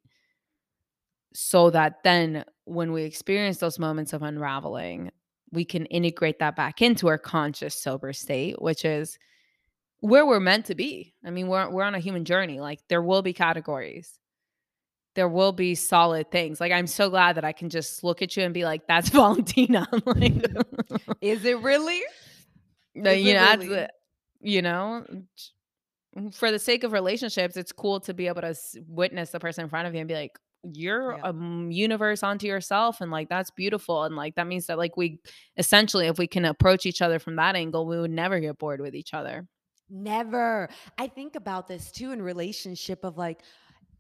so 1.34 1.70
that 1.70 2.04
then 2.04 2.44
when 2.66 2.92
we 2.92 3.04
experience 3.04 3.58
those 3.58 3.80
moments 3.80 4.14
of 4.14 4.22
unraveling 4.22 5.10
we 5.52 5.66
can 5.66 5.86
integrate 5.88 6.40
that 6.40 6.56
back 6.56 6.82
into 6.82 7.08
our 7.08 7.18
conscious 7.18 7.82
sober 7.82 8.14
state 8.14 8.62
which 8.62 8.86
is 8.86 9.18
where 10.00 10.26
we're 10.26 10.40
meant 10.40 10.66
to 10.68 10.76
be. 10.76 11.14
I 11.26 11.30
mean 11.32 11.48
we're, 11.48 11.70
we're 11.70 11.84
on 11.84 11.96
a 11.96 12.00
human 12.00 12.26
journey 12.26 12.60
like 12.60 12.80
there 12.90 13.02
will 13.02 13.22
be 13.22 13.34
categories. 13.34 14.20
There 15.16 15.28
will 15.28 15.52
be 15.52 15.74
solid 15.76 16.30
things. 16.32 16.60
Like 16.62 16.72
i'm 16.72 16.88
so 16.88 17.10
glad 17.10 17.36
that 17.38 17.46
i 17.46 17.52
can 17.52 17.70
just 17.70 18.04
look 18.04 18.22
at 18.22 18.38
you 18.38 18.44
and 18.44 18.54
be 18.54 18.64
like 18.66 18.86
that's 18.88 19.10
valentina. 19.20 19.88
Like 20.06 20.34
is 21.22 21.44
it 21.46 21.60
really? 21.60 22.02
Is 22.96 23.26
you 23.26 23.34
know 23.34 23.52
really? 23.56 23.68
the- 23.70 23.90
you 24.42 24.62
know 24.62 25.04
mm, 26.16 26.34
for 26.36 26.52
the 26.52 26.60
sake 26.60 26.84
of 26.84 26.92
relationships 26.92 27.58
it's 27.58 27.72
cool 27.72 28.00
to 28.02 28.14
be 28.14 28.28
able 28.28 28.42
to 28.42 28.56
witness 28.88 29.32
the 29.32 29.40
person 29.40 29.64
in 29.64 29.70
front 29.70 29.88
of 29.88 29.94
you 29.96 30.00
and 30.00 30.08
be 30.08 30.14
like 30.14 30.38
you're 30.64 31.16
Yeah. 31.18 31.32
a 31.32 31.34
universe 31.72 32.22
onto 32.24 32.46
yourself 32.48 33.02
and 33.02 33.10
like 33.12 33.30
that's 33.30 33.50
beautiful 33.52 34.04
and 34.04 34.16
like 34.16 34.36
that 34.36 34.46
means 34.48 34.68
that 34.68 34.78
like 34.78 34.96
we 34.98 35.20
essentially 35.58 36.08
if 36.08 36.18
we 36.20 36.28
can 36.28 36.46
approach 36.46 36.86
each 36.86 37.02
other 37.02 37.18
from 37.20 37.36
that 37.38 37.56
angle 37.56 37.88
we 37.88 38.00
would 38.00 38.12
never 38.12 38.40
get 38.40 38.58
bored 38.60 38.82
with 38.82 38.94
each 38.96 39.14
other 39.14 39.48
Never. 39.90 40.70
I 40.98 41.08
think 41.08 41.36
about 41.36 41.68
this 41.68 41.92
too 41.92 42.12
in 42.12 42.22
relationship 42.22 43.04
of 43.04 43.18
like, 43.18 43.42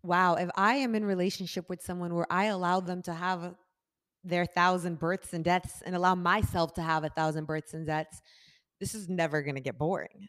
wow, 0.03 0.35
if 0.35 0.49
I 0.55 0.75
am 0.75 0.95
in 0.95 1.05
relationship 1.05 1.69
with 1.69 1.81
someone 1.81 2.13
where 2.13 2.27
I 2.31 2.45
allow 2.45 2.79
them 2.79 3.01
to 3.03 3.13
have 3.13 3.55
their 4.23 4.45
thousand 4.45 4.99
births 4.99 5.33
and 5.33 5.43
deaths 5.43 5.81
and 5.85 5.95
allow 5.95 6.15
myself 6.15 6.73
to 6.73 6.81
have 6.81 7.03
a 7.03 7.09
thousand 7.09 7.45
births 7.45 7.73
and 7.73 7.85
deaths, 7.85 8.21
this 8.79 8.93
is 8.93 9.07
never 9.07 9.41
going 9.41 9.55
to 9.55 9.61
get 9.61 9.77
boring. 9.77 10.27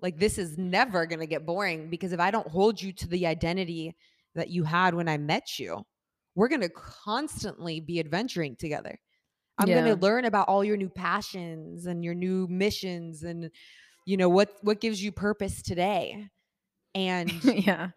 Like 0.00 0.18
this 0.18 0.38
is 0.38 0.58
never 0.58 1.06
going 1.06 1.20
to 1.20 1.26
get 1.26 1.46
boring 1.46 1.88
because 1.90 2.12
if 2.12 2.20
I 2.20 2.30
don't 2.30 2.48
hold 2.48 2.80
you 2.80 2.92
to 2.94 3.08
the 3.08 3.26
identity 3.26 3.96
that 4.34 4.48
you 4.50 4.64
had 4.64 4.94
when 4.94 5.08
I 5.08 5.18
met 5.18 5.58
you, 5.58 5.82
we're 6.34 6.48
going 6.48 6.62
to 6.62 6.70
constantly 6.70 7.80
be 7.80 8.00
adventuring 8.00 8.56
together. 8.56 8.98
I'm 9.58 9.68
Yeah. 9.68 9.82
going 9.82 9.94
to 9.94 10.00
learn 10.00 10.24
about 10.24 10.48
all 10.48 10.64
your 10.64 10.76
new 10.76 10.88
passions 10.88 11.86
and 11.86 12.02
your 12.04 12.14
new 12.14 12.46
missions 12.48 13.22
and 13.22 13.50
you 14.06 14.16
know 14.16 14.28
what 14.28 14.50
what 14.62 14.80
gives 14.80 15.02
you 15.02 15.12
purpose 15.12 15.62
today 15.62 16.28
and 16.94 17.32
yeah 17.44 17.90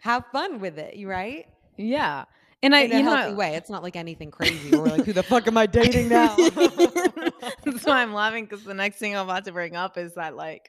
have 0.00 0.24
fun 0.32 0.60
with 0.60 0.78
it, 0.78 0.94
you 0.96 1.08
right? 1.08 1.46
yeah 1.76 2.24
and 2.62 2.74
i 2.74 2.82
In 2.82 2.92
a 2.92 2.98
you 2.98 3.02
healthy 3.04 3.30
know 3.30 3.36
way. 3.36 3.54
It's 3.56 3.70
not 3.70 3.82
like 3.82 3.96
anything 3.96 4.30
crazy. 4.38 4.70
We're 4.76 4.84
like, 4.86 5.04
who 5.04 5.12
the 5.12 5.22
fuck 5.22 5.46
am 5.46 5.56
I 5.56 5.66
dating 5.66 6.08
now? 6.10 6.34
that's 7.64 7.84
why 7.84 8.02
i'm 8.02 8.12
laughing 8.14 8.44
because 8.44 8.64
the 8.64 8.74
next 8.74 8.96
thing 8.98 9.16
i'm 9.16 9.26
about 9.26 9.44
to 9.44 9.52
bring 9.52 9.76
up 9.76 9.98
is 9.98 10.14
that 10.14 10.34
like 10.36 10.68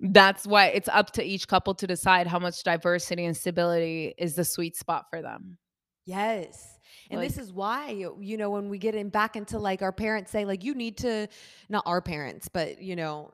that's 0.00 0.46
why 0.46 0.66
it's 0.66 0.88
up 0.88 1.12
to 1.12 1.22
each 1.22 1.46
couple 1.46 1.74
to 1.74 1.86
decide 1.86 2.26
how 2.26 2.38
much 2.38 2.62
diversity 2.64 3.24
and 3.24 3.36
stability 3.36 4.12
is 4.18 4.34
the 4.34 4.44
sweet 4.44 4.76
spot 4.76 5.06
for 5.10 5.22
them 5.22 5.58
Yes. 6.04 6.78
And 7.10 7.22
this 7.22 7.38
is 7.38 7.52
why, 7.52 7.90
you 8.20 8.36
know, 8.36 8.50
when 8.50 8.68
we 8.68 8.78
get 8.78 8.94
in 8.94 9.08
back 9.10 9.36
into 9.36 9.58
like 9.58 9.82
our 9.82 9.92
parents 9.92 10.30
say, 10.30 10.44
like, 10.44 10.64
you 10.64 10.74
need 10.74 10.96
to, 10.98 11.28
not 11.68 11.84
our 11.86 12.00
parents, 12.00 12.48
but, 12.48 12.82
you 12.82 12.96
know, 12.96 13.32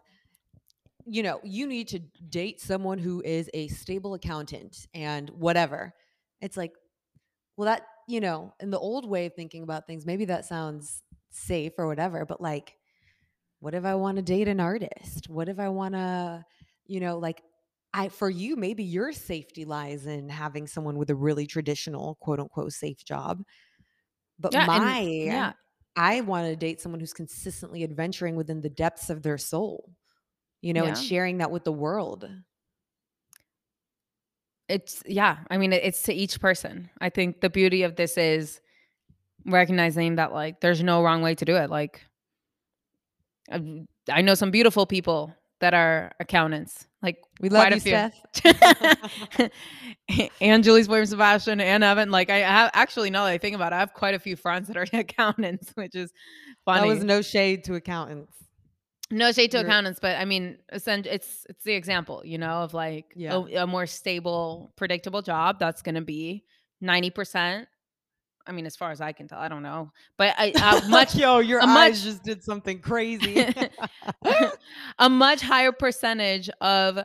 you 1.11 1.23
know, 1.23 1.41
you 1.45 1.67
need 1.67 1.89
to 1.89 1.99
date 1.99 2.61
someone 2.61 2.99
who 2.99 3.23
is 3.23 3.51
a 3.55 3.69
stable 3.69 4.15
accountant 4.15 4.87
and 4.95 5.31
whatever. 5.31 5.95
It's 6.41 6.57
like, 6.57 6.75
well, 7.57 7.67
that, 7.67 7.87
you 8.09 8.21
know, 8.21 8.55
in 8.61 8.71
the 8.71 8.79
old 8.79 9.09
way 9.09 9.27
of 9.27 9.35
thinking 9.35 9.63
about 9.63 9.87
things, 9.87 10.07
maybe 10.07 10.27
that 10.27 10.45
sounds 10.47 11.03
safe 11.31 11.75
or 11.79 11.87
whatever, 11.87 12.25
but 12.27 12.41
like, 12.41 12.77
what 13.61 13.75
if 13.75 13.85
I 13.85 13.95
want 13.97 14.17
to 14.17 14.23
date 14.23 14.49
an 14.49 14.61
artist? 14.61 15.29
What 15.29 15.49
if 15.49 15.59
I 15.59 15.69
want 15.69 15.95
to, 15.95 16.45
you 16.87 17.01
know, 17.01 17.19
like, 17.19 17.43
I 17.95 18.09
for 18.11 18.31
you, 18.31 18.57
maybe 18.57 18.85
your 18.85 19.13
safety 19.13 19.65
lies 19.65 20.07
in 20.07 20.29
having 20.29 20.67
someone 20.67 20.99
with 20.99 21.11
a 21.11 21.15
really 21.17 21.47
traditional 21.47 22.17
quote 22.17 22.41
unquote 22.41 22.73
safe 22.73 23.05
job. 23.05 23.43
But 24.39 24.55
Yeah, 24.55 24.69
and 24.73 24.99
my 24.99 25.13
yeah. 25.23 25.53
I 25.97 26.21
want 26.23 26.47
to 26.47 26.57
date 26.57 26.81
someone 26.81 27.01
who's 27.01 27.15
consistently 27.15 27.83
adventuring 27.85 28.37
within 28.37 28.61
the 28.61 28.71
depths 28.71 29.11
of 29.11 29.23
their 29.23 29.39
soul, 29.39 29.93
you 30.61 30.73
know, 30.73 30.85
and 30.85 30.99
sharing 30.99 31.39
that 31.39 31.51
with 31.51 31.65
the 31.65 31.73
world. 31.73 32.29
It's 34.69 35.03
yeah, 35.07 35.39
I 35.51 35.57
mean, 35.57 35.73
it's 35.73 36.03
to 36.03 36.13
each 36.13 36.41
person. 36.41 36.91
I 37.01 37.09
think 37.09 37.41
the 37.41 37.49
beauty 37.51 37.85
of 37.85 37.97
this 37.97 38.19
is 38.19 38.61
recognizing 39.47 40.17
that 40.17 40.33
like 40.33 40.61
there's 40.61 40.83
no 40.83 41.03
wrong 41.03 41.23
way 41.23 41.35
to 41.35 41.45
do 41.45 41.57
it. 41.57 41.71
Like 41.71 42.05
I 43.51 43.85
I 44.11 44.23
know 44.23 44.35
some 44.35 44.51
beautiful 44.51 44.87
people 44.87 45.35
that 45.61 45.75
are 45.75 46.13
accountants. 46.21 46.87
Like 47.03 47.19
We 47.41 47.49
love 47.49 47.71
you. 47.73 47.81
Steph. 47.81 48.15
and 50.41 50.65
Julie's 50.65 50.89
boyfriend 50.89 51.09
Sebastian 51.09 51.61
and 51.61 51.83
Evan. 51.83 52.11
Like 52.11 52.31
I 52.31 52.39
have 52.39 52.71
actually 52.75 53.11
now 53.11 53.25
that 53.25 53.31
I 53.31 53.39
think 53.39 53.57
about 53.57 53.73
it, 53.73 53.77
I 53.77 53.79
have 53.79 53.95
quite 53.95 54.15
a 54.15 54.19
few 54.19 54.37
friends 54.37 54.69
that 54.69 54.77
are 54.77 54.87
accountants, 54.93 55.71
which 55.75 55.95
is 55.95 56.13
funny. 56.65 56.89
That 56.89 56.95
was 56.95 57.05
no 57.05 57.23
shade 57.23 57.65
to 57.65 57.75
accountants. 57.75 58.33
No 59.11 59.33
shade 59.33 59.51
to 59.53 59.61
accountants, 59.61 60.01
but 60.01 60.17
I 60.19 60.25
mean, 60.27 60.59
it's 60.71 60.87
it's 60.87 61.65
the 61.65 61.73
example, 61.73 62.23
you 62.25 62.37
know, 62.39 62.63
of 62.63 62.75
like 62.75 63.13
Yeah. 63.17 63.35
a, 63.35 63.63
a 63.63 63.67
more 63.67 63.87
stable, 63.87 64.71
predictable 64.77 65.23
job 65.23 65.59
that's 65.59 65.81
going 65.83 65.95
to 65.95 66.03
be 66.03 66.45
ninety 66.81 67.09
percent. 67.11 67.69
I 68.47 68.53
mean, 68.53 68.65
as 68.67 68.77
far 68.77 68.91
as 68.91 69.01
I 69.03 69.13
can 69.13 69.29
tell, 69.29 69.39
I 69.39 69.49
don't 69.49 69.63
know, 69.63 69.93
but 70.17 70.35
I, 70.39 70.53
uh, 70.57 70.89
much 70.89 71.15
Yo, 71.15 71.39
your 71.39 71.61
a 71.61 71.65
eyes 71.65 71.69
much- 71.75 72.03
just 72.03 72.23
did 72.23 72.43
something 72.45 72.81
crazy. 72.81 73.47
a 74.99 75.09
much 75.09 75.41
higher 75.43 75.73
percentage 75.73 76.49
of 76.61 76.99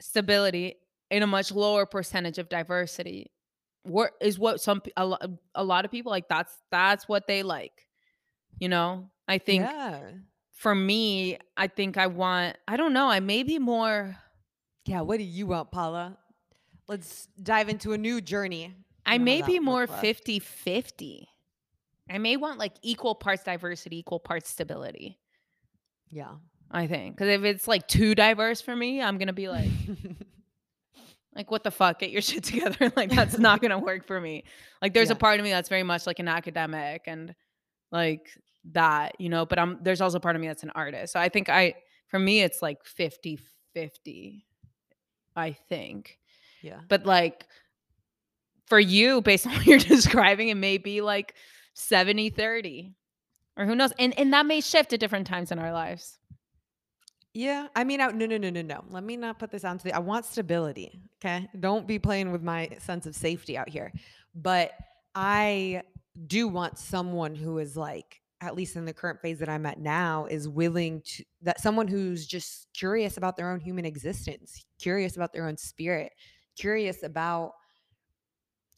stability 0.00 0.76
in 1.10 1.22
a 1.22 1.26
much 1.26 1.52
lower 1.52 1.86
percentage 1.86 2.38
of 2.38 2.48
diversity. 2.48 3.30
What 3.84 4.12
is 4.20 4.38
what 4.38 4.60
some 4.60 4.80
a, 4.96 5.04
lo- 5.06 5.18
a 5.54 5.64
lot 5.64 5.84
of 5.84 5.90
people 5.90 6.10
like? 6.10 6.28
That's 6.28 6.56
that's 6.70 7.08
what 7.08 7.26
they 7.26 7.42
like. 7.42 7.86
You 8.58 8.68
know, 8.68 9.10
I 9.26 9.38
think 9.38 9.64
yeah. 9.64 10.00
For 10.62 10.74
me, 10.76 11.38
I 11.56 11.66
think 11.66 11.96
I 11.96 12.06
want, 12.06 12.56
I 12.68 12.76
don't 12.76 12.92
know, 12.92 13.08
I 13.08 13.18
may 13.18 13.42
be 13.42 13.58
more, 13.58 14.16
Yeah, 14.86 15.00
what 15.00 15.18
do 15.18 15.24
you 15.24 15.48
want, 15.48 15.72
Paula? 15.72 16.16
Let's 16.86 17.26
dive 17.42 17.68
into 17.68 17.92
a 17.94 17.98
new 17.98 18.20
journey. 18.20 18.72
I 19.04 19.18
may 19.18 19.42
be 19.42 19.58
more 19.58 19.86
look 19.88 19.98
50 20.00 20.38
50. 20.38 21.28
I 22.08 22.18
may 22.18 22.36
want 22.36 22.58
like 22.60 22.74
equal 22.82 23.16
parts 23.16 23.42
diversity, 23.42 23.98
equal 23.98 24.20
parts 24.20 24.50
stability, 24.50 25.18
Yeah. 26.10 26.34
I 26.70 26.86
think. 26.86 27.16
Because 27.16 27.28
if 27.28 27.44
it's 27.44 27.66
like 27.66 27.88
too 27.88 28.14
diverse 28.14 28.60
for 28.60 28.74
me, 28.74 29.02
I'm 29.02 29.18
going 29.18 29.26
to 29.26 29.32
be 29.34 29.48
like, 29.48 29.68
like, 31.34 31.50
what 31.50 31.64
the 31.64 31.70
fuck? 31.70 31.98
Get 31.98 32.10
your 32.10 32.22
shit 32.28 32.44
together. 32.44 32.92
like, 32.96 33.10
that's 33.10 33.36
not 33.38 33.60
going 33.60 33.72
to 33.72 33.78
work 33.78 34.06
for 34.06 34.20
me. 34.20 34.44
Like, 34.80 34.94
there's 34.94 35.08
Yeah. 35.08 35.14
a 35.16 35.18
part 35.18 35.38
of 35.40 35.44
me 35.44 35.50
that's 35.50 35.68
very 35.68 35.82
much 35.82 36.06
like 36.06 36.18
an 36.20 36.28
academic 36.28 37.02
and 37.06 37.34
like 37.90 38.30
that, 38.72 39.16
you 39.18 39.28
know, 39.28 39.44
but 39.44 39.58
I'm, 39.58 39.78
there's 39.82 40.00
also 40.00 40.18
part 40.18 40.36
of 40.36 40.40
me 40.42 40.48
that's 40.48 40.62
an 40.62 40.70
artist. 40.74 41.12
So 41.12 41.20
I 41.20 41.28
think 41.28 41.48
I, 41.48 41.74
for 42.08 42.18
me, 42.18 42.42
it's 42.42 42.62
like 42.62 42.84
50 42.84 43.38
50, 43.74 44.44
I 45.34 45.52
think. 45.52 46.18
yeah. 46.62 46.80
but 46.88 47.06
like 47.06 47.46
for 48.66 48.78
you 48.78 49.20
based 49.22 49.46
on 49.48 49.54
what 49.54 49.66
you're 49.66 49.78
describing 49.78 50.48
it 50.48 50.56
may 50.56 50.78
be 50.78 51.00
like 51.00 51.34
70 51.74 52.30
30 52.30 52.94
or 53.56 53.66
who 53.66 53.74
knows 53.74 53.92
and 53.98 54.16
and 54.18 54.32
that 54.32 54.46
may 54.46 54.60
shift 54.60 54.92
at 54.92 55.00
different 55.00 55.26
times 55.26 55.50
in 55.52 55.58
our 55.58 55.72
lives 55.72 56.18
Yeah, 57.34 57.68
I 57.74 57.84
mean, 57.84 58.00
I, 58.00 58.08
no, 58.08 58.26
no, 58.26 58.36
no, 58.36 58.50
no, 58.50 58.62
no. 58.62 58.84
Let 58.90 59.04
me 59.04 59.16
not 59.16 59.38
put 59.38 59.50
this 59.50 59.64
on 59.64 59.78
to 59.78 59.84
the. 59.84 59.94
I 59.94 60.00
want 60.00 60.26
stability. 60.26 61.00
Okay, 61.18 61.48
don't 61.58 61.86
be 61.86 61.98
playing 61.98 62.30
with 62.32 62.42
my 62.42 62.68
sense 62.78 63.06
of 63.06 63.14
safety 63.14 63.56
out 63.56 63.68
here. 63.70 63.92
But 64.34 64.72
I 65.14 65.82
do 66.26 66.48
want 66.48 66.78
someone 66.78 67.34
who 67.34 67.58
is 67.58 67.76
like, 67.76 68.21
at 68.42 68.54
least 68.54 68.76
in 68.76 68.84
the 68.84 68.92
current 68.92 69.20
phase 69.20 69.38
that 69.38 69.48
I'm 69.48 69.66
at 69.66 69.80
now, 69.80 70.26
is 70.26 70.48
willing 70.48 71.02
to 71.02 71.24
that 71.42 71.60
someone 71.60 71.88
who's 71.88 72.26
just 72.26 72.68
curious 72.74 73.16
about 73.16 73.36
their 73.36 73.50
own 73.50 73.60
human 73.60 73.84
existence, 73.84 74.64
curious 74.78 75.16
about 75.16 75.32
their 75.32 75.46
own 75.46 75.56
spirit, 75.56 76.12
curious 76.56 77.02
about 77.02 77.52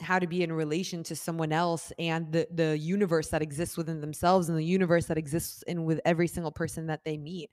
how 0.00 0.18
to 0.18 0.26
be 0.26 0.42
in 0.42 0.52
relation 0.52 1.02
to 1.04 1.16
someone 1.16 1.52
else 1.52 1.92
and 1.98 2.30
the 2.32 2.46
the 2.52 2.76
universe 2.78 3.28
that 3.28 3.42
exists 3.42 3.76
within 3.76 4.00
themselves 4.00 4.48
and 4.48 4.58
the 4.58 4.64
universe 4.64 5.06
that 5.06 5.16
exists 5.16 5.62
in 5.62 5.84
with 5.84 6.00
every 6.04 6.26
single 6.26 6.50
person 6.50 6.86
that 6.86 7.00
they 7.04 7.16
meet 7.16 7.48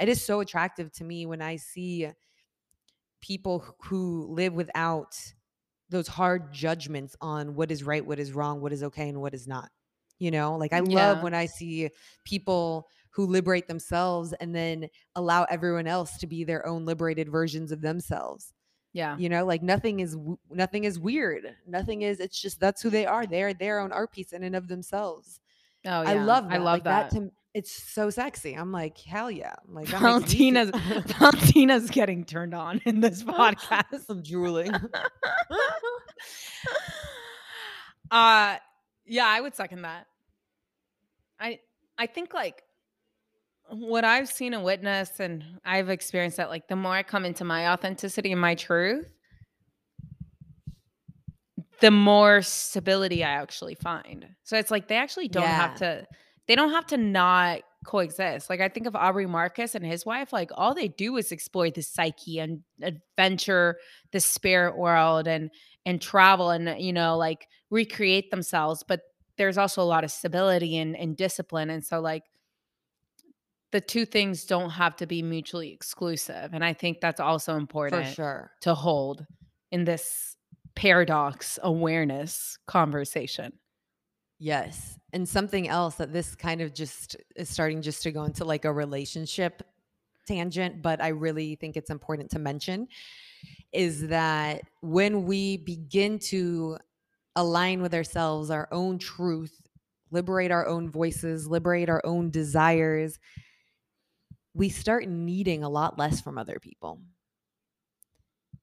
it 0.00 0.08
is 0.08 0.24
so 0.24 0.40
attractive 0.40 0.92
to 0.92 1.04
me 1.04 1.26
when 1.26 1.40
I 1.40 1.56
see 1.56 2.08
people 3.20 3.64
who 3.84 4.26
live 4.30 4.52
without 4.52 5.16
those 5.88 6.08
hard 6.08 6.52
judgments 6.52 7.16
on 7.20 7.54
what 7.54 7.70
is 7.70 7.84
right, 7.84 8.04
what 8.04 8.18
is 8.18 8.32
wrong, 8.32 8.60
what 8.60 8.72
is 8.72 8.82
okay, 8.82 9.08
and 9.08 9.20
what 9.20 9.34
is 9.34 9.46
not. 9.46 9.70
You 10.18 10.30
know, 10.30 10.56
like 10.56 10.72
I 10.72 10.80
love 10.80 11.22
when 11.22 11.34
I 11.34 11.46
see 11.46 11.90
people 12.24 12.88
who 13.10 13.26
liberate 13.26 13.68
themselves 13.68 14.32
and 14.40 14.54
then 14.54 14.88
allow 15.14 15.44
everyone 15.44 15.86
else 15.86 16.18
to 16.18 16.26
be 16.26 16.44
their 16.44 16.66
own 16.66 16.84
liberated 16.84 17.28
versions 17.28 17.70
of 17.70 17.80
themselves. 17.80 18.52
yeah 18.92 19.16
You 19.18 19.28
know, 19.28 19.44
like 19.44 19.62
nothing 19.62 20.00
is 20.00 20.16
nothing 20.50 20.84
is 20.84 20.98
weird. 20.98 21.54
Nothing 21.66 22.02
is. 22.02 22.20
It's 22.20 22.40
just 22.40 22.58
that's 22.60 22.82
who 22.82 22.90
they 22.90 23.06
are. 23.06 23.26
They're 23.26 23.54
their 23.54 23.80
own 23.80 23.92
art 23.92 24.12
piece 24.12 24.32
in 24.32 24.42
and 24.42 24.56
of 24.56 24.68
themselves. 24.68 25.40
oh 25.86 25.90
I 25.90 26.14
love 26.14 26.48
that. 26.48 26.54
i 26.54 26.58
love 26.58 26.84
like, 26.84 26.84
that, 26.84 27.10
to 27.10 27.30
it's 27.54 27.70
so 27.70 28.10
sexy. 28.10 28.54
I'm 28.54 28.72
like, 28.72 28.98
hell 28.98 29.30
yeah. 29.30 29.54
I'm 29.66 29.74
like, 29.74 29.86
that 29.88 30.00
valentina's 30.00 30.70
valentina's 31.18 31.88
getting 31.88 32.24
turned 32.24 32.52
on 32.52 32.82
in 32.84 33.00
this 33.00 33.22
podcast 33.22 34.06
I'm 34.08 34.22
drooling. 34.22 34.72
uh 38.10 38.56
yeah 39.06 39.26
i 39.26 39.40
would 39.40 39.54
second 39.54 39.82
that. 39.82 40.06
I 41.38 41.60
i 41.98 42.06
think 42.06 42.32
like 42.34 42.62
what 43.70 44.04
i've 44.04 44.28
seen 44.28 44.54
and 44.54 44.62
witnessed 44.62 45.20
and 45.20 45.44
i've 45.64 45.88
experienced 45.88 46.36
that 46.36 46.50
like 46.50 46.68
the 46.68 46.76
more 46.76 46.92
i 46.92 47.02
come 47.02 47.24
into 47.24 47.44
my 47.44 47.68
authenticity 47.68 48.32
and 48.32 48.40
my 48.40 48.54
truth 48.54 49.08
the 51.80 51.90
more 51.90 52.40
stability 52.42 53.24
i 53.24 53.30
actually 53.30 53.74
find. 53.74 54.26
So 54.44 54.56
it's 54.56 54.70
like 54.70 54.88
they 54.88 54.96
actually 54.96 55.28
don't 55.28 55.46
have 55.46 55.76
to 55.76 56.06
they 56.46 56.56
don't 56.56 56.70
have 56.70 56.86
to 56.88 56.96
not 56.96 57.60
coexist. 57.84 58.48
Like 58.48 58.60
i 58.60 58.68
think 58.68 58.86
of 58.86 58.96
aubrey 58.96 59.26
marcus 59.26 59.74
and 59.74 59.84
his 59.84 60.06
wife 60.06 60.32
like 60.32 60.50
all 60.54 60.74
they 60.74 60.88
do 60.88 61.16
is 61.16 61.32
explore 61.32 61.70
the 61.70 61.82
psyche 61.82 62.38
and 62.38 62.62
adventure 62.80 63.76
the 64.12 64.20
spirit 64.20 64.76
world 64.76 65.28
and 65.28 65.50
and 65.84 66.00
travel 66.00 66.50
and 66.50 66.80
you 66.82 66.92
know 66.92 67.18
like 67.18 67.48
recreate 67.74 68.30
themselves 68.30 68.84
but 68.86 69.00
there's 69.36 69.58
also 69.58 69.82
a 69.82 69.84
lot 69.84 70.04
of 70.04 70.10
stability 70.10 70.78
and, 70.78 70.96
and 70.96 71.16
discipline 71.16 71.70
and 71.70 71.84
so 71.84 72.00
like 72.00 72.22
the 73.72 73.80
two 73.80 74.04
things 74.06 74.44
don't 74.44 74.70
have 74.70 74.94
to 74.94 75.06
be 75.06 75.22
mutually 75.22 75.72
exclusive 75.72 76.50
and 76.52 76.64
i 76.64 76.72
think 76.72 77.00
that's 77.00 77.20
also 77.20 77.56
important 77.56 78.06
For 78.06 78.12
sure. 78.12 78.50
to 78.60 78.74
hold 78.74 79.26
in 79.72 79.84
this 79.84 80.36
paradox 80.76 81.58
awareness 81.62 82.58
conversation 82.66 83.52
Yes. 84.38 84.98
And 85.12 85.28
something 85.28 85.68
else 85.68 85.94
that 85.94 86.12
this 86.12 86.34
kind 86.34 86.60
of 86.60 86.74
just 86.74 87.16
is 87.36 87.48
starting 87.48 87.80
just 87.80 88.02
to 88.02 88.12
go 88.12 88.24
into 88.24 88.44
like 88.44 88.64
a 88.64 88.72
relationship 88.72 89.62
tangent, 90.26 90.82
but 90.82 91.00
I 91.00 91.08
really 91.08 91.54
think 91.56 91.76
it's 91.76 91.90
important 91.90 92.30
to 92.32 92.38
mention 92.38 92.88
is 93.72 94.08
that 94.08 94.62
when 94.80 95.24
we 95.24 95.58
begin 95.58 96.18
to 96.18 96.78
align 97.36 97.82
with 97.82 97.94
ourselves, 97.94 98.50
our 98.50 98.68
own 98.70 98.98
truth, 98.98 99.60
liberate 100.10 100.50
our 100.50 100.66
own 100.66 100.90
voices, 100.90 101.46
liberate 101.46 101.88
our 101.88 102.02
own 102.04 102.30
desires, 102.30 103.18
we 104.54 104.68
start 104.68 105.08
needing 105.08 105.64
a 105.64 105.68
lot 105.68 105.98
less 105.98 106.20
from 106.20 106.38
other 106.38 106.58
people. 106.60 107.00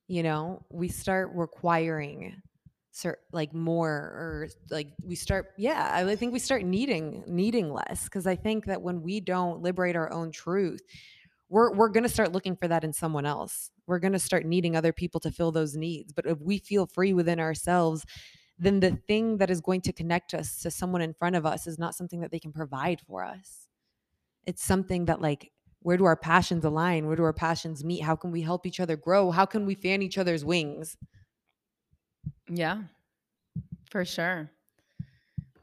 You 0.08 0.24
know, 0.24 0.66
we 0.70 0.88
start 0.88 1.32
requiring 1.34 2.42
cer- 2.92 3.20
like 3.32 3.54
more 3.54 3.90
or 3.90 4.50
like 4.70 4.94
we 5.04 5.16
start 5.16 5.52
yeah 5.58 5.92
i 5.94 6.16
think 6.16 6.34
we 6.34 6.40
start 6.40 6.64
needing 6.64 7.24
needing 7.26 7.72
less 7.72 8.04
because 8.04 8.28
i 8.28 8.36
think 8.36 8.66
that 8.66 8.82
when 8.82 9.02
we 9.02 9.20
don't 9.20 9.62
liberate 9.62 9.96
our 9.96 10.12
own 10.12 10.32
truth 10.32 10.82
we're 11.50 11.74
we're 11.74 11.90
going 11.90 12.04
to 12.04 12.10
start 12.10 12.32
looking 12.32 12.56
for 12.56 12.68
that 12.68 12.84
in 12.84 12.94
someone 12.94 13.26
else 13.26 13.72
we're 13.88 14.00
going 14.00 14.12
to 14.12 14.20
start 14.20 14.46
needing 14.46 14.76
other 14.76 14.94
people 14.94 15.20
to 15.20 15.32
fill 15.32 15.52
those 15.52 15.76
needs 15.76 16.12
but 16.12 16.26
if 16.26 16.40
we 16.42 16.58
feel 16.58 16.86
free 16.86 17.14
within 17.14 17.40
ourselves 17.40 18.06
then 18.62 18.82
the 18.82 18.92
thing 19.08 19.40
that 19.40 19.52
is 19.52 19.62
going 19.62 19.82
to 19.82 19.94
connect 19.94 20.34
us 20.36 20.62
to 20.62 20.72
someone 20.72 21.02
in 21.02 21.14
front 21.16 21.36
of 21.38 21.46
us 21.46 21.68
is 21.68 21.80
not 21.80 21.96
something 21.96 22.22
that 22.22 22.32
they 22.32 22.40
can 22.40 22.54
provide 22.54 23.02
for 23.08 23.26
us 23.26 23.68
it's 24.48 24.64
something 24.64 25.06
that 25.06 25.22
like 25.22 25.52
where 25.82 25.98
do 25.98 26.06
our 26.06 26.18
passions 26.18 26.66
align 26.66 27.08
where 27.08 27.18
do 27.18 27.24
our 27.24 27.34
passions 27.34 27.84
meet 27.86 28.02
how 28.04 28.16
can 28.16 28.32
we 28.32 28.42
help 28.44 28.66
each 28.68 28.80
other 28.82 28.98
grow 28.98 29.32
how 29.32 29.46
can 29.46 29.66
we 29.68 29.76
fan 29.76 30.02
each 30.04 30.18
other's 30.20 30.46
wings 30.46 30.98
yeah 32.50 32.84
for 33.92 34.06
sure 34.06 34.52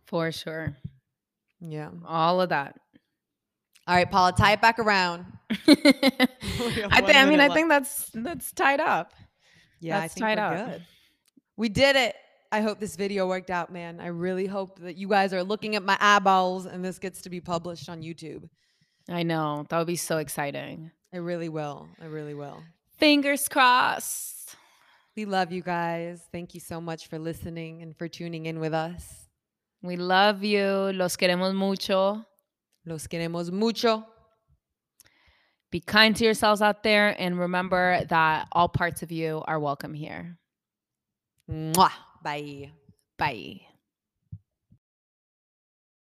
for 0.07 0.32
sure 0.32 0.76
Yeah. 1.61 1.90
All 2.07 2.40
of 2.40 2.51
that. 2.51 2.78
All 3.88 3.96
right, 3.96 4.11
Paula, 4.11 4.32
tie 4.32 4.53
it 4.53 4.61
back 4.62 4.78
around. 4.78 5.26
I 5.51 5.57
have 6.90 7.07
think. 7.07 7.16
I 7.16 7.24
mean, 7.26 7.38
minute 7.38 7.40
I 7.40 7.49
think 7.55 7.68
that's 7.70 8.11
that's 8.14 8.53
tied 8.53 8.80
up. 8.80 9.14
Yeah, 9.80 10.01
That's 10.01 10.05
I 10.05 10.09
think 10.14 10.24
tied 10.24 10.38
we're 10.38 10.44
up. 10.44 10.66
good. 10.72 10.86
We 11.57 11.68
did 11.70 11.96
it. 11.96 12.16
I 12.51 12.62
hope 12.62 12.80
this 12.80 12.96
video 12.96 13.28
worked 13.28 13.51
out, 13.51 13.70
man. 13.70 14.01
I 14.01 14.07
really 14.07 14.46
hope 14.46 14.78
that 14.80 14.96
you 14.96 15.09
guys 15.09 15.34
are 15.34 15.44
looking 15.44 15.76
at 15.76 15.82
my 15.82 15.99
eyeballs 16.01 16.64
and 16.64 16.84
this 16.84 16.99
gets 16.99 17.22
to 17.22 17.30
be 17.30 17.40
published 17.40 17.88
on 17.88 18.03
YouTube. 18.03 18.49
I 19.09 19.22
know 19.22 19.66
that 19.68 19.78
would 19.78 19.86
be 19.86 19.96
so 19.96 20.18
exciting. 20.18 20.90
I 21.12 21.18
really 21.18 21.49
will. 21.49 21.88
I 22.01 22.07
really 22.07 22.34
will. 22.34 22.62
Fingers 22.96 23.49
crossed. 23.49 24.57
We 25.14 25.24
love 25.24 25.53
you 25.53 25.62
guys. 25.62 26.22
Thank 26.32 26.55
you 26.55 26.61
so 26.61 26.80
much 26.80 27.09
for 27.09 27.18
listening 27.18 27.82
and 27.82 27.96
for 27.96 28.09
tuning 28.09 28.46
in 28.46 28.61
with 28.61 28.72
us. 28.72 29.28
We 29.82 29.96
love 29.96 30.42
you. 30.42 30.92
Los 30.94 31.16
queremos 31.16 31.55
mucho. 31.55 32.24
Los 32.86 33.07
queremos 33.07 33.51
mucho. 33.51 34.05
Be 35.70 35.80
kind 35.80 36.16
to 36.16 36.24
yourselves 36.24 36.62
out 36.62 36.82
there, 36.82 37.14
and 37.20 37.38
remember 37.38 38.03
that 38.09 38.49
all 38.53 38.68
parts 38.68 39.03
of 39.03 39.12
you 39.12 39.42
are 39.46 39.61
welcome 39.61 39.92
here. 39.92 40.38
Mwah. 41.51 41.92
Bye. 42.23 42.73
Bye. 43.16 43.68